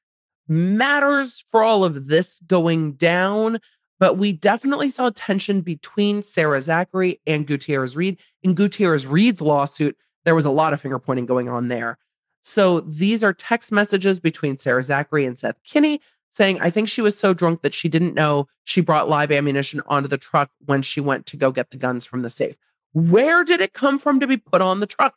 matters 0.48 1.44
for 1.48 1.64
all 1.64 1.84
of 1.84 2.08
this 2.08 2.40
going 2.40 2.94
down, 2.94 3.60
but 4.00 4.18
we 4.18 4.32
definitely 4.32 4.90
saw 4.90 5.10
tension 5.10 5.62
between 5.62 6.22
Sarah 6.22 6.60
Zachry 6.60 7.20
and 7.26 7.48
Gutierrez 7.48 7.96
Reed. 7.96 8.20
In 8.44 8.54
Gutierrez 8.54 9.06
Reed's 9.06 9.42
lawsuit, 9.42 9.98
there 10.26 10.36
was 10.36 10.46
a 10.46 10.52
lot 10.52 10.74
of 10.74 10.82
finger 10.82 11.00
pointing 11.00 11.26
going 11.26 11.50
on 11.50 11.68
there. 11.68 11.98
So 12.42 12.82
these 12.82 13.24
are 13.24 13.34
text 13.34 13.72
messages 13.72 14.20
between 14.20 14.58
Sarah 14.58 14.82
Zachry 14.82 15.28
and 15.28 15.38
Seth 15.38 15.58
Kenney 15.64 16.00
saying, 16.30 16.62
I 16.62 16.70
think 16.70 16.88
she 16.88 17.02
was 17.02 17.18
so 17.18 17.34
drunk 17.34 17.62
that 17.62 17.74
she 17.74 17.90
didn't 17.90 18.14
know 18.14 18.48
she 18.64 18.82
brought 18.82 19.10
live 19.10 19.32
ammunition 19.32 19.82
onto 19.88 20.08
the 20.08 20.18
truck 20.18 20.52
when 20.66 20.82
she 20.82 21.02
went 21.02 21.26
to 21.28 21.38
go 21.38 21.52
get 21.52 21.72
the 21.72 21.78
guns 21.78 22.06
from 22.06 22.22
the 22.22 22.30
safe. 22.30 22.58
Where 22.94 23.44
did 23.44 23.60
it 23.60 23.74
come 23.74 24.00
from 24.00 24.20
to 24.20 24.28
be 24.28 24.38
put 24.38 24.62
on 24.62 24.80
the 24.80 24.88
truck? 24.88 25.16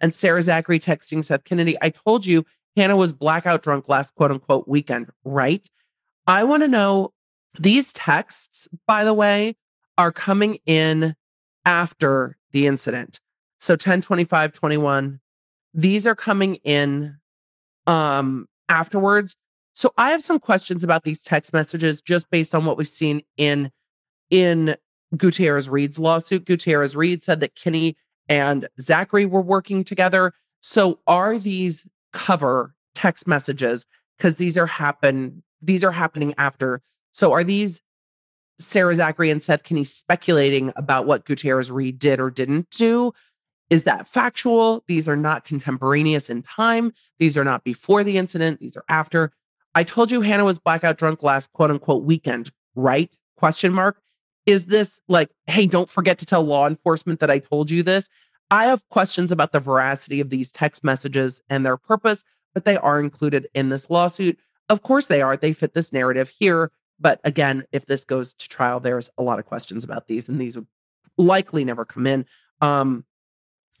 And 0.00 0.14
Sarah 0.14 0.40
Zachry 0.40 0.80
texting 0.80 1.24
Seth 1.24 1.44
Kennedy, 1.44 1.76
I 1.82 1.90
told 1.90 2.24
you 2.24 2.44
Hannah 2.78 2.96
was 2.96 3.12
blackout 3.12 3.62
drunk 3.62 3.88
last 3.88 4.14
quote 4.14 4.30
unquote 4.30 4.68
weekend, 4.68 5.10
right? 5.24 5.68
I 6.28 6.44
want 6.44 6.62
to 6.62 6.68
know 6.68 7.12
these 7.58 7.92
texts, 7.92 8.68
by 8.86 9.02
the 9.02 9.12
way, 9.12 9.56
are 9.96 10.12
coming 10.12 10.58
in 10.64 11.16
after 11.64 12.36
the 12.52 12.66
incident. 12.66 13.20
So 13.58 13.74
10 13.74 14.02
25 14.02 14.52
21, 14.52 15.20
these 15.74 16.06
are 16.06 16.14
coming 16.14 16.56
in 16.56 17.16
um 17.88 18.46
afterwards. 18.68 19.36
So 19.74 19.92
I 19.98 20.10
have 20.10 20.24
some 20.24 20.38
questions 20.38 20.84
about 20.84 21.02
these 21.02 21.24
text 21.24 21.52
messages 21.52 22.00
just 22.00 22.30
based 22.30 22.54
on 22.54 22.64
what 22.64 22.76
we've 22.76 22.86
seen 22.86 23.22
in 23.36 23.72
in 24.30 24.76
Gutierrez 25.16 25.68
Reed's 25.68 25.98
lawsuit. 25.98 26.44
Gutierrez 26.44 26.94
Reed 26.94 27.24
said 27.24 27.40
that 27.40 27.56
Kenney 27.56 27.96
and 28.28 28.68
Zachry 28.80 29.28
were 29.28 29.42
working 29.42 29.82
together. 29.82 30.32
So 30.60 31.00
are 31.08 31.38
these 31.38 31.84
cover 32.12 32.74
text 32.94 33.26
messages 33.26 33.86
because 34.16 34.36
these 34.36 34.58
are 34.58 34.66
happen 34.66 35.42
these 35.60 35.84
are 35.84 35.92
happening 35.92 36.34
after. 36.38 36.82
So 37.12 37.32
are 37.32 37.44
these 37.44 37.82
Sarah 38.58 38.94
Zachry 38.94 39.30
and 39.30 39.42
Seth 39.42 39.62
Kenney 39.62 39.84
speculating 39.84 40.72
about 40.76 41.06
what 41.06 41.24
Gutierrez 41.24 41.70
Reed 41.70 41.98
did 41.98 42.20
or 42.20 42.30
didn't 42.30 42.70
do? 42.70 43.12
Is 43.70 43.84
that 43.84 44.06
factual? 44.06 44.82
These 44.86 45.08
are 45.08 45.16
not 45.16 45.44
contemporaneous 45.44 46.30
in 46.30 46.42
time. 46.42 46.92
These 47.18 47.36
are 47.36 47.44
not 47.44 47.64
before 47.64 48.02
the 48.02 48.16
incident. 48.16 48.60
These 48.60 48.76
are 48.76 48.84
after. 48.88 49.32
I 49.74 49.84
told 49.84 50.10
you 50.10 50.22
Hannah 50.22 50.44
was 50.44 50.58
blackout 50.58 50.96
drunk 50.96 51.22
last 51.22 51.52
quote 51.52 51.70
unquote 51.70 52.04
weekend, 52.04 52.50
right? 52.74 53.10
Question 53.36 53.72
mark. 53.72 54.00
Is 54.46 54.66
this 54.66 55.00
like, 55.08 55.30
hey, 55.46 55.66
don't 55.66 55.90
forget 55.90 56.18
to 56.18 56.26
tell 56.26 56.42
law 56.42 56.66
enforcement 56.66 57.20
that 57.20 57.30
I 57.30 57.38
told 57.38 57.70
you 57.70 57.82
this? 57.82 58.08
I 58.50 58.66
have 58.66 58.88
questions 58.88 59.30
about 59.30 59.52
the 59.52 59.60
veracity 59.60 60.20
of 60.20 60.30
these 60.30 60.50
text 60.50 60.82
messages 60.82 61.42
and 61.50 61.64
their 61.64 61.76
purpose, 61.76 62.24
but 62.54 62.64
they 62.64 62.76
are 62.76 63.00
included 63.00 63.48
in 63.54 63.68
this 63.68 63.90
lawsuit. 63.90 64.38
Of 64.68 64.82
course, 64.82 65.06
they 65.06 65.20
are. 65.22 65.36
They 65.36 65.52
fit 65.52 65.74
this 65.74 65.92
narrative 65.92 66.30
here. 66.30 66.70
But 66.98 67.20
again, 67.24 67.64
if 67.72 67.86
this 67.86 68.04
goes 68.04 68.34
to 68.34 68.48
trial, 68.48 68.80
there's 68.80 69.10
a 69.18 69.22
lot 69.22 69.38
of 69.38 69.46
questions 69.46 69.84
about 69.84 70.08
these, 70.08 70.28
and 70.28 70.40
these 70.40 70.56
would 70.56 70.66
likely 71.16 71.64
never 71.64 71.84
come 71.84 72.06
in 72.06 72.26
um, 72.60 73.04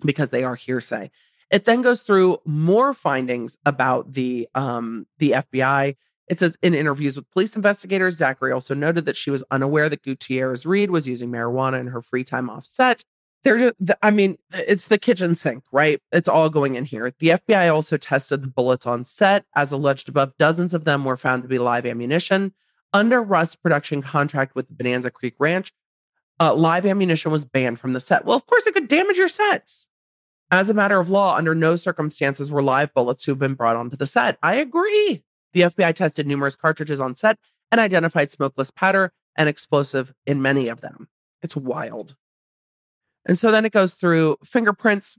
because 0.04 0.30
they 0.30 0.44
are 0.44 0.54
hearsay. 0.54 1.10
It 1.50 1.64
then 1.64 1.82
goes 1.82 2.02
through 2.02 2.38
more 2.44 2.92
findings 2.92 3.56
about 3.64 4.12
the 4.12 4.48
um, 4.54 5.06
the 5.18 5.30
FBI. 5.30 5.96
It 6.28 6.38
says 6.38 6.58
in 6.60 6.74
interviews 6.74 7.16
with 7.16 7.30
police 7.30 7.56
investigators, 7.56 8.18
Zachry 8.18 8.52
also 8.52 8.74
noted 8.74 9.06
that 9.06 9.16
she 9.16 9.30
was 9.30 9.42
unaware 9.50 9.88
that 9.88 10.02
Gutierrez 10.02 10.66
Reed 10.66 10.90
was 10.90 11.08
using 11.08 11.30
marijuana 11.30 11.80
in 11.80 11.86
her 11.88 12.02
free 12.02 12.22
time 12.22 12.50
off 12.50 12.66
set 12.66 13.04
they're 13.44 13.58
just, 13.58 13.74
I 14.02 14.10
mean, 14.10 14.38
it's 14.52 14.88
the 14.88 14.98
kitchen 14.98 15.34
sink, 15.34 15.64
right? 15.72 16.00
It's 16.12 16.28
all 16.28 16.50
going 16.50 16.74
in 16.74 16.84
here. 16.84 17.12
The 17.18 17.28
FBI 17.28 17.72
also 17.72 17.96
tested 17.96 18.42
the 18.42 18.48
bullets 18.48 18.86
on 18.86 19.04
set. 19.04 19.44
As 19.54 19.72
alleged 19.72 20.08
above, 20.08 20.36
dozens 20.38 20.74
of 20.74 20.84
them 20.84 21.04
were 21.04 21.16
found 21.16 21.42
to 21.42 21.48
be 21.48 21.58
live 21.58 21.86
ammunition. 21.86 22.52
Under 22.92 23.22
Rust's 23.22 23.56
production 23.56 24.02
contract 24.02 24.54
with 24.54 24.68
the 24.68 24.74
Bonanza 24.74 25.10
Creek 25.10 25.34
Ranch, 25.38 25.72
uh, 26.40 26.54
live 26.54 26.86
ammunition 26.86 27.30
was 27.30 27.44
banned 27.44 27.78
from 27.78 27.92
the 27.92 28.00
set. 28.00 28.24
Well, 28.24 28.36
of 28.36 28.46
course, 28.46 28.66
it 28.66 28.74
could 28.74 28.88
damage 28.88 29.18
your 29.18 29.28
sets. 29.28 29.88
As 30.50 30.70
a 30.70 30.74
matter 30.74 30.98
of 30.98 31.10
law, 31.10 31.36
under 31.36 31.54
no 31.54 31.76
circumstances 31.76 32.50
were 32.50 32.62
live 32.62 32.94
bullets 32.94 33.22
to 33.24 33.32
have 33.32 33.38
been 33.38 33.54
brought 33.54 33.76
onto 33.76 33.96
the 33.96 34.06
set. 34.06 34.38
I 34.42 34.54
agree. 34.54 35.22
The 35.52 35.62
FBI 35.62 35.94
tested 35.94 36.26
numerous 36.26 36.56
cartridges 36.56 37.00
on 37.00 37.14
set 37.14 37.38
and 37.70 37.80
identified 37.80 38.30
smokeless 38.30 38.70
powder 38.70 39.12
and 39.36 39.48
explosive 39.48 40.14
in 40.26 40.40
many 40.40 40.68
of 40.68 40.80
them. 40.80 41.08
It's 41.42 41.56
wild. 41.56 42.16
And 43.28 43.38
so 43.38 43.52
then 43.52 43.66
it 43.66 43.72
goes 43.72 43.92
through 43.92 44.38
fingerprints 44.42 45.18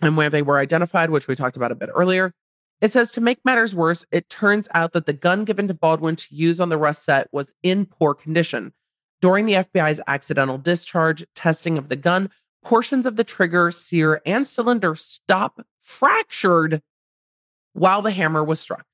and 0.00 0.16
where 0.16 0.30
they 0.30 0.42
were 0.42 0.58
identified, 0.58 1.10
which 1.10 1.28
we 1.28 1.36
talked 1.36 1.56
about 1.56 1.70
a 1.70 1.76
bit 1.76 1.90
earlier. 1.94 2.32
It 2.80 2.90
says 2.90 3.12
to 3.12 3.20
make 3.20 3.44
matters 3.44 3.74
worse, 3.74 4.04
it 4.10 4.28
turns 4.28 4.68
out 4.74 4.92
that 4.92 5.06
the 5.06 5.12
gun 5.12 5.44
given 5.44 5.68
to 5.68 5.74
Baldwin 5.74 6.16
to 6.16 6.34
use 6.34 6.60
on 6.60 6.70
the 6.70 6.78
Rust 6.78 7.04
set 7.04 7.28
was 7.30 7.54
in 7.62 7.86
poor 7.86 8.14
condition. 8.14 8.72
During 9.20 9.46
the 9.46 9.54
FBI's 9.54 10.00
accidental 10.06 10.58
discharge 10.58 11.24
testing 11.34 11.78
of 11.78 11.88
the 11.88 11.96
gun, 11.96 12.30
portions 12.62 13.06
of 13.06 13.16
the 13.16 13.24
trigger, 13.24 13.70
sear, 13.70 14.20
and 14.26 14.46
cylinder 14.46 14.94
stop 14.94 15.64
fractured 15.78 16.82
while 17.74 18.02
the 18.02 18.10
hammer 18.10 18.42
was 18.42 18.60
struck. 18.60 18.86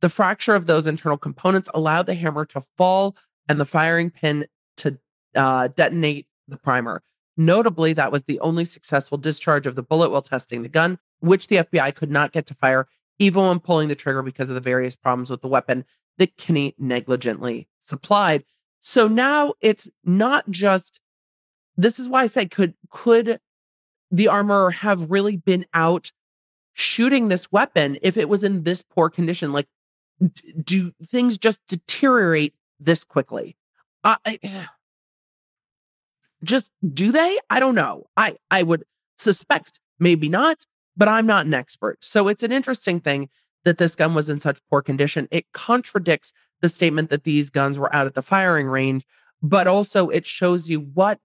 The 0.00 0.08
fracture 0.08 0.54
of 0.54 0.66
those 0.66 0.86
internal 0.86 1.18
components 1.18 1.70
allowed 1.74 2.06
the 2.06 2.14
hammer 2.14 2.44
to 2.46 2.62
fall 2.76 3.16
and 3.48 3.58
the 3.58 3.64
firing 3.64 4.10
pin 4.10 4.46
to 4.78 4.98
uh, 5.34 5.68
detonate 5.68 6.26
the 6.46 6.56
primer. 6.56 7.02
Notably, 7.36 7.92
that 7.94 8.12
was 8.12 8.24
the 8.24 8.40
only 8.40 8.64
successful 8.64 9.18
discharge 9.18 9.66
of 9.66 9.74
the 9.74 9.82
bullet 9.82 10.10
while 10.10 10.22
testing 10.22 10.62
the 10.62 10.68
gun. 10.68 10.98
which 11.20 11.46
the 11.46 11.56
FBI 11.56 11.94
could 11.94 12.10
not 12.10 12.32
get 12.32 12.46
to 12.46 12.54
fire 12.54 12.86
even 13.18 13.42
when 13.46 13.60
pulling 13.60 13.88
the 13.88 13.94
trigger 13.94 14.22
because 14.22 14.50
of 14.50 14.54
the 14.54 14.60
various 14.60 14.96
problems 14.96 15.30
with 15.30 15.40
the 15.40 15.48
weapon 15.48 15.84
that 16.18 16.36
Kenney 16.36 16.74
negligently 16.78 17.68
supplied. 17.80 18.44
So 18.80 19.08
now 19.08 19.54
it's 19.60 19.88
not 20.04 20.50
just 20.50 21.00
this 21.76 21.98
is 21.98 22.08
why 22.08 22.22
I 22.22 22.26
say 22.26 22.46
could 22.46 22.74
could 22.90 23.40
the 24.10 24.28
armorer 24.28 24.70
have 24.70 25.10
really 25.10 25.36
been 25.36 25.66
out 25.74 26.12
shooting 26.72 27.28
this 27.28 27.50
weapon 27.50 27.98
if 28.02 28.16
it 28.16 28.28
was 28.28 28.44
in 28.44 28.62
this 28.62 28.82
poor 28.82 29.08
condition? 29.08 29.52
Like, 29.52 29.68
do 30.62 30.92
things 31.02 31.38
just 31.38 31.60
deteriorate 31.66 32.54
this 32.78 33.02
quickly? 33.02 33.56
I, 34.04 34.38
just 36.44 36.70
do 36.92 37.12
they? 37.12 37.38
I 37.50 37.60
don't 37.60 37.74
know. 37.74 38.04
I 38.16 38.36
I 38.50 38.62
would 38.62 38.84
suspect 39.16 39.80
maybe 39.98 40.28
not, 40.28 40.66
but 40.96 41.08
I'm 41.08 41.26
not 41.26 41.46
an 41.46 41.54
expert. 41.54 41.98
So 42.04 42.28
it's 42.28 42.42
an 42.42 42.52
interesting 42.52 43.00
thing 43.00 43.28
that 43.64 43.78
this 43.78 43.96
gun 43.96 44.14
was 44.14 44.28
in 44.28 44.38
such 44.38 44.60
poor 44.70 44.82
condition. 44.82 45.28
It 45.30 45.46
contradicts 45.52 46.32
the 46.60 46.68
statement 46.68 47.10
that 47.10 47.24
these 47.24 47.50
guns 47.50 47.78
were 47.78 47.94
out 47.94 48.06
at 48.06 48.14
the 48.14 48.22
firing 48.22 48.66
range, 48.66 49.06
but 49.42 49.66
also 49.66 50.08
it 50.08 50.26
shows 50.26 50.68
you 50.68 50.80
what 50.80 51.18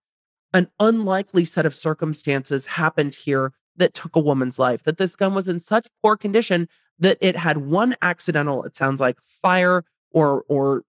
an 0.53 0.69
unlikely 0.79 1.45
set 1.45 1.65
of 1.65 1.75
circumstances 1.75 2.65
happened 2.65 3.13
here 3.13 3.53
that 3.75 3.93
took 3.93 4.15
a 4.15 4.19
woman's 4.19 4.57
life. 4.57 4.83
That 4.83 4.97
this 4.97 5.15
gun 5.15 5.33
was 5.33 5.47
in 5.47 5.59
such 5.59 5.87
poor 6.01 6.17
condition 6.17 6.67
that 6.97 7.17
it 7.21 7.37
had 7.37 7.57
one 7.57 7.95
accidental, 8.01 8.63
it 8.63 8.75
sounds 8.75 8.99
like 8.99 9.21
fire 9.21 9.83
or 10.11 10.43
or 10.47 10.83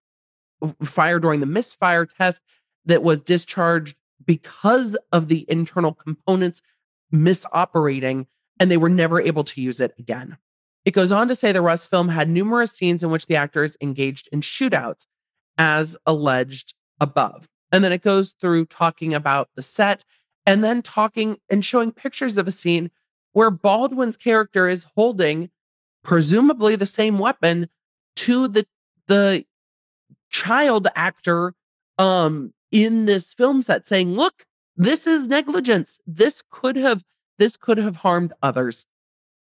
fire 0.82 1.18
during 1.18 1.40
the 1.40 1.46
misfire 1.46 2.06
test 2.06 2.42
that 2.84 3.02
was 3.02 3.22
discharged 3.22 3.96
because 4.30 4.96
of 5.10 5.26
the 5.26 5.44
internal 5.48 5.92
components 5.92 6.62
misoperating 7.10 8.28
and 8.60 8.70
they 8.70 8.76
were 8.76 8.88
never 8.88 9.20
able 9.20 9.42
to 9.42 9.60
use 9.60 9.80
it 9.80 9.92
again. 9.98 10.38
It 10.84 10.92
goes 10.92 11.10
on 11.10 11.26
to 11.26 11.34
say 11.34 11.50
the 11.50 11.60
Rust 11.60 11.90
film 11.90 12.10
had 12.10 12.30
numerous 12.30 12.70
scenes 12.70 13.02
in 13.02 13.10
which 13.10 13.26
the 13.26 13.34
actors 13.34 13.76
engaged 13.80 14.28
in 14.30 14.40
shootouts, 14.40 15.06
as 15.58 15.96
alleged 16.06 16.74
above. 17.00 17.48
And 17.72 17.82
then 17.82 17.90
it 17.90 18.02
goes 18.02 18.30
through 18.40 18.66
talking 18.66 19.14
about 19.14 19.48
the 19.56 19.64
set 19.64 20.04
and 20.46 20.62
then 20.62 20.80
talking 20.80 21.38
and 21.48 21.64
showing 21.64 21.90
pictures 21.90 22.38
of 22.38 22.46
a 22.46 22.52
scene 22.52 22.92
where 23.32 23.50
Baldwin's 23.50 24.16
character 24.16 24.68
is 24.68 24.86
holding 24.94 25.50
presumably 26.04 26.76
the 26.76 26.86
same 26.86 27.18
weapon 27.18 27.68
to 28.14 28.46
the 28.46 28.64
the 29.08 29.44
child 30.28 30.86
actor 30.94 31.52
um 31.98 32.54
in 32.70 33.06
this 33.06 33.32
film 33.34 33.62
set 33.62 33.86
saying 33.86 34.14
look 34.14 34.44
this 34.76 35.06
is 35.06 35.28
negligence 35.28 36.00
this 36.06 36.42
could 36.50 36.76
have 36.76 37.04
this 37.38 37.56
could 37.56 37.78
have 37.78 37.96
harmed 37.96 38.32
others 38.42 38.86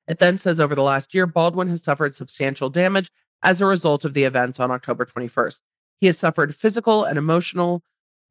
it 0.06 0.18
then 0.18 0.38
says 0.38 0.60
over 0.60 0.74
the 0.74 0.82
last 0.82 1.14
year 1.14 1.26
Baldwin 1.26 1.68
has 1.68 1.82
suffered 1.82 2.14
substantial 2.14 2.70
damage 2.70 3.10
as 3.42 3.60
a 3.60 3.66
result 3.66 4.04
of 4.04 4.14
the 4.14 4.24
events 4.24 4.60
on 4.60 4.70
October 4.70 5.04
21st 5.04 5.60
he 6.00 6.06
has 6.06 6.18
suffered 6.18 6.54
physical 6.54 7.04
and 7.04 7.18
emotional 7.18 7.82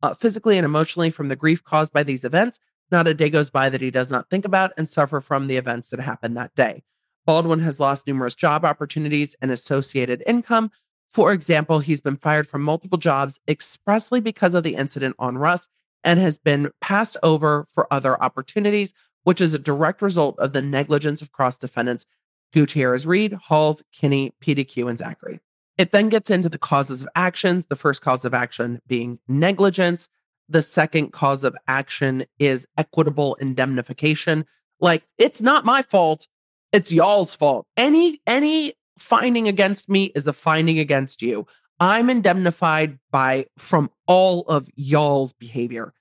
uh, 0.02 0.14
physically 0.14 0.58
and 0.58 0.66
emotionally 0.66 1.10
from 1.10 1.30
the 1.30 1.36
grief 1.36 1.64
caused 1.64 1.92
by 1.92 2.04
these 2.04 2.24
events. 2.24 2.60
Not 2.92 3.08
a 3.08 3.14
day 3.14 3.30
goes 3.30 3.50
by 3.50 3.70
that 3.70 3.82
he 3.82 3.90
does 3.90 4.12
not 4.12 4.30
think 4.30 4.46
about 4.46 4.72
and 4.78 4.88
suffer 4.88 5.20
from 5.20 5.48
the 5.48 5.58
events 5.58 5.90
that 5.90 6.00
happened 6.00 6.38
that 6.38 6.54
day. 6.56 6.84
Baldwin 7.26 7.62
has 7.62 7.80
lost 7.80 8.06
numerous 8.06 8.36
job 8.36 8.64
opportunities 8.64 9.36
and 9.42 9.50
associated 9.50 10.22
income. 10.28 10.72
For 11.16 11.32
example, 11.32 11.80
he's 11.80 12.02
been 12.02 12.18
fired 12.18 12.46
from 12.46 12.62
multiple 12.62 12.98
jobs 12.98 13.40
expressly 13.48 14.20
because 14.20 14.54
of 14.54 14.64
the 14.64 14.76
incident 14.76 15.16
on 15.18 15.38
Rust 15.38 15.70
and 16.04 16.20
has 16.20 16.38
been 16.38 16.72
passed 16.82 17.16
over 17.24 17.66
for 17.72 17.88
other 17.90 18.22
opportunities, 18.22 18.94
which 19.24 19.40
is 19.40 19.54
a 19.54 19.58
direct 19.58 20.02
result 20.02 20.38
of 20.40 20.52
the 20.52 20.62
negligence 20.62 21.22
of 21.22 21.32
cross 21.32 21.58
defendants 21.58 22.06
Gutierrez 22.52 23.08
Reed, 23.08 23.32
Halls, 23.32 23.82
Kenney, 23.98 24.34
PDQ, 24.44 24.90
and 24.90 25.00
Zachry. 25.00 25.40
It 25.78 25.94
then 25.94 26.10
gets 26.10 26.30
into 26.30 26.50
the 26.50 26.58
causes 26.58 27.02
of 27.02 27.08
actions, 27.16 27.68
the 27.68 27.78
first 27.78 28.02
cause 28.02 28.26
of 28.26 28.34
action 28.34 28.82
being 28.86 29.20
negligence. 29.26 30.10
The 30.50 30.62
second 30.62 31.14
cause 31.14 31.46
of 31.46 31.56
action 31.66 32.26
is 32.40 32.68
equitable 32.78 33.36
indemnification. 33.36 34.48
Like 34.82 35.04
it's 35.18 35.40
not 35.40 35.64
my 35.64 35.82
fault, 35.82 36.28
it's 36.74 36.92
y'all's 36.92 37.36
fault. 37.36 37.68
Any 37.78 38.20
any 38.28 38.74
finding 38.98 39.48
against 39.48 39.90
me 39.90 40.06
is 40.16 40.28
a 40.28 40.34
finding 40.34 40.80
against 40.80 41.22
you. 41.22 41.48
I'm 41.80 42.10
indemnified 42.10 43.00
by 43.12 43.48
from 43.58 43.90
all 44.08 44.42
of 44.48 44.70
y'all's 44.76 45.34
behavior. 45.34 45.94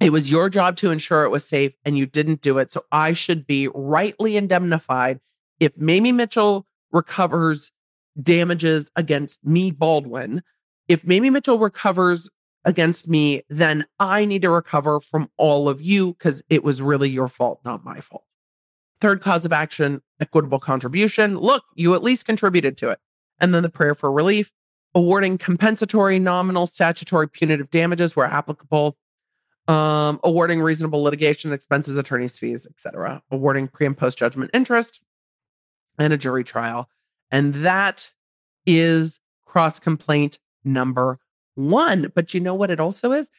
It 0.00 0.12
was 0.12 0.30
your 0.30 0.48
job 0.48 0.76
to 0.76 0.92
ensure 0.92 1.24
it 1.24 1.30
was 1.30 1.44
safe 1.44 1.72
and 1.84 1.98
you 1.98 2.06
didn't 2.06 2.40
do 2.40 2.58
it. 2.58 2.70
So 2.70 2.84
I 2.92 3.12
should 3.12 3.46
be 3.46 3.68
rightly 3.74 4.36
indemnified 4.36 5.18
if 5.58 5.76
Mamie 5.76 6.12
Mitchell 6.12 6.66
recovers 6.92 7.72
damages 8.20 8.90
against 8.94 9.44
me, 9.44 9.72
Baldwin. 9.72 10.42
If 10.86 11.04
Mamie 11.04 11.30
Mitchell 11.30 11.58
recovers 11.58 12.30
against 12.64 13.08
me, 13.08 13.42
then 13.48 13.86
I 13.98 14.24
need 14.24 14.42
to 14.42 14.50
recover 14.50 15.00
from 15.00 15.30
all 15.36 15.68
of 15.68 15.80
you 15.80 16.12
because 16.12 16.42
it 16.48 16.62
was 16.62 16.80
really 16.80 17.10
your 17.10 17.28
fault, 17.28 17.60
not 17.64 17.84
my 17.84 18.00
fault. 18.00 18.24
Third 19.00 19.20
cause 19.20 19.44
of 19.44 19.52
action, 19.52 20.02
equitable 20.20 20.58
contribution. 20.58 21.38
Look, 21.38 21.64
you 21.74 21.94
at 21.94 22.02
least 22.02 22.24
contributed 22.24 22.76
to 22.78 22.90
it. 22.90 22.98
And 23.40 23.54
then 23.54 23.62
the 23.62 23.68
prayer 23.68 23.94
for 23.94 24.10
relief, 24.10 24.52
awarding 24.94 25.38
compensatory, 25.38 26.18
nominal, 26.18 26.66
statutory, 26.66 27.28
punitive 27.28 27.70
damages 27.70 28.16
where 28.16 28.26
applicable, 28.26 28.96
um, 29.68 30.18
awarding 30.24 30.60
reasonable 30.60 31.02
litigation 31.02 31.52
expenses, 31.52 31.96
attorney's 31.96 32.38
fees, 32.38 32.66
etc., 32.66 33.22
awarding 33.30 33.68
pre 33.68 33.86
and 33.86 33.96
post 33.96 34.18
judgment 34.18 34.50
interest, 34.52 35.00
and 35.98 36.12
a 36.12 36.16
jury 36.16 36.42
trial. 36.42 36.88
And 37.30 37.54
that 37.54 38.12
is 38.66 39.20
cross 39.44 39.78
complaint 39.78 40.38
number 40.64 41.18
one. 41.54 42.10
But 42.14 42.34
you 42.34 42.40
know 42.40 42.54
what 42.54 42.70
it 42.70 42.80
also 42.80 43.12
is? 43.12 43.30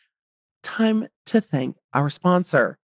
Time 0.62 1.08
to 1.26 1.42
thank 1.42 1.78
our 1.94 2.10
sponsor. 2.10 2.78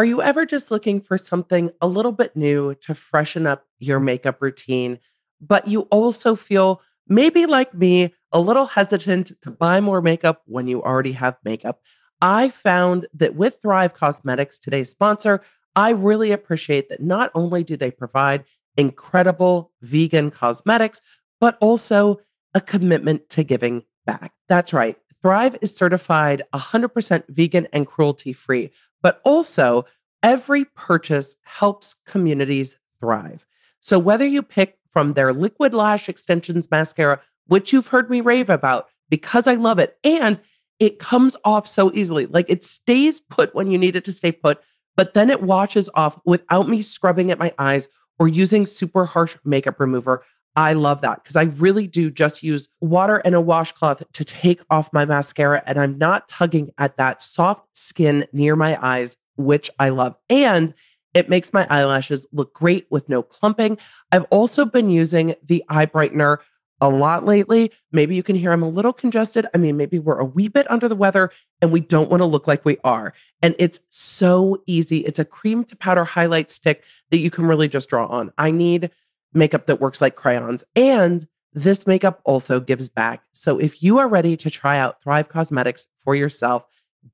Are 0.00 0.04
you 0.06 0.22
ever 0.22 0.46
just 0.46 0.70
looking 0.70 1.02
for 1.02 1.18
something 1.18 1.72
a 1.82 1.86
little 1.86 2.12
bit 2.12 2.34
new 2.34 2.74
to 2.76 2.94
freshen 2.94 3.46
up 3.46 3.66
your 3.80 4.00
makeup 4.00 4.40
routine, 4.40 4.98
but 5.42 5.68
you 5.68 5.82
also 5.90 6.34
feel 6.34 6.80
maybe 7.06 7.44
like 7.44 7.74
me, 7.74 8.14
a 8.32 8.40
little 8.40 8.64
hesitant 8.64 9.32
to 9.42 9.50
buy 9.50 9.78
more 9.78 10.00
makeup 10.00 10.40
when 10.46 10.66
you 10.66 10.82
already 10.82 11.12
have 11.12 11.36
makeup? 11.44 11.82
I 12.22 12.48
found 12.48 13.08
that 13.12 13.34
with 13.34 13.58
Thrive 13.60 13.94
Causemetics, 13.94 14.58
today's 14.58 14.88
sponsor, 14.88 15.42
I 15.76 15.90
really 15.90 16.32
appreciate 16.32 16.88
that 16.88 17.02
not 17.02 17.30
only 17.34 17.62
do 17.62 17.76
they 17.76 17.90
provide 17.90 18.44
incredible 18.78 19.70
vegan 19.82 20.30
cosmetics, 20.30 21.02
but 21.40 21.58
also 21.60 22.20
a 22.54 22.62
commitment 22.62 23.28
to 23.28 23.44
giving 23.44 23.84
back. 24.06 24.32
That's 24.48 24.72
right. 24.72 24.96
Thrive 25.20 25.58
is 25.60 25.76
certified 25.76 26.42
100% 26.54 27.24
vegan 27.28 27.68
and 27.74 27.86
cruelty 27.86 28.32
free, 28.32 28.70
but 29.02 29.20
also 29.24 29.86
every 30.22 30.64
purchase 30.64 31.36
helps 31.42 31.96
communities 32.06 32.78
thrive. 32.98 33.46
So 33.80 33.98
whether 33.98 34.26
you 34.26 34.42
pick 34.42 34.78
from 34.90 35.14
their 35.14 35.32
liquid 35.32 35.72
lash 35.72 36.08
extensions 36.08 36.70
mascara, 36.70 37.20
which 37.46 37.72
you've 37.72 37.88
heard 37.88 38.10
me 38.10 38.20
rave 38.20 38.50
about 38.50 38.88
because 39.08 39.46
I 39.46 39.54
love 39.54 39.78
it, 39.78 39.98
and 40.04 40.40
it 40.78 40.98
comes 40.98 41.36
off 41.44 41.66
so 41.66 41.92
easily. 41.92 42.26
Like 42.26 42.46
it 42.48 42.64
stays 42.64 43.20
put 43.20 43.54
when 43.54 43.70
you 43.70 43.78
need 43.78 43.96
it 43.96 44.04
to 44.04 44.12
stay 44.12 44.32
put, 44.32 44.60
but 44.96 45.14
then 45.14 45.30
it 45.30 45.42
washes 45.42 45.90
off 45.94 46.18
without 46.24 46.68
me 46.68 46.82
scrubbing 46.82 47.30
at 47.30 47.38
my 47.38 47.52
eyes 47.58 47.88
or 48.18 48.28
using 48.28 48.66
super 48.66 49.04
harsh 49.04 49.36
makeup 49.44 49.80
remover. 49.80 50.22
I 50.56 50.72
love 50.72 51.00
that 51.02 51.22
because 51.22 51.36
I 51.36 51.44
really 51.44 51.86
do 51.86 52.10
just 52.10 52.42
use 52.42 52.68
water 52.80 53.18
and 53.18 53.34
a 53.34 53.40
washcloth 53.40 54.02
to 54.12 54.24
take 54.24 54.60
off 54.68 54.92
my 54.92 55.04
mascara 55.04 55.62
and 55.64 55.78
I'm 55.78 55.96
not 55.96 56.28
tugging 56.28 56.70
at 56.76 56.96
that 56.96 57.22
soft 57.22 57.76
skin 57.76 58.26
near 58.32 58.56
my 58.56 58.78
eyes, 58.84 59.16
which 59.36 59.70
I 59.78 59.90
love. 59.90 60.16
And 60.28 60.74
it 61.14 61.28
makes 61.28 61.52
my 61.52 61.66
eyelashes 61.70 62.26
look 62.32 62.52
great 62.54 62.86
with 62.90 63.08
no 63.08 63.22
clumping. 63.22 63.78
I've 64.12 64.26
also 64.30 64.64
been 64.64 64.90
using 64.90 65.34
the 65.44 65.64
eye 65.68 65.86
brightener 65.86 66.38
a 66.80 66.88
lot 66.88 67.24
lately. 67.24 67.70
Maybe 67.92 68.14
you 68.14 68.22
can 68.22 68.36
hear 68.36 68.52
I'm 68.52 68.62
a 68.62 68.68
little 68.68 68.92
congested. 68.92 69.46
I 69.54 69.58
mean, 69.58 69.76
maybe 69.76 69.98
we're 69.98 70.18
a 70.18 70.24
wee 70.24 70.48
bit 70.48 70.70
under 70.70 70.88
the 70.88 70.96
weather 70.96 71.30
and 71.60 71.72
we 71.72 71.80
don't 71.80 72.10
want 72.10 72.22
to 72.22 72.26
look 72.26 72.46
like 72.46 72.64
we 72.64 72.78
are. 72.84 73.12
And 73.42 73.54
it's 73.58 73.80
so 73.90 74.62
easy. 74.66 74.98
It's 74.98 75.18
a 75.18 75.24
cream 75.24 75.64
to 75.64 75.76
powder 75.76 76.04
highlight 76.04 76.50
stick 76.50 76.82
that 77.10 77.18
you 77.18 77.30
can 77.30 77.46
really 77.46 77.68
just 77.68 77.90
draw 77.90 78.06
on. 78.06 78.32
I 78.38 78.50
need 78.50 78.90
makeup 79.32 79.66
that 79.66 79.80
works 79.80 80.00
like 80.00 80.16
crayons. 80.16 80.64
And 80.74 81.26
this 81.52 81.86
makeup 81.86 82.20
also 82.24 82.60
gives 82.60 82.88
back. 82.88 83.22
So 83.32 83.58
if 83.58 83.82
you 83.82 83.98
are 83.98 84.08
ready 84.08 84.36
to 84.36 84.50
try 84.50 84.78
out 84.78 85.02
Thrive 85.02 85.28
Causemetics 85.28 85.86
for 85.98 86.14
yourself, 86.14 86.64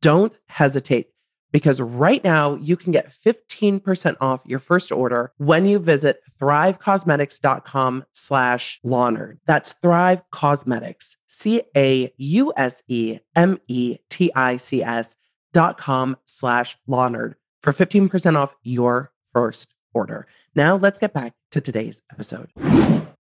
don't 0.00 0.36
hesitate 0.48 1.08
because 1.52 1.80
right 1.80 2.22
now 2.22 2.56
you 2.56 2.76
can 2.76 2.92
get 2.92 3.10
15% 3.10 4.16
off 4.20 4.42
your 4.44 4.58
first 4.58 4.92
order 4.92 5.32
when 5.38 5.64
you 5.64 5.78
visit 5.78 6.20
thrivecausemetics.com 6.38 8.04
slash 8.12 8.78
Lawnerd. 8.84 9.38
That's 9.46 9.72
Thrive 9.74 10.22
Causemetics, 10.30 11.16
C-A-U-S-E-M-E-T-I-C-S 11.28 12.16
dot 15.52 15.78
com 15.78 16.16
slash 16.26 16.76
Lawnerd 16.86 17.34
for 17.62 17.72
15% 17.72 18.36
off 18.36 18.54
your 18.62 19.12
first 19.32 19.75
order. 19.96 20.26
Now 20.54 20.76
let's 20.76 20.98
get 20.98 21.14
back 21.14 21.32
to 21.52 21.60
today's 21.60 22.02
episode. 22.12 22.50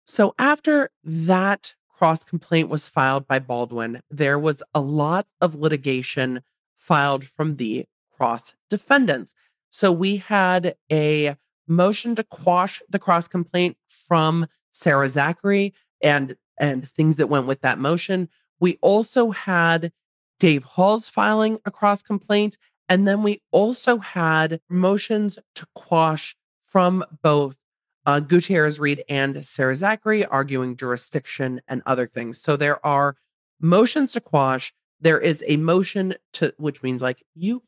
So 0.06 0.34
after 0.40 0.90
that 1.04 1.74
cross 1.90 2.24
complaint 2.24 2.70
was 2.70 2.88
filed 2.88 3.28
by 3.28 3.40
Baldwin, 3.40 4.00
there 4.10 4.40
was 4.40 4.64
a 4.74 4.80
lot 4.80 5.28
of 5.42 5.54
litigation 5.54 6.42
filed 6.74 7.26
from 7.26 7.58
the 7.58 7.86
cross 8.10 8.54
defendants. 8.70 9.36
So 9.70 9.92
we 9.92 10.18
had 10.18 10.76
a 10.90 11.36
motion 11.68 12.16
to 12.16 12.24
quash 12.24 12.82
the 12.90 13.00
cross 13.00 13.28
complaint 13.28 13.76
from 13.86 14.48
Sarah 14.72 15.08
Zachry 15.08 15.74
and 16.02 16.38
and 16.58 16.88
things 16.88 17.18
that 17.18 17.28
went 17.28 17.48
with 17.48 17.62
that 17.62 17.80
motion. 17.80 18.30
We 18.60 18.78
also 18.82 19.32
had 19.32 19.92
Dave 20.40 20.64
Halls 20.64 21.10
filing 21.10 21.60
a 21.66 21.72
cross 21.72 22.02
complaint 22.02 22.58
and 22.88 23.08
then 23.08 23.24
we 23.24 23.42
also 23.52 24.00
had 24.00 24.60
motions 24.70 25.40
to 25.56 25.66
quash 25.76 26.36
from 26.72 27.04
both 27.22 27.58
uh, 28.06 28.22
Gutierrez 28.22 28.80
Reed 28.80 29.04
and 29.10 29.46
Sarah 29.46 29.74
Zachry 29.74 30.26
arguing 30.30 30.78
jurisdiction 30.78 31.62
and 31.68 31.82
other 31.86 32.08
things. 32.08 32.42
So 32.42 32.56
there 32.56 32.84
are 32.86 33.18
motions 33.60 34.14
to 34.14 34.22
quash. 34.22 34.74
There 35.02 35.20
is 35.20 35.44
a 35.48 35.58
motion 35.58 36.16
to, 36.34 36.54
which 36.58 36.82
means 36.82 37.02
like 37.02 37.24
you, 37.36 37.62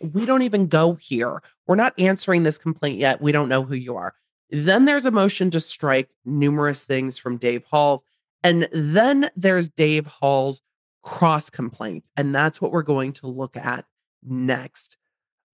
we 0.00 0.24
don't 0.24 0.42
even 0.42 0.68
go 0.68 0.94
here. 0.94 1.42
We're 1.66 1.76
not 1.76 1.98
answering 1.98 2.42
this 2.42 2.58
complaint 2.58 2.98
yet. 2.98 3.20
We 3.20 3.32
don't 3.32 3.48
know 3.48 3.62
who 3.62 3.74
you 3.74 3.96
are. 3.96 4.14
Then 4.50 4.84
there's 4.84 5.04
a 5.04 5.10
motion 5.10 5.50
to 5.50 5.60
strike 5.60 6.10
numerous 6.24 6.84
things 6.84 7.18
from 7.18 7.36
Dave 7.36 7.64
Hall. 7.64 8.02
And 8.42 8.68
then 8.72 9.30
there's 9.36 9.68
Dave 9.68 10.06
Hall's 10.06 10.62
cross 11.02 11.50
complaint. 11.50 12.04
And 12.16 12.34
that's 12.34 12.60
what 12.60 12.72
we're 12.72 12.82
going 12.82 13.12
to 13.14 13.26
look 13.26 13.56
at 13.56 13.84
next. 14.24 14.96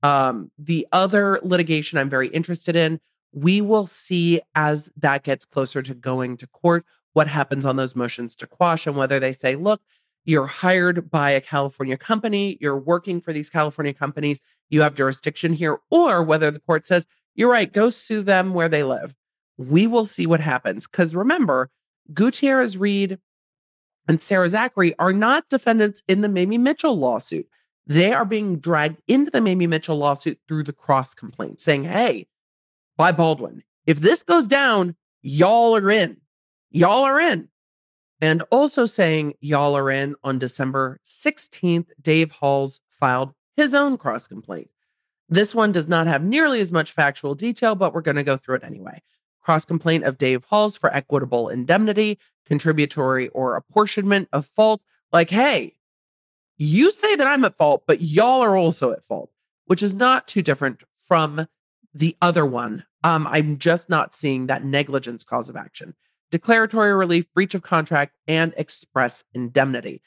Um, 0.03 0.51
the 0.59 0.87
other 0.93 1.39
litigation 1.43 1.99
I'm 1.99 2.11
very 2.11 2.29
interested 2.29 2.75
in 2.75 3.01
we 3.33 3.61
will 3.61 3.87
see 3.87 4.41
as 4.55 4.91
that 4.97 5.23
gets 5.25 5.45
closer 5.45 5.83
to 5.83 5.95
going 5.95 6.37
to 6.37 6.47
court 6.47 6.85
what 7.15 7.29
happens 7.29 7.67
on 7.67 7.77
those 7.77 7.97
motions 7.97 8.35
to 8.37 8.47
quash 8.47 8.87
and 8.87 8.97
whether 8.97 9.19
they 9.19 9.33
say, 9.33 9.57
look, 9.57 9.81
you're 10.25 10.47
hired 10.47 11.11
by 11.11 11.31
a 11.31 11.41
California 11.41 11.97
company, 11.97 12.57
you're 12.61 12.79
working 12.79 13.21
for 13.21 13.33
these 13.33 13.51
California 13.51 13.93
companies, 13.93 14.41
you 14.71 14.83
have 14.83 14.95
jurisdiction 14.95 15.53
here, 15.53 15.79
or 15.91 16.23
whether 16.23 16.51
the 16.51 16.61
court 16.61 16.87
says, 16.87 17.07
you're 17.35 17.51
right, 17.51 17.73
go 17.73 17.89
sue 17.89 18.23
them 18.23 18.55
where 18.55 18.69
they 18.69 18.85
live. 18.85 19.15
We 19.59 19.87
will 19.87 20.07
see 20.07 20.27
what 20.27 20.41
happens. 20.41 20.87
Because 20.87 21.15
remember, 21.15 21.71
Gutierrez 22.13 22.77
Reed 22.77 23.19
and 24.07 24.21
Sarah 24.21 24.49
Zachry 24.49 24.95
are 24.99 25.13
not 25.13 25.49
defendants 25.49 26.03
in 26.07 26.21
the 26.21 26.29
Mamie 26.29 26.59
Mitchell 26.59 26.97
lawsuit. 26.97 27.49
They 27.87 28.13
are 28.13 28.25
being 28.25 28.59
dragged 28.59 29.03
into 29.09 29.31
the 29.31 29.41
Mamie 29.41 29.67
Mitchell 29.67 29.99
lawsuit 29.99 30.39
through 30.47 30.65
the 30.65 30.73
cross 30.73 31.15
complaint, 31.15 31.61
saying, 31.61 31.85
hey, 31.85 32.29
by 32.97 33.13
Baldwin. 33.13 33.63
If 33.87 34.01
this 34.01 34.23
goes 34.23 34.47
down, 34.47 34.95
y'all 35.23 35.77
are 35.77 35.91
in. 35.91 36.19
Y'all 36.71 37.03
are 37.03 37.21
in. 37.21 37.49
And 38.21 38.43
also 38.53 38.87
saying 38.87 39.35
y'all 39.41 39.77
are 39.77 39.91
in 39.91 40.15
on 40.23 40.39
December 40.39 41.01
16th, 41.05 41.89
Dave 42.01 42.31
Halls 42.31 42.81
filed 42.89 43.35
his 43.57 43.75
own 43.75 43.99
cross 43.99 44.29
complaint. 44.29 44.71
This 45.29 45.55
one 45.55 45.73
does 45.73 45.89
not 45.89 46.07
have 46.07 46.23
nearly 46.23 46.61
as 46.61 46.71
much 46.71 46.93
factual 46.93 47.35
detail, 47.35 47.75
but 47.75 47.93
we're 47.93 48.01
going 48.01 48.17
to 48.17 48.23
go 48.23 48.37
through 48.37 48.57
it 48.57 48.65
anyway. 48.65 49.03
Cross 49.41 49.65
complaint 49.65 50.05
of 50.05 50.19
Dave 50.19 50.45
Halls 50.45 50.77
for 50.77 50.95
equitable 50.95 51.49
indemnity, 51.49 52.19
contributory 52.47 53.29
or 53.31 53.57
apportionment 53.57 54.29
of 54.33 54.47
fault. 54.47 54.83
Like, 55.13 55.31
hey, 55.31 55.75
you 56.59 56.91
say 56.91 57.17
that 57.17 57.27
I'm 57.27 57.45
at 57.45 57.57
fault, 57.57 57.85
but 57.87 58.01
y'all 58.01 58.43
are 58.43 58.57
also 58.57 58.93
at 58.93 59.03
fault, 59.03 59.31
which 59.67 59.83
is 59.83 59.95
not 59.95 60.27
too 60.29 60.43
different 60.43 60.83
from 61.07 61.47
the 61.95 62.17
other 62.23 62.47
one, 62.47 62.85
um, 63.05 63.27
I'm 63.27 63.59
just 63.59 63.91
not 63.91 64.15
seeing 64.15 64.47
that 64.47 64.65
negligence 64.65 65.25
cause 65.25 65.49
of 65.49 65.57
action. 65.57 65.95
Declaratory 66.31 66.95
relief, 66.95 67.27
breach 67.35 67.55
of 67.55 67.63
contract, 67.63 68.15
and 68.27 68.55
express 68.57 69.25
indemnity. 69.35 70.01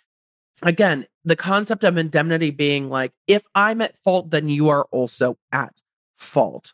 Again, 0.61 1.05
the 1.23 1.35
concept 1.35 1.83
of 1.83 1.97
indemnity 1.97 2.49
being 2.49 2.89
like, 2.89 3.11
if 3.27 3.45
I'm 3.53 3.81
at 3.81 3.97
fault, 3.97 4.31
then 4.31 4.49
you 4.49 4.69
are 4.69 4.85
also 4.91 5.37
at 5.51 5.73
fault. 6.15 6.73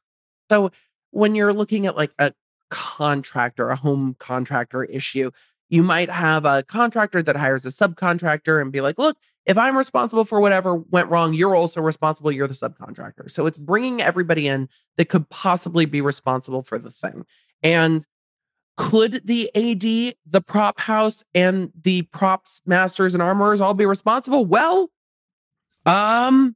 So 0.49 0.71
when 1.09 1.35
you're 1.35 1.53
looking 1.53 1.85
at 1.85 1.97
like 1.97 2.11
a 2.19 2.33
contractor, 2.69 3.69
a 3.69 3.75
home 3.75 4.15
contractor 4.19 4.83
issue, 4.83 5.31
you 5.69 5.83
might 5.83 6.09
have 6.09 6.45
a 6.45 6.63
contractor 6.63 7.23
that 7.23 7.35
hires 7.35 7.65
a 7.65 7.69
subcontractor 7.69 8.61
and 8.61 8.71
be 8.71 8.81
like, 8.81 8.97
look, 8.97 9.17
if 9.45 9.57
I'm 9.57 9.77
responsible 9.77 10.23
for 10.23 10.39
whatever 10.39 10.75
went 10.75 11.09
wrong, 11.09 11.33
you're 11.33 11.55
also 11.55 11.81
responsible. 11.81 12.31
You're 12.31 12.47
the 12.47 12.53
subcontractor. 12.53 13.29
So 13.29 13.45
it's 13.45 13.57
bringing 13.57 14.01
everybody 14.01 14.47
in 14.47 14.69
that 14.97 15.09
could 15.09 15.29
possibly 15.29 15.85
be 15.85 16.01
responsible 16.01 16.61
for 16.61 16.77
the 16.77 16.91
thing. 16.91 17.25
And 17.63 18.05
could 18.77 19.21
the 19.25 19.49
AD, 19.55 20.15
the 20.25 20.41
prop 20.41 20.79
house, 20.79 21.23
and 21.33 21.71
the 21.79 22.03
props 22.03 22.61
masters 22.65 23.13
and 23.13 23.21
armorers 23.21 23.61
all 23.61 23.73
be 23.73 23.85
responsible? 23.85 24.45
Well, 24.45 24.89
um, 25.85 26.55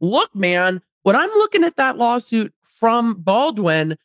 look, 0.00 0.34
man, 0.34 0.82
when 1.02 1.16
I'm 1.16 1.30
looking 1.30 1.64
at 1.64 1.76
that 1.76 1.98
lawsuit 1.98 2.54
from 2.62 3.14
Baldwin, 3.14 3.96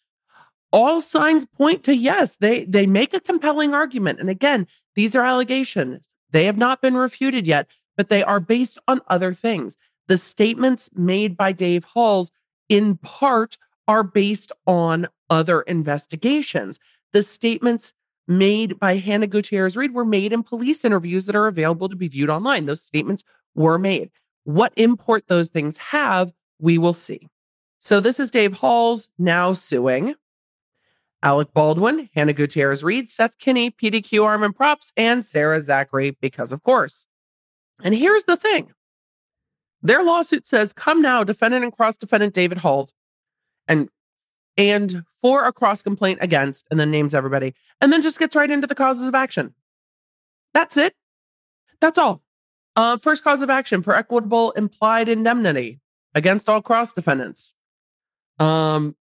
all 0.71 1.01
signs 1.01 1.45
point 1.45 1.83
to 1.83 1.95
yes. 1.95 2.35
They 2.35 2.65
they 2.65 2.85
make 2.85 3.13
a 3.13 3.21
compelling 3.21 3.73
argument. 3.73 4.19
And 4.19 4.29
again, 4.29 4.67
these 4.95 5.15
are 5.15 5.23
allegations. 5.23 6.13
They 6.31 6.45
have 6.45 6.57
not 6.57 6.81
been 6.81 6.95
refuted 6.95 7.47
yet 7.47 7.67
but 7.97 8.09
they 8.09 8.23
are 8.23 8.39
based 8.39 8.79
on 8.87 9.01
other 9.07 9.33
things. 9.33 9.77
The 10.07 10.17
statements 10.17 10.89
made 10.95 11.35
by 11.35 11.51
Dave 11.51 11.83
Halls, 11.83 12.31
in 12.69 12.97
part, 12.97 13.57
are 13.87 14.03
based 14.03 14.51
on 14.65 15.07
other 15.29 15.61
investigations. 15.61 16.79
The 17.11 17.23
statements 17.23 17.93
made 18.27 18.79
by 18.79 18.97
Hannah 18.97 19.27
Gutierrez 19.27 19.75
Reed 19.75 19.93
were 19.93 20.05
made 20.05 20.33
in 20.33 20.43
police 20.43 20.85
interviews 20.85 21.25
that 21.25 21.35
are 21.35 21.47
available 21.47 21.89
to 21.89 21.95
be 21.95 22.07
viewed 22.07 22.29
online. 22.29 22.65
Those 22.65 22.81
statements 22.81 23.23
were 23.55 23.79
made. 23.79 24.11
What 24.43 24.73
import 24.75 25.27
those 25.27 25.49
things 25.49 25.77
have, 25.77 26.31
we 26.59 26.77
will 26.77 26.93
see. 26.93 27.27
So, 27.79 27.99
this 27.99 28.19
is 28.19 28.31
Dave 28.31 28.53
Halls 28.53 29.09
now 29.17 29.53
suing 29.53 30.15
Alec 31.23 31.53
Baldwin, 31.53 32.09
Hannah 32.13 32.33
Gutierrez 32.33 32.83
Reed, 32.83 33.09
Seth 33.09 33.37
Kenney, 33.37 33.71
PDQ 33.71 34.23
Arm 34.23 34.43
and 34.43 34.55
Props, 34.55 34.91
and 34.95 35.23
Sarah 35.23 35.59
Zachry, 35.59 36.15
because 36.21 36.51
of 36.51 36.63
course. 36.63 37.07
And 37.83 37.93
here's 37.93 38.25
the 38.25 38.37
thing 38.37 38.73
their 39.81 40.03
lawsuit 40.03 40.47
says, 40.47 40.73
come 40.73 41.01
now, 41.01 41.23
defendant 41.23 41.63
and 41.63 41.73
cross 41.73 41.97
defendant 41.97 42.33
David 42.33 42.59
Halls, 42.59 42.93
and 43.67 43.89
and 44.57 45.03
for 45.21 45.45
a 45.45 45.53
cross 45.53 45.83
complaint 45.83 46.19
against, 46.21 46.67
and 46.71 46.79
then 46.79 46.89
names 46.89 47.13
everybody, 47.13 47.53
and 47.79 47.93
then 47.93 48.01
just 48.01 48.19
gets 48.19 48.35
right 48.35 48.49
into 48.49 48.67
the 48.67 48.75
causes 48.75 49.07
of 49.07 49.15
action. 49.15 49.53
That's 50.53 50.77
it. 50.77 50.95
That's 51.79 51.97
all. 51.97 52.23
Uh, 52.75 52.97
first 52.97 53.23
cause 53.23 53.41
of 53.41 53.49
action 53.49 53.81
for 53.81 53.95
equitable 53.95 54.51
implied 54.51 55.09
indemnity 55.09 55.79
against 56.13 56.49
all 56.49 56.61
cross 56.61 56.93
defendants. 56.93 57.53
Um, 58.39 58.95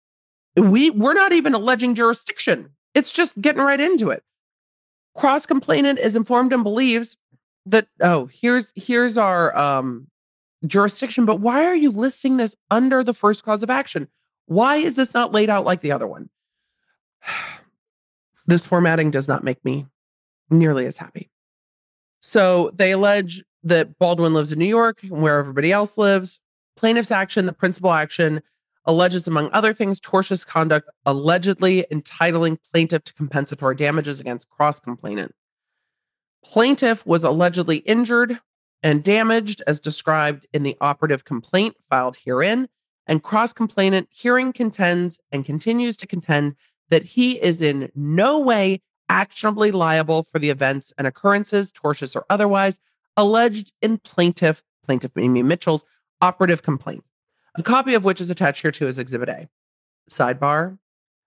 we 0.57 0.91
we're 0.91 1.15
not 1.15 1.33
even 1.33 1.55
alleging 1.55 1.95
jurisdiction. 1.95 2.71
It's 2.95 3.13
just 3.13 3.41
getting 3.41 3.63
right 3.63 3.81
into 3.81 4.11
it. 4.11 4.23
Cross 5.15 5.47
complainant 5.47 5.99
is 5.99 6.17
informed 6.17 6.53
and 6.53 6.63
believes 6.63 7.17
that 7.67 7.89
oh 8.01 8.27
here's 8.27 8.73
here's 8.77 9.17
our 9.17 9.57
um 9.57 10.09
jurisdiction 10.67 11.25
but 11.25 11.41
why 11.41 11.65
are 11.65 11.75
you 11.75 11.91
listing 11.91 12.37
this 12.37 12.57
under 12.71 13.03
the 13.03 13.15
first 13.15 13.45
cause 13.45 13.63
of 13.63 13.71
action? 13.71 14.09
Why 14.47 14.77
is 14.77 14.97
this 14.97 15.15
not 15.15 15.33
laid 15.33 15.51
out 15.51 15.65
like 15.65 15.81
the 15.81 15.93
other 15.93 16.07
one? 16.07 16.31
This 18.47 18.67
formatting 18.67 19.11
does 19.11 19.27
not 19.27 19.43
make 19.43 19.65
me 19.65 19.87
nearly 20.51 20.85
as 20.85 20.99
happy. 20.99 21.31
So 22.21 22.73
they 22.75 22.91
allege 22.91 23.43
that 23.63 23.99
baldwin 23.99 24.35
lives 24.35 24.53
in 24.53 24.59
new 24.59 24.67
york 24.67 25.03
and 25.03 25.23
where 25.23 25.39
everybody 25.39 25.73
else 25.73 25.97
lives. 25.97 26.41
Plaintiff's 26.77 27.11
action 27.11 27.47
the 27.47 27.55
principal 27.55 27.91
action 27.91 28.43
alleges 28.85 29.27
among 29.27 29.49
other 29.53 29.73
things 29.73 29.99
tortious 29.99 30.47
conduct 30.47 30.91
allegedly 31.07 31.87
entitling 31.91 32.59
plaintiff 32.71 33.03
to 33.05 33.15
compensatory 33.15 33.77
damages 33.77 34.21
against 34.21 34.51
cross 34.51 34.79
complainant 34.79 35.35
Plaintiff 36.45 37.07
was 37.07 37.25
allegedly 37.25 37.79
injured 37.79 38.39
and 38.83 39.03
damaged 39.03 39.63
as 39.67 39.81
described 39.81 40.47
in 40.53 40.63
the 40.63 40.77
operative 40.81 41.25
complaint 41.25 41.77
filed 41.89 42.19
herein, 42.25 42.69
and 43.07 43.23
cross 43.23 43.53
complainant 43.53 44.09
hearing 44.11 44.53
contends 44.53 45.19
and 45.33 45.45
continues 45.45 45.97
to 45.97 46.07
contend 46.07 46.55
that 46.91 47.05
he 47.05 47.43
is 47.43 47.63
in 47.63 47.91
no 47.95 48.39
way 48.39 48.83
actionably 49.09 49.73
liable 49.73 50.23
for 50.23 50.39
the 50.39 50.51
events 50.51 50.93
and 50.99 51.07
occurrences, 51.07 51.73
tortious 51.73 52.15
or 52.15 52.25
otherwise, 52.29 52.79
alleged 53.17 53.73
in 53.81 53.99
plaintiff, 53.99 54.63
plaintiff 54.85 55.17
Mamie 55.17 55.43
Mitchell's 55.43 55.85
operative 56.21 56.63
complaint, 56.63 57.05
a 57.57 57.63
copy 57.63 57.95
of 57.95 58.05
which 58.05 58.21
is 58.21 58.31
attached 58.31 58.63
here 58.63 58.71
to 58.73 58.87
as 58.87 58.99
Exhibit 58.99 59.29
A. 59.29 59.49
Sidebar 60.11 60.79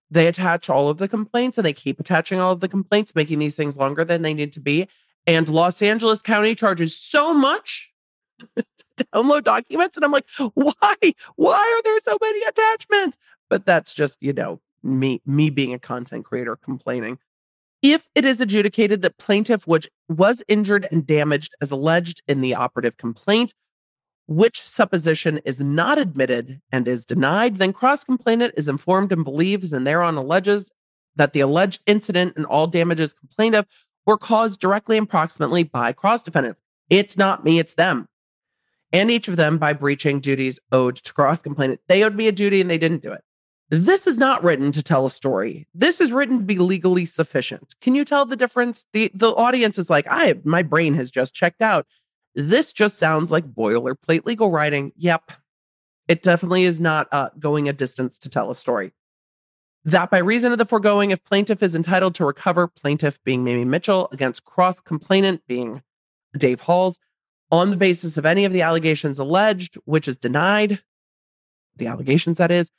they 0.10 0.28
attach 0.28 0.70
all 0.70 0.90
of 0.90 0.98
the 0.98 1.08
complaints 1.08 1.58
and 1.58 1.66
they 1.66 1.74
keep 1.74 2.00
attaching 2.00 2.40
all 2.40 2.54
of 2.54 2.60
the 2.60 2.70
complaints, 2.70 3.14
making 3.14 3.40
these 3.40 3.56
things 3.56 3.78
longer 3.78 4.06
than 4.06 4.22
they 4.22 4.34
need 4.34 4.52
to 4.54 4.60
be. 4.60 4.88
And 5.28 5.50
Los 5.50 5.82
Angeles 5.82 6.22
County 6.22 6.56
charges 6.56 6.98
so 6.98 7.34
much 7.34 7.92
to 8.56 9.06
download 9.14 9.44
documents. 9.44 9.98
And 9.98 10.06
I'm 10.06 10.12
like, 10.14 10.28
why? 10.54 10.96
Why 11.36 11.58
are 11.58 11.84
there 11.84 12.00
so 12.00 12.18
many 12.20 12.44
attachments? 12.46 13.18
But 13.50 13.66
that's 13.66 13.94
just, 13.94 14.18
you 14.22 14.34
know, 14.34 14.62
me, 14.82 15.22
me 15.26 15.50
being 15.50 15.74
a 15.74 15.80
content 15.80 16.26
creator 16.26 16.56
complaining. 16.56 17.20
If 17.82 18.10
it 18.16 18.26
is 18.26 18.42
adjudicated 18.42 19.02
that 19.02 19.18
plaintiff 19.18 19.68
which 19.68 19.90
was 20.10 20.42
injured 20.48 20.88
and 20.92 21.06
damaged 21.06 21.54
as 21.62 21.72
alleged 21.72 22.24
in 22.28 22.42
the 22.42 22.56
operative 22.56 22.98
complaint, 22.98 23.54
which 24.28 24.62
supposition 24.64 25.40
is 25.46 25.62
not 25.62 25.98
admitted 25.98 26.62
and 26.72 26.88
is 26.88 27.06
denied, 27.06 27.58
then 27.58 27.74
cross 27.74 28.04
complainant 28.04 28.54
is 28.58 28.68
informed 28.68 29.12
and 29.12 29.24
believes 29.24 29.74
and 29.74 29.86
thereon 29.86 30.16
alleges 30.18 30.72
that 31.16 31.34
the 31.34 31.40
alleged 31.40 31.82
incident 31.86 32.34
and 32.36 32.46
all 32.46 32.68
damages 32.68 33.14
complained 33.14 33.56
of 33.56 33.66
were 34.08 34.18
caused 34.18 34.60
directly 34.60 34.98
and 34.98 35.08
proximately 35.08 35.62
by 35.62 35.94
cross 35.94 36.24
defendants. 36.24 36.60
It's 36.90 37.18
not 37.18 37.44
me, 37.44 37.60
it's 37.60 37.76
them. 37.76 38.08
And 38.92 39.12
each 39.12 39.28
of 39.28 39.36
them 39.36 39.58
by 39.58 39.74
breaching 39.74 40.20
duties 40.22 40.60
owed 40.72 40.96
to 40.96 41.14
cross 41.14 41.44
complainant. 41.44 41.82
They 41.88 42.04
owed 42.04 42.16
me 42.16 42.28
a 42.28 42.32
duty 42.32 42.62
and 42.62 42.72
they 42.72 42.78
didn't 42.78 43.04
do 43.04 43.12
it. 43.12 43.24
This 43.70 44.08
is 44.08 44.18
not 44.18 44.44
written 44.44 44.72
to 44.72 44.82
tell 44.82 45.06
a 45.06 45.10
story. 45.10 45.68
This 45.74 46.00
is 46.00 46.14
written 46.14 46.40
to 46.40 46.44
be 46.46 46.58
legally 46.58 47.06
sufficient. 47.06 47.76
Can 47.82 47.96
you 47.96 48.06
tell 48.06 48.26
the 48.26 48.38
difference? 48.38 48.86
The 48.94 49.12
the 49.14 49.32
audience 49.36 49.78
is 49.78 49.90
like, 49.90 50.08
I 50.10 50.36
my 50.46 50.64
brain 50.64 50.94
has 50.94 51.12
just 51.12 51.36
checked 51.36 51.62
out. 51.62 51.86
This 52.34 52.72
just 52.72 52.98
sounds 52.98 53.30
like 53.30 53.54
boilerplate 53.54 54.26
legal 54.26 54.50
writing. 54.52 54.94
Yep. 54.96 55.34
It 56.08 56.24
definitely 56.24 56.64
is 56.64 56.80
not 56.80 57.10
uh, 57.12 57.32
going 57.38 57.68
a 57.68 57.74
distance 57.74 58.18
to 58.20 58.30
tell 58.30 58.50
a 58.50 58.56
story. 58.56 58.94
That 59.88 60.12
by 60.12 60.18
reason 60.18 60.52
of 60.52 60.58
the 60.58 60.66
foregoing, 60.66 61.12
if 61.12 61.24
plaintiff 61.24 61.64
is 61.64 61.74
entitled 61.74 62.14
to 62.16 62.26
recover, 62.26 62.68
plaintiff 62.68 63.24
being 63.24 63.46
Mamie 63.46 63.64
Mitchell 63.64 64.10
against 64.12 64.44
cross 64.44 64.82
complainant 64.82 65.44
being 65.48 65.82
Dave 66.38 66.60
Halls, 66.60 67.00
on 67.52 67.70
the 67.70 67.78
basis 67.78 68.18
of 68.18 68.26
any 68.26 68.44
of 68.44 68.52
the 68.52 68.62
allegations 68.62 69.18
alleged, 69.18 69.76
which 69.86 70.10
is 70.10 70.18
denied, 70.18 70.82
the 71.78 71.88
allegations 71.88 72.38
that 72.38 72.52
is, 72.52 72.70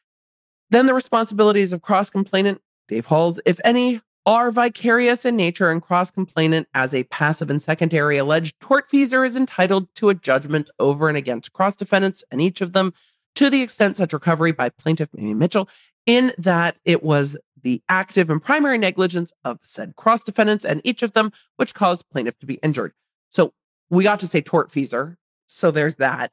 then 0.69 0.85
the 0.85 0.93
responsibilities 0.93 1.73
of 1.73 1.81
cross 1.81 2.11
complainant, 2.11 2.61
Dave 2.89 3.07
Halls, 3.07 3.41
if 3.47 3.59
any, 3.65 4.03
are 4.27 4.51
vicarious 4.51 5.25
in 5.25 5.35
nature 5.35 5.71
and 5.71 5.81
cross 5.81 6.11
complainant 6.11 6.69
as 6.75 6.93
a 6.93 7.05
passive 7.05 7.49
and 7.49 7.63
secondary 7.63 8.19
alleged 8.19 8.61
tortfeasor 8.61 9.27
is 9.27 9.35
entitled 9.35 9.89
to 9.95 10.11
a 10.11 10.15
judgment 10.15 10.69
over 10.79 11.09
and 11.09 11.17
against 11.17 11.55
cross 11.55 11.75
defendants 11.75 12.23
and 12.31 12.43
each 12.43 12.61
of 12.61 12.75
them 12.75 12.93
to 13.35 13.49
the 13.49 13.63
extent 13.63 13.97
such 13.97 14.13
recovery 14.13 14.53
by 14.53 14.69
plaintiff 14.69 15.09
Mamie 15.15 15.33
Mitchell 15.33 15.71
in 16.09 16.33
that 16.39 16.79
it 16.87 17.03
was 17.05 17.37
the 17.63 17.83
active 17.89 18.31
and 18.31 18.43
primary 18.43 18.79
negligence 18.79 19.31
of 19.45 19.59
said 19.63 19.95
cross 19.95 20.23
defendants 20.23 20.65
and 20.65 20.81
each 20.83 21.03
of 21.03 21.13
them 21.13 21.31
which 21.57 21.75
caused 21.75 22.09
plaintiff 22.11 22.39
to 22.39 22.47
be 22.47 22.55
injured. 22.55 22.93
So 23.29 23.53
we 23.91 24.05
got 24.05 24.19
to 24.21 24.27
say 24.27 24.41
tortfeasor. 24.41 25.17
So 25.47 25.71
there's 25.71 25.97
that. 25.97 26.33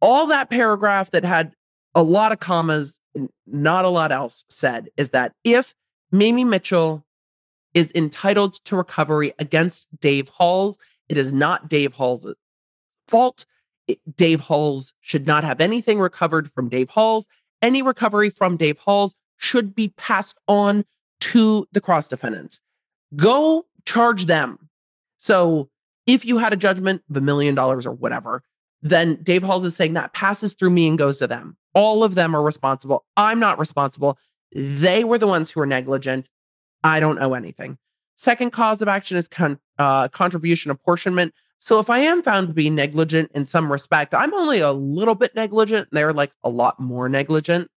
All 0.00 0.26
that 0.28 0.50
paragraph 0.50 1.10
that 1.10 1.24
had 1.24 1.54
a 1.96 2.02
lot 2.02 2.30
of 2.30 2.38
commas, 2.38 3.00
not 3.44 3.84
a 3.84 3.88
lot 3.88 4.12
else 4.12 4.44
said, 4.48 4.88
is 4.96 5.10
that 5.10 5.34
if 5.42 5.74
Mamie 6.12 6.44
Mitchell 6.44 7.04
is 7.74 7.90
entitled 7.94 8.54
to 8.66 8.76
recovery 8.76 9.32
against 9.40 9.88
Dave 10.00 10.28
Halls, 10.28 10.78
it 11.08 11.16
is 11.16 11.32
not 11.32 11.68
Dave 11.68 11.94
Halls' 11.94 12.34
fault. 13.08 13.46
It, 13.88 13.98
Dave 14.16 14.40
Halls 14.40 14.92
should 15.00 15.26
not 15.26 15.42
have 15.42 15.60
anything 15.60 15.98
recovered 15.98 16.52
from 16.52 16.68
Dave 16.68 16.90
Halls. 16.90 17.26
Any 17.62 17.82
recovery 17.82 18.30
from 18.30 18.56
Dave 18.56 18.78
Halls 18.78 19.14
should 19.36 19.74
be 19.74 19.88
passed 19.88 20.36
on 20.48 20.84
to 21.20 21.66
the 21.72 21.80
cross 21.80 22.08
defendants. 22.08 22.60
Go 23.16 23.66
charge 23.84 24.26
them. 24.26 24.68
So 25.16 25.68
if 26.06 26.24
you 26.24 26.38
had 26.38 26.52
a 26.52 26.56
judgment 26.56 27.02
of 27.10 27.16
a 27.16 27.20
million 27.20 27.54
dollars 27.54 27.86
or 27.86 27.92
whatever, 27.92 28.42
then 28.82 29.22
Dave 29.22 29.42
Halls 29.42 29.64
is 29.64 29.76
saying 29.76 29.94
that 29.94 30.12
passes 30.12 30.54
through 30.54 30.70
me 30.70 30.88
and 30.88 30.98
goes 30.98 31.18
to 31.18 31.26
them. 31.26 31.56
All 31.74 32.02
of 32.02 32.14
them 32.14 32.34
are 32.34 32.42
responsible. 32.42 33.04
I'm 33.16 33.38
not 33.38 33.58
responsible. 33.58 34.18
They 34.52 35.04
were 35.04 35.18
the 35.18 35.26
ones 35.26 35.50
who 35.50 35.60
were 35.60 35.66
negligent. 35.66 36.28
I 36.82 37.00
don't 37.00 37.20
owe 37.20 37.34
anything. 37.34 37.78
Second 38.16 38.50
cause 38.50 38.82
of 38.82 38.88
action 38.88 39.16
is 39.16 39.28
con- 39.28 39.60
uh, 39.78 40.08
contribution 40.08 40.70
apportionment. 40.70 41.34
So 41.62 41.78
if 41.78 41.90
I 41.90 41.98
am 41.98 42.22
found 42.22 42.48
to 42.48 42.54
be 42.54 42.70
negligent 42.70 43.30
in 43.34 43.44
some 43.44 43.70
respect, 43.70 44.14
I'm 44.14 44.32
only 44.32 44.60
a 44.60 44.72
little 44.72 45.14
bit 45.14 45.34
negligent. 45.34 45.88
They're 45.92 46.14
like 46.14 46.32
a 46.42 46.48
lot 46.48 46.80
more 46.80 47.06
negligent. 47.06 47.70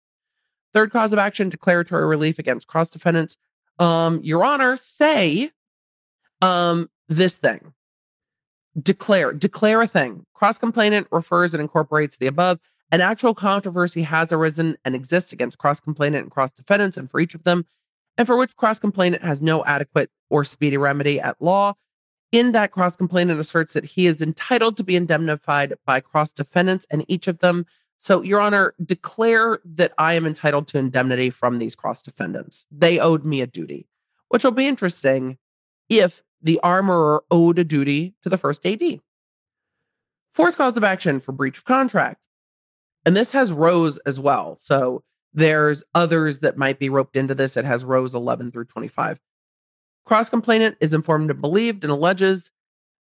Third 0.71 0.89
cause 0.89 1.11
of 1.11 1.19
action, 1.19 1.49
declaratory 1.49 2.07
relief 2.07 2.39
against 2.39 2.65
cross 2.65 2.89
defendants. 2.89 3.35
Um, 3.79 4.21
Your 4.23 4.45
Honor, 4.45 4.77
say 4.77 5.51
um, 6.41 6.89
this 7.09 7.35
thing 7.35 7.73
declare 8.81 9.31
declare 9.31 9.83
a 9.83 9.87
thing 9.87 10.25
cross 10.33 10.57
complainant 10.57 11.05
refers 11.11 11.53
and 11.53 11.61
incorporates 11.61 12.17
the 12.17 12.25
above 12.25 12.59
an 12.91 13.01
actual 13.01 13.35
controversy 13.35 14.01
has 14.01 14.31
arisen 14.31 14.75
and 14.83 14.95
exists 14.95 15.31
against 15.31 15.59
cross 15.59 15.79
complainant 15.79 16.23
and 16.23 16.31
cross 16.31 16.51
defendants 16.51 16.97
and 16.97 17.11
for 17.11 17.19
each 17.19 17.35
of 17.35 17.43
them 17.43 17.67
and 18.17 18.25
for 18.25 18.35
which 18.35 18.55
cross 18.55 18.79
complainant 18.79 19.23
has 19.23 19.43
no 19.43 19.63
adequate 19.65 20.09
or 20.31 20.43
speedy 20.43 20.75
remedy 20.75 21.19
at 21.19 21.39
law 21.39 21.75
in 22.33 22.51
that 22.51 22.71
cross 22.71 22.97
complainant 22.97 23.39
asserts 23.39 23.71
that 23.71 23.85
he 23.85 24.07
is 24.07 24.21
entitled 24.21 24.75
to 24.75 24.83
be 24.83 24.97
indemnified 24.97 25.73
by 25.85 26.01
cross 26.01 26.33
defendants 26.33 26.85
and 26.91 27.05
each 27.07 27.29
of 27.29 27.39
them 27.39 27.65
so 27.97 28.21
your 28.21 28.41
honor 28.41 28.73
declare 28.83 29.59
that 29.63 29.93
i 29.97 30.13
am 30.13 30.25
entitled 30.25 30.67
to 30.67 30.77
indemnity 30.77 31.29
from 31.29 31.59
these 31.59 31.75
cross 31.75 32.01
defendants 32.01 32.65
they 32.69 32.99
owed 32.99 33.23
me 33.23 33.39
a 33.39 33.47
duty 33.47 33.87
which 34.27 34.43
will 34.43 34.51
be 34.51 34.67
interesting 34.67 35.37
if 35.89 36.23
the 36.43 36.59
armorer 36.61 37.23
owed 37.31 37.57
a 37.57 37.63
duty 37.63 38.15
to 38.21 38.29
the 38.29 38.37
first 38.37 38.65
AD. 38.65 38.99
Fourth 40.31 40.57
cause 40.57 40.75
of 40.75 40.83
action 40.83 41.19
for 41.19 41.31
breach 41.31 41.59
of 41.59 41.65
contract. 41.65 42.19
And 43.05 43.15
this 43.15 43.31
has 43.31 43.51
Roes 43.51 43.97
as 43.99 44.19
well. 44.19 44.55
So 44.55 45.03
there's 45.33 45.83
others 45.95 46.39
that 46.39 46.57
might 46.57 46.79
be 46.79 46.89
roped 46.89 47.15
into 47.15 47.33
this. 47.33 47.55
It 47.55 47.65
has 47.65 47.85
Roes 47.85 48.13
11 48.13 48.51
through 48.51 48.65
25. 48.65 49.19
Cross 50.05 50.29
complainant 50.29 50.77
is 50.79 50.93
informed 50.93 51.31
and 51.31 51.39
believed 51.39 51.83
and 51.83 51.91
alleges 51.91 52.51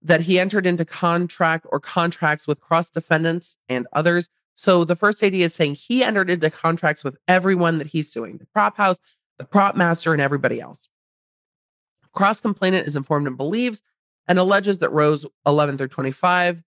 that 0.02 0.22
he 0.22 0.38
entered 0.38 0.66
into 0.66 0.84
contract 0.84 1.66
or 1.70 1.80
contracts 1.80 2.46
with 2.46 2.60
cross 2.60 2.90
defendants 2.90 3.58
and 3.68 3.86
others. 3.92 4.28
So 4.54 4.84
the 4.84 4.96
first 4.96 5.22
AD 5.22 5.34
is 5.34 5.54
saying 5.54 5.74
he 5.74 6.02
entered 6.02 6.30
into 6.30 6.50
contracts 6.50 7.04
with 7.04 7.16
everyone 7.28 7.78
that 7.78 7.88
he's 7.88 8.10
suing 8.10 8.38
the 8.38 8.46
prop 8.46 8.76
house, 8.76 9.00
the 9.38 9.44
prop 9.44 9.76
master, 9.76 10.12
and 10.12 10.22
everybody 10.22 10.60
else. 10.60 10.88
Cross 12.12 12.40
complainant 12.40 12.86
is 12.86 12.96
informed 12.96 13.26
and 13.26 13.36
believes 13.36 13.82
and 14.26 14.38
alleges 14.38 14.78
that 14.78 14.90
Roes 14.90 15.26
11 15.46 15.76
through 15.76 15.88
25 15.88 16.62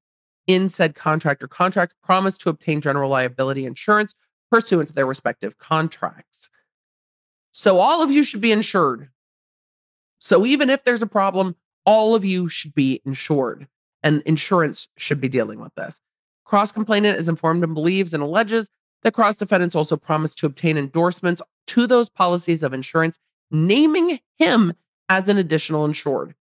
in 0.48 0.70
said 0.70 0.96
contract 0.96 1.44
or 1.44 1.48
contract 1.48 1.94
promised 2.04 2.42
to 2.42 2.50
obtain 2.50 2.82
general 2.82 3.10
liability 3.10 3.66
insurance 3.66 4.14
pursuant 4.52 4.90
to 4.90 4.96
their 4.96 5.06
respective 5.06 5.58
contracts. 5.58 6.50
So 7.52 7.80
all 7.80 8.02
of 8.02 8.12
you 8.12 8.24
should 8.24 8.42
be 8.42 8.52
insured. 8.52 9.10
So 10.20 10.46
even 10.46 10.70
if 10.70 10.84
there's 10.84 11.02
a 11.02 11.08
problem, 11.08 11.56
all 11.86 12.14
of 12.14 12.24
you 12.24 12.50
should 12.50 12.76
be 12.76 13.02
insured 13.06 13.68
and 14.04 14.22
insurance 14.24 14.88
should 14.98 15.20
be 15.20 15.30
dealing 15.30 15.60
with 15.60 15.74
this. 15.76 16.02
Cross 16.46 16.72
complainant 16.72 17.18
is 17.18 17.30
informed 17.30 17.64
and 17.64 17.74
believes 17.74 18.14
and 18.14 18.24
alleges 18.24 18.70
that 19.04 19.14
cross 19.14 19.38
defendants 19.38 19.76
also 19.76 19.98
promised 19.98 20.38
to 20.40 20.46
obtain 20.46 20.78
endorsements 20.78 21.42
to 21.68 21.88
those 21.88 22.10
policies 22.10 22.64
of 22.64 22.74
insurance, 22.74 23.18
naming 23.50 24.20
him 24.38 24.74
as 25.08 25.30
an 25.30 25.38
additional 25.38 25.86
insured. 25.86 26.36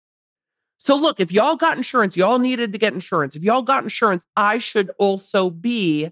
So, 0.78 0.96
look, 0.96 1.20
if 1.20 1.32
y'all 1.32 1.56
got 1.56 1.78
insurance, 1.78 2.16
y'all 2.16 2.40
needed 2.40 2.72
to 2.72 2.78
get 2.78 2.94
insurance. 2.94 3.36
If 3.36 3.44
y'all 3.44 3.64
got 3.64 3.84
insurance, 3.84 4.26
I 4.36 4.58
should 4.58 4.92
also 4.98 5.50
be 5.50 6.12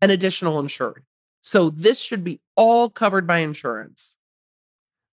an 0.00 0.10
additional 0.10 0.58
insured. 0.58 1.04
So, 1.42 1.70
this 1.70 2.00
should 2.00 2.24
be 2.24 2.40
all 2.56 2.88
covered 2.90 3.26
by 3.26 3.38
insurance. 3.38 4.16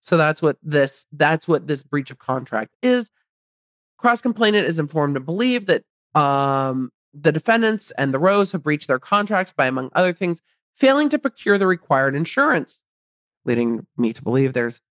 So 0.02 0.18
that's 0.18 0.42
what 0.42 0.58
this 0.64 1.06
that's 1.12 1.48
what 1.48 1.68
this 1.68 1.84
breach 1.84 2.12
of 2.12 2.18
contract 2.18 2.76
is. 2.82 3.12
Cross 3.98 4.22
complainant 4.22 4.68
is 4.68 4.80
informed 4.80 5.14
to 5.14 5.20
believe 5.20 5.68
that 5.68 5.84
um, 6.16 6.92
the 7.14 7.32
defendants 7.32 7.92
and 7.92 8.14
the 8.14 8.20
Roes 8.20 8.52
have 8.52 8.64
breached 8.64 8.88
their 8.88 9.00
contracts 9.00 9.54
by, 9.54 9.68
among 9.68 9.92
other 9.94 10.12
things, 10.12 10.42
failing 10.74 11.08
to 11.10 11.20
procure 11.20 11.58
the 11.58 11.68
required 11.68 12.16
insurance, 12.16 12.84
leading 13.46 13.86
me 13.96 14.12
to 14.12 14.24
believe 14.24 14.54
there's 14.54 14.82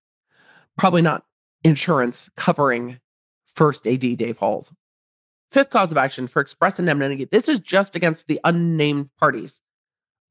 probably 0.77 1.01
not 1.01 1.25
insurance 1.63 2.29
covering 2.37 2.99
first 3.45 3.85
AD 3.85 4.17
Dave 4.17 4.37
Halls. 4.37 4.71
Fifth 5.51 5.69
cause 5.69 5.91
of 5.91 5.97
action 5.97 6.27
for 6.27 6.41
express 6.41 6.79
indemnity. 6.79 7.25
This 7.25 7.49
is 7.49 7.59
just 7.59 7.95
against 7.97 8.27
the 8.27 8.39
unnamed 8.45 9.09
parties. 9.19 9.61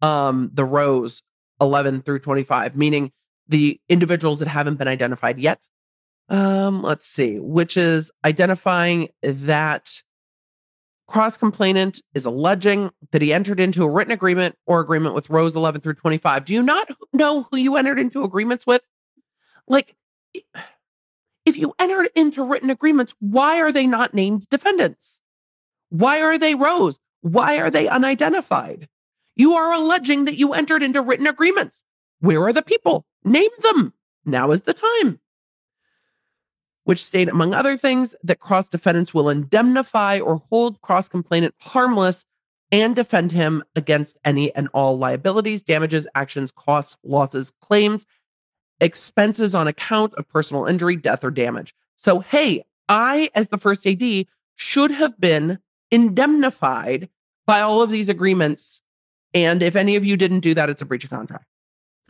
Um, 0.01 0.51
the 0.55 0.65
Roes 0.65 1.23
11 1.61 2.01
through 2.03 2.21
25, 2.21 2.75
meaning 2.75 3.13
the 3.51 3.81
individuals 3.89 4.39
that 4.39 4.49
haven't 4.49 4.77
been 4.77 4.89
identified 4.89 5.39
yet. 5.39 5.61
Um, 6.29 6.83
let's 6.83 7.07
see, 7.07 7.39
which 7.41 7.77
is 7.77 8.13
identifying 8.25 9.09
that 9.23 10.03
cross 11.09 11.37
complainant 11.37 12.01
is 12.15 12.25
alleging 12.25 12.91
that 13.11 13.21
he 13.21 13.33
entered 13.33 13.59
into 13.59 13.83
a 13.83 13.91
written 13.91 14.13
agreement 14.13 14.57
or 14.65 14.79
agreement 14.79 15.17
with 15.17 15.29
Roes 15.29 15.57
11 15.57 15.81
through 15.81 15.95
25. 15.95 16.45
Do 16.45 16.55
you 16.55 16.63
not 16.63 16.89
know 17.13 17.49
who 17.51 17.57
you 17.57 17.77
entered 17.77 17.99
into 17.99 18.23
agreements 18.23 18.65
with? 18.65 18.83
Like, 19.67 19.97
if 21.45 21.57
you 21.57 21.75
entered 21.81 22.11
into 22.15 22.45
written 22.45 22.71
agreements, 22.71 23.13
why 23.19 23.61
are 23.61 23.73
they 23.73 23.89
not 23.89 24.15
named 24.15 24.49
defendants? 24.49 25.21
Why 25.89 26.21
are 26.23 26.39
they 26.39 26.55
Roes? 26.55 27.01
Why 27.23 27.59
are 27.59 27.71
they 27.71 27.89
unidentified? 27.89 28.89
You 29.35 29.55
are 29.55 29.73
alleging 29.73 30.27
that 30.27 30.39
you 30.39 30.53
entered 30.53 30.83
into 30.85 31.03
written 31.03 31.27
agreements. 31.27 31.85
Where 32.21 32.45
are 32.45 32.53
the 32.53 32.63
people? 32.63 33.05
Name 33.25 33.51
them. 33.61 33.93
Now 34.25 34.51
is 34.51 34.63
the 34.63 34.75
time. 34.75 35.21
Which 36.85 37.05
state, 37.05 37.29
among 37.29 37.55
other 37.55 37.77
things, 37.77 38.17
that 38.23 38.41
cross 38.41 38.69
defendants 38.69 39.13
will 39.13 39.29
indemnify 39.29 40.19
or 40.19 40.43
hold 40.51 40.81
cross 40.81 41.09
complainant 41.09 41.55
harmless 41.59 42.27
and 42.73 42.97
defend 42.97 43.33
him 43.33 43.63
against 43.77 44.19
any 44.25 44.55
and 44.55 44.69
all 44.73 44.97
liabilities, 44.97 45.63
damages, 45.63 46.07
actions, 46.15 46.53
costs, 46.53 46.97
losses, 47.03 47.53
claims, 47.61 48.07
expenses 48.81 49.55
on 49.55 49.69
account 49.69 50.15
of 50.15 50.29
personal 50.29 50.67
injury, 50.67 50.97
death, 50.97 51.23
or 51.25 51.31
damage. 51.31 51.75
So, 51.97 52.21
hey, 52.21 52.65
I, 52.89 53.31
as 53.35 53.49
the 53.49 53.59
first 53.59 53.87
AD, 53.87 54.27
should 54.55 54.91
have 54.91 55.21
been 55.21 55.59
indemnified 55.91 57.09
by 57.47 57.61
all 57.61 57.83
of 57.83 57.91
these 57.91 58.09
agreements. 58.09 58.83
And 59.35 59.63
if 59.63 59.77
any 59.77 59.97
of 59.97 60.05
you 60.05 60.17
didn't 60.17 60.41
do 60.41 60.55
that, 60.55 60.71
it's 60.71 60.83
a 60.83 60.87
breach 60.87 61.05
of 61.05 61.11
contract. 61.11 61.45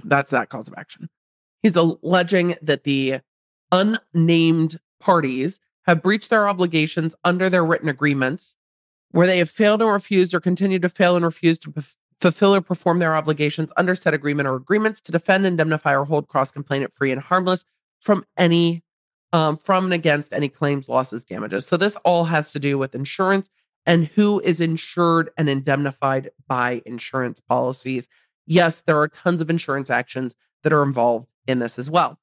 That's 0.05 0.30
that 0.30 0.48
cause 0.48 0.68
of 0.68 0.74
action. 0.76 1.09
He's 1.62 1.76
alleging 1.76 2.57
that 2.62 2.84
the 2.84 3.20
unnamed 3.70 4.80
parties 4.98 5.61
have 5.86 6.03
breached 6.03 6.30
their 6.30 6.48
obligations 6.48 7.14
under 7.24 7.48
their 7.48 7.64
written 7.64 7.88
agreements, 7.88 8.57
where 9.11 9.26
they 9.26 9.38
have 9.38 9.51
failed 9.51 9.82
or 9.82 9.92
refused 9.92 10.34
or 10.34 10.40
continue 10.40 10.78
to 10.78 10.88
fail 10.88 11.16
and 11.16 11.24
refuse 11.24 11.59
to 11.61 11.72
fulfill 12.20 12.55
or 12.55 12.61
perform 12.61 12.98
their 12.98 13.16
obligations 13.16 13.70
under 13.76 13.94
said 13.94 14.14
agreement 14.14 14.46
or 14.46 14.55
agreements 14.55 15.01
to 15.01 15.12
defend, 15.12 15.46
indemnify, 15.46 15.94
or 15.94 16.05
hold 16.05 16.28
cross 16.28 16.51
complainant 16.51 16.92
free 16.92 17.11
and 17.11 17.22
harmless 17.22 17.64
from 17.98 18.24
any 18.36 18.82
um, 19.32 19.57
from 19.57 19.84
and 19.84 19.94
against 19.94 20.32
any 20.32 20.48
claims, 20.48 20.88
losses, 20.88 21.24
damages. 21.24 21.66
So 21.66 21.76
this 21.76 21.96
all 22.05 22.24
has 22.24 22.51
to 22.53 22.59
do 22.59 22.76
with 22.78 22.94
insurance 22.94 23.48
and 23.86 24.09
who 24.09 24.40
is 24.40 24.61
insured 24.61 25.30
and 25.36 25.48
indemnified 25.48 26.30
by 26.48 26.82
insurance 26.84 27.40
policies. 27.40 28.09
Yes, 28.47 28.80
there 28.80 28.99
are 28.99 29.09
tons 29.09 29.41
of 29.41 29.51
insurance 29.51 29.91
actions 29.91 30.34
that 30.62 30.72
are 30.72 30.82
involved 30.82 31.28
in 31.47 31.59
this 31.59 31.78
as 31.78 31.88
well. 31.88 32.18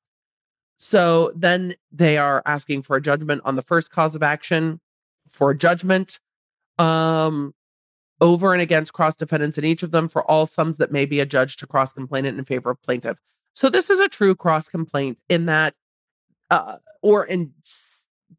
So 0.78 1.32
then 1.36 1.76
they 1.92 2.18
are 2.18 2.44
asking 2.46 2.84
for 2.84 2.96
a 2.96 3.02
judgment 3.02 3.42
on 3.44 3.56
the 3.56 3.62
first 3.62 3.90
cause 3.90 4.14
of 4.16 4.22
action 4.22 4.80
for 5.28 5.52
a 5.52 5.58
judgment 5.58 6.20
um, 6.78 7.54
over 8.22 8.54
and 8.54 8.62
against 8.62 8.94
cross 8.94 9.16
defendants 9.16 9.58
in 9.58 9.66
each 9.66 9.84
of 9.84 9.92
them 9.92 10.08
for 10.08 10.24
all 10.30 10.46
sums 10.46 10.78
that 10.78 10.92
may 10.92 11.06
be 11.06 11.20
adjudged 11.20 11.60
to 11.60 11.68
cross 11.68 11.94
complainant 11.94 12.38
in 12.38 12.46
favor 12.46 12.70
of 12.70 12.82
plaintiff. 12.82 13.20
So 13.54 13.70
this 13.70 13.90
is 13.90 14.00
a 14.00 14.08
true 14.08 14.36
cross 14.36 14.70
complaint 14.70 15.18
in 15.28 15.48
that, 15.48 15.76
uh, 16.52 16.78
or 17.02 17.26
in 17.26 17.54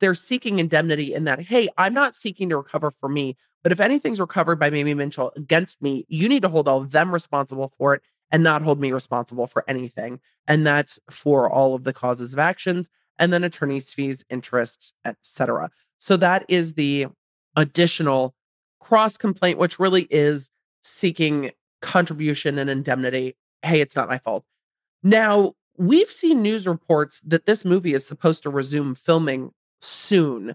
they're 0.01 0.14
seeking 0.14 0.59
indemnity 0.59 1.12
in 1.12 1.24
that, 1.24 1.41
hey, 1.41 1.68
I'm 1.76 1.95
not 1.95 2.14
seeking 2.14 2.49
to 2.51 2.57
recover 2.57 2.91
for 2.91 3.09
me, 3.09 3.37
but 3.63 3.73
if 3.73 3.81
anything's 3.81 4.21
recovered 4.21 4.59
by 4.59 4.71
Mamie 4.71 4.95
Mitchell 4.95 5.33
against 5.37 5.83
me, 5.83 6.05
you 6.09 6.29
need 6.29 6.43
to 6.43 6.49
hold 6.49 6.69
all 6.69 6.81
of 6.81 6.93
them 6.93 7.13
responsible 7.13 7.69
for 7.69 7.95
it 7.95 8.03
and 8.31 8.43
not 8.43 8.63
hold 8.63 8.81
me 8.81 8.93
responsible 8.93 9.47
for 9.47 9.65
anything. 9.69 10.21
And 10.47 10.67
that's 10.67 10.99
for 11.11 11.51
all 11.51 11.75
of 11.75 11.85
the 11.85 11.93
causes 11.93 12.33
of 12.33 12.39
actions 12.39 12.91
and 13.19 13.33
then 13.33 13.45
attorney's 13.45 13.93
fees, 13.93 14.25
interests, 14.31 14.93
etc. 15.05 15.71
So 15.99 16.17
that 16.19 16.45
is 16.49 16.75
the 16.75 17.07
additional 17.57 18.35
cross 18.81 19.17
complaint, 19.17 19.59
which 19.59 19.79
really 19.79 20.07
is 20.11 20.51
seeking 20.83 21.51
contribution 21.83 22.59
and 22.59 22.71
indemnity. 22.71 23.37
Hey, 23.63 23.81
it's 23.81 23.97
not 23.97 24.09
my 24.09 24.19
fault. 24.19 24.45
Now, 25.03 25.55
we've 25.77 26.11
seen 26.11 26.43
news 26.43 26.67
reports 26.67 27.21
that 27.27 27.47
this 27.47 27.65
movie 27.65 27.95
is 27.95 28.07
supposed 28.07 28.43
to 28.45 28.51
resume 28.51 28.95
filming 28.95 29.53
soon 29.81 30.55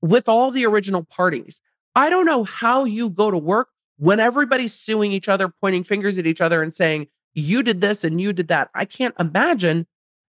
with 0.00 0.28
all 0.28 0.50
the 0.50 0.66
original 0.66 1.04
parties. 1.04 1.60
I 1.94 2.10
don't 2.10 2.26
know 2.26 2.44
how 2.44 2.84
you 2.84 3.10
go 3.10 3.30
to 3.30 3.38
work 3.38 3.68
when 3.96 4.20
everybody's 4.20 4.74
suing 4.74 5.12
each 5.12 5.28
other, 5.28 5.48
pointing 5.48 5.84
fingers 5.84 6.18
at 6.18 6.26
each 6.26 6.40
other 6.40 6.62
and 6.62 6.72
saying, 6.72 7.08
you 7.34 7.62
did 7.62 7.80
this 7.80 8.04
and 8.04 8.20
you 8.20 8.32
did 8.32 8.48
that. 8.48 8.70
I 8.74 8.84
can't 8.84 9.14
imagine 9.18 9.86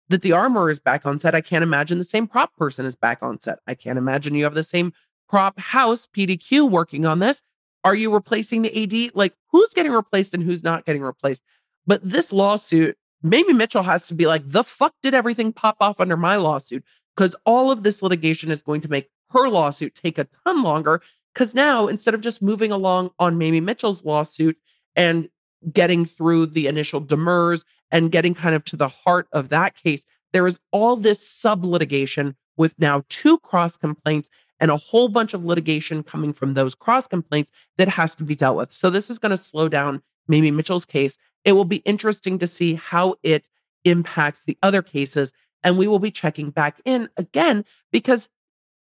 that 0.10 0.22
the 0.22 0.32
armor 0.32 0.70
is 0.70 0.80
back 0.80 1.05
on 1.05 1.20
set. 1.20 1.36
I 1.36 1.41
can't 1.41 1.64
imagine 1.64 1.97
the 1.97 2.03
same 2.03 2.28
prop 2.28 2.55
person 2.55 2.86
is 2.86 2.95
back 2.95 3.22
on 3.22 3.39
set. 3.39 3.60
I 3.68 3.74
can't 3.76 3.97
imagine 3.97 4.36
you 4.36 4.45
have 4.45 4.53
the 4.53 4.64
same 4.64 4.93
prop 5.28 5.60
house 5.60 6.08
PDQ 6.08 6.70
working 6.70 7.05
on 7.05 7.20
this. 7.20 7.41
Are 7.84 7.95
you 7.95 8.14
replacing 8.14 8.62
the 8.62 8.84
AD? 8.84 9.16
Like, 9.16 9.34
who's 9.51 9.74
getting 9.74 9.91
replaced 9.91 10.34
and 10.34 10.43
who's 10.43 10.64
not 10.64 10.86
getting 10.86 11.01
replaced? 11.01 11.43
But 11.86 12.01
this 12.03 12.34
lawsuit, 12.34 12.97
Mamie 13.22 13.53
Mitchell 13.53 13.84
has 13.84 14.08
to 14.08 14.14
be 14.14 14.28
like, 14.28 14.43
the 14.45 14.64
fuck 14.64 14.93
did 15.01 15.14
everything 15.14 15.53
pop 15.53 15.78
off 15.80 15.99
under 15.99 16.18
my 16.18 16.36
lawsuit? 16.36 16.84
Because 17.16 17.36
all 17.45 17.72
of 17.72 17.84
this 17.84 18.01
litigation 18.01 18.51
is 18.51 18.62
going 18.62 18.82
to 18.82 18.89
make 18.89 19.10
her 19.32 19.49
lawsuit 19.49 19.95
take 19.95 20.18
a 20.18 20.28
ton 20.45 20.64
longer. 20.64 21.01
Because 21.38 21.53
now, 21.53 21.85
instead 21.85 22.15
of 22.15 22.21
just 22.21 22.41
moving 22.41 22.71
along 22.71 23.11
on 23.19 23.38
Mamie 23.38 23.61
Mitchell's 23.61 24.03
lawsuit 24.03 24.57
and 24.95 25.29
getting 25.71 26.03
through 26.03 26.47
the 26.47 26.65
initial 26.65 26.99
demurs 26.99 27.63
and 27.91 28.11
getting 28.11 28.33
kind 28.33 28.55
of 28.55 28.63
to 28.63 28.75
the 28.75 28.88
heart 28.88 29.27
of 29.31 29.49
that 29.49 29.75
case, 29.75 30.03
there 30.33 30.47
is 30.47 30.59
all 30.71 30.95
this 30.95 31.29
sub 31.29 31.63
litigation 31.63 32.35
with 32.57 32.73
now 32.79 33.03
two 33.09 33.38
cross 33.38 33.77
complaints 33.77 34.31
and 34.59 34.71
a 34.71 34.77
whole 34.77 35.09
bunch 35.09 35.35
of 35.35 35.45
litigation 35.45 36.01
coming 36.01 36.33
from 36.33 36.55
those 36.55 36.73
cross 36.73 37.05
complaints 37.05 37.51
that 37.77 37.89
has 37.89 38.15
to 38.15 38.23
be 38.23 38.33
dealt 38.33 38.57
with. 38.57 38.73
So 38.73 38.89
this 38.89 39.07
is 39.07 39.19
going 39.19 39.29
to 39.29 39.38
slow 39.38 39.69
down 39.69 40.01
Mamie 40.27 40.49
Mitchell's 40.49 40.85
case. 40.88 41.19
It 41.45 41.51
will 41.51 41.65
be 41.65 41.83
interesting 41.85 42.39
to 42.39 42.47
see 42.47 42.73
how 42.73 43.13
it 43.21 43.47
impacts 43.85 44.43
the 44.43 44.57
other 44.63 44.81
cases. 44.81 45.33
And 45.63 45.77
we 45.77 45.88
will 45.88 45.99
be 45.99 46.09
checking 46.09 46.49
back 46.49 46.81
in 46.83 47.09
again 47.15 47.63
because 47.91 48.27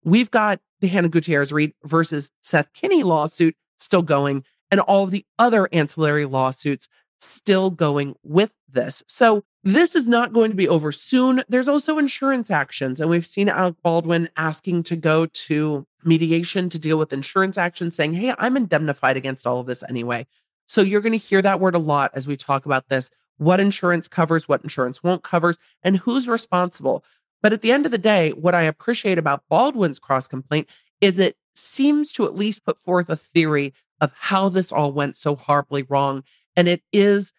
we've 0.05 0.31
got 0.31 0.61
the 0.79 0.87
Hannah 0.87 1.09
Gutierrez 1.09 1.51
Reed 1.51 1.73
versus 1.83 2.31
Seth 2.41 2.71
Kenney 2.73 3.03
lawsuit 3.03 3.55
still 3.77 4.01
going 4.01 4.45
and 4.71 4.79
all 4.79 5.03
of 5.03 5.11
the 5.11 5.25
other 5.37 5.67
ancillary 5.73 6.25
lawsuits 6.25 6.87
still 7.19 7.69
going 7.69 8.15
with 8.23 8.51
this. 8.71 9.03
So 9.07 9.43
this 9.63 9.95
is 9.95 10.07
not 10.07 10.31
going 10.31 10.51
to 10.51 10.55
be 10.55 10.67
over 10.67 10.91
soon. 10.91 11.43
There's 11.49 11.67
also 11.67 11.97
insurance 11.97 12.51
actions, 12.51 13.01
and 13.01 13.09
we've 13.09 13.25
seen 13.25 13.49
Alec 13.49 13.75
Baldwin 13.81 14.29
asking 14.37 14.83
to 14.83 14.95
go 14.95 15.25
to 15.25 15.87
mediation 16.03 16.69
to 16.69 16.77
deal 16.77 16.97
with 16.97 17.11
insurance 17.11 17.57
actions, 17.57 17.95
saying, 17.95 18.13
Hey, 18.13 18.33
I'm 18.37 18.57
indemnified 18.57 19.17
against 19.17 19.47
all 19.47 19.59
of 19.59 19.65
this 19.65 19.83
anyway. 19.89 20.27
So 20.67 20.81
you're 20.81 21.01
going 21.01 21.17
to 21.17 21.17
hear 21.17 21.41
that 21.41 21.59
word 21.59 21.75
a 21.75 21.79
lot 21.79 22.11
as 22.13 22.27
we 22.27 22.37
talk 22.37 22.65
about 22.65 22.89
this 22.89 23.11
what 23.37 23.59
insurance 23.59 24.07
covers, 24.07 24.47
what 24.47 24.63
insurance 24.63 25.03
won't 25.03 25.23
covers, 25.23 25.57
and 25.83 25.97
who's 25.97 26.27
responsible. 26.27 27.03
But 27.45 27.53
at 27.53 27.61
the 27.61 27.71
end 27.71 27.85
of 27.85 27.91
the 27.91 27.99
day, 27.99 28.31
what 28.31 28.55
I 28.55 28.63
appreciate 28.63 29.19
about 29.19 29.43
Baldwin's 29.49 29.99
cross 29.99 30.27
complaint 30.27 30.67
is 30.99 31.19
it 31.19 31.37
seems 31.53 32.11
to 32.13 32.25
at 32.25 32.33
least 32.35 32.65
put 32.65 32.79
forth 32.79 33.07
a 33.07 33.15
theory 33.15 33.71
of 34.01 34.11
how 34.17 34.49
this 34.49 34.71
all 34.71 34.91
went 34.91 35.15
so 35.15 35.35
horribly 35.35 35.83
wrong. 35.83 36.23
And 36.55 36.67
it 36.67 36.81
is 36.91 37.33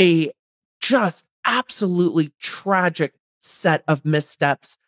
a 0.00 0.32
just 0.80 1.26
absolutely 1.44 2.32
tragic 2.40 3.16
set 3.38 3.84
of 3.86 4.02
missteps 4.02 4.78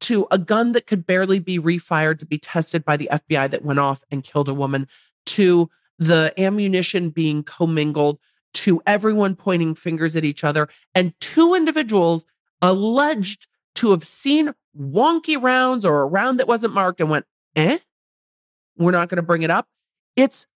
to 0.00 0.26
a 0.32 0.38
gun 0.38 0.72
that 0.72 0.88
could 0.88 1.06
barely 1.06 1.38
be 1.38 1.60
refired 1.60 2.18
to 2.18 2.26
be 2.26 2.38
tested 2.38 2.84
by 2.84 2.96
the 2.96 3.08
FBI 3.12 3.48
that 3.48 3.64
went 3.64 3.78
off 3.78 4.02
and 4.10 4.24
killed 4.24 4.48
a 4.48 4.54
woman, 4.54 4.88
to 5.26 5.70
the 6.00 6.34
ammunition 6.36 7.10
being 7.10 7.44
commingled, 7.44 8.18
to 8.54 8.82
everyone 8.86 9.36
pointing 9.36 9.76
fingers 9.76 10.16
at 10.16 10.24
each 10.24 10.42
other, 10.42 10.68
and 10.96 11.14
two 11.20 11.54
individuals 11.54 12.26
alleged 12.60 13.46
to 13.76 13.90
have 13.90 14.06
seen 14.06 14.52
wonky 14.78 15.40
rounds 15.40 15.84
or 15.84 16.02
a 16.02 16.06
round 16.06 16.38
that 16.38 16.48
wasn't 16.48 16.74
marked 16.74 17.00
and 17.00 17.10
went, 17.10 17.26
eh, 17.54 17.78
we're 18.76 18.90
not 18.90 19.08
going 19.08 19.16
to 19.16 19.22
bring 19.22 19.42
it 19.42 19.50
up. 19.50 19.68
It's 20.16 20.46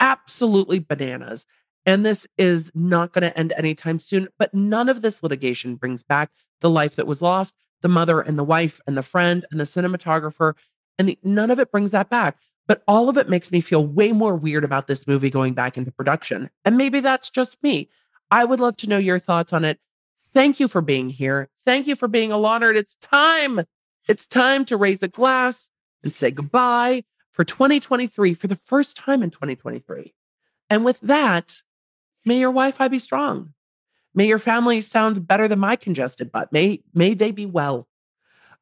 absolutely 0.00 0.78
bananas. 0.78 1.46
And 1.86 2.04
this 2.04 2.26
is 2.38 2.72
not 2.74 3.12
going 3.12 3.22
to 3.22 3.38
end 3.38 3.52
anytime 3.56 3.98
soon. 3.98 4.28
But 4.38 4.54
none 4.54 4.88
of 4.88 5.02
this 5.02 5.22
litigation 5.22 5.76
brings 5.76 6.02
back 6.02 6.30
the 6.60 6.70
life 6.70 6.96
that 6.96 7.06
was 7.06 7.20
lost, 7.20 7.54
the 7.82 7.88
mother 7.88 8.20
and 8.20 8.38
the 8.38 8.44
wife 8.44 8.80
and 8.86 8.96
the 8.96 9.02
friend 9.02 9.44
and 9.50 9.60
the 9.60 9.64
cinematographer. 9.64 10.54
And 10.98 11.08
the, 11.08 11.18
none 11.22 11.50
of 11.50 11.58
it 11.58 11.70
brings 11.70 11.90
that 11.90 12.08
back. 12.08 12.38
But 12.66 12.82
all 12.88 13.10
of 13.10 13.18
it 13.18 13.28
makes 13.28 13.52
me 13.52 13.60
feel 13.60 13.86
way 13.86 14.12
more 14.12 14.34
weird 14.34 14.64
about 14.64 14.86
this 14.86 15.06
movie 15.06 15.28
going 15.28 15.52
back 15.52 15.76
into 15.76 15.90
production. 15.90 16.50
And 16.64 16.78
maybe 16.78 17.00
that's 17.00 17.28
just 17.28 17.62
me. 17.62 17.88
I 18.30 18.44
would 18.44 18.60
love 18.60 18.76
to 18.78 18.88
know 18.88 18.96
your 18.96 19.18
thoughts 19.18 19.52
on 19.52 19.64
it. 19.64 19.78
Thank 20.34 20.58
you 20.58 20.66
for 20.66 20.80
being 20.80 21.10
here. 21.10 21.48
Thank 21.64 21.86
you 21.86 21.94
for 21.94 22.08
being 22.08 22.32
a 22.32 22.36
law 22.36 22.58
nerd. 22.58 22.74
It's 22.74 22.96
time. 22.96 23.64
It's 24.08 24.26
time 24.26 24.64
to 24.66 24.76
raise 24.76 25.02
a 25.02 25.08
glass 25.08 25.70
and 26.02 26.12
say 26.12 26.32
goodbye 26.32 27.04
for 27.30 27.44
2023 27.44 28.34
for 28.34 28.48
the 28.48 28.56
first 28.56 28.96
time 28.96 29.22
in 29.22 29.30
2023. 29.30 30.12
And 30.68 30.84
with 30.84 31.00
that, 31.00 31.62
may 32.26 32.40
your 32.40 32.50
Wi 32.50 32.72
Fi 32.72 32.88
be 32.88 32.98
strong. 32.98 33.54
May 34.12 34.26
your 34.26 34.38
family 34.38 34.80
sound 34.80 35.26
better 35.26 35.46
than 35.46 35.60
my 35.60 35.76
congested 35.76 36.32
butt. 36.32 36.52
May, 36.52 36.82
may 36.92 37.14
they 37.14 37.30
be 37.30 37.46
well. 37.46 37.88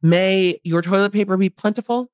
May 0.02 0.60
your 0.64 0.82
toilet 0.82 1.12
paper 1.12 1.36
be 1.36 1.48
plentiful. 1.48 2.10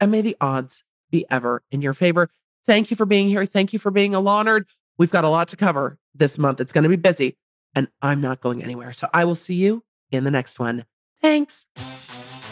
And 0.00 0.10
may 0.10 0.22
the 0.22 0.36
odds 0.40 0.84
be 1.10 1.24
ever 1.30 1.62
in 1.70 1.82
your 1.82 1.94
favor. 1.94 2.30
Thank 2.66 2.90
you 2.90 2.96
for 2.96 3.06
being 3.06 3.28
here. 3.28 3.46
Thank 3.46 3.72
you 3.72 3.78
for 3.78 3.90
being 3.90 4.14
a 4.14 4.20
law 4.20 4.44
nerd. 4.44 4.64
We've 4.96 5.10
got 5.10 5.24
a 5.24 5.28
lot 5.28 5.48
to 5.48 5.56
cover 5.56 5.98
this 6.14 6.36
month. 6.36 6.60
It's 6.60 6.72
going 6.72 6.82
to 6.82 6.90
be 6.90 6.96
busy, 6.96 7.36
and 7.74 7.88
I'm 8.02 8.20
not 8.20 8.40
going 8.40 8.62
anywhere. 8.62 8.92
So 8.92 9.08
I 9.12 9.24
will 9.24 9.34
see 9.34 9.54
you 9.54 9.82
in 10.10 10.24
the 10.24 10.30
next 10.30 10.58
one. 10.58 10.84
Thanks. 11.20 11.66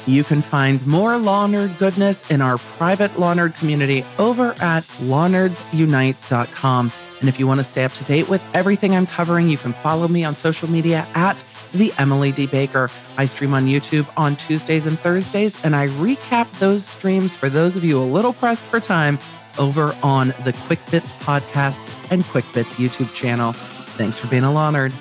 You 0.06 0.22
can 0.22 0.43
find 0.43 0.86
more 0.86 1.18
Law 1.18 1.48
Nerd 1.48 1.78
goodness 1.78 2.30
in 2.30 2.40
our 2.40 2.59
private 2.59 3.18
Law 3.18 3.34
Nerd 3.34 3.59
community 3.59 4.05
over 4.18 4.51
at 4.60 4.84
lawnerdsunite.com. 4.84 6.93
And 7.20 7.28
if 7.28 7.40
you 7.40 7.47
want 7.47 7.59
to 7.59 7.64
stay 7.64 7.84
up 7.84 7.93
to 7.93 8.05
date 8.05 8.28
with 8.28 8.44
everything 8.55 8.94
I'm 8.94 9.06
covering, 9.06 9.48
you 9.48 9.56
can 9.56 9.72
follow 9.72 10.06
me 10.06 10.22
on 10.22 10.34
social 10.34 10.70
media 10.70 11.06
at 11.14 11.43
the 11.72 11.93
Emily 11.98 12.30
D. 12.30 12.47
Baker. 12.47 12.90
I 13.16 13.24
stream 13.24 13.55
on 13.55 13.66
YouTube 13.66 14.06
on 14.16 14.36
Tuesdays 14.36 14.86
and 14.86 14.98
Thursdays, 14.98 15.64
and 15.64 15.74
I 15.74 15.88
recap 15.88 16.51
those 16.59 16.86
streams 16.86 17.34
for 17.34 17.48
those 17.48 17.74
of 17.74 17.84
you 17.84 18.01
a 18.01 18.05
little 18.05 18.32
pressed 18.32 18.64
for 18.64 18.78
time 18.80 19.18
over 19.59 19.97
on 20.02 20.28
the 20.44 20.55
Quick 20.66 20.78
Bits 20.90 21.12
podcast 21.12 21.78
and 22.12 22.22
Quick 22.24 22.44
Bits 22.55 22.76
YouTube 22.76 23.12
channel. 23.14 23.52
Thanks 23.52 24.18
for 24.18 24.28
being 24.28 24.44
a 24.44 24.52
Law 24.52 24.70
Nerd. 24.70 24.93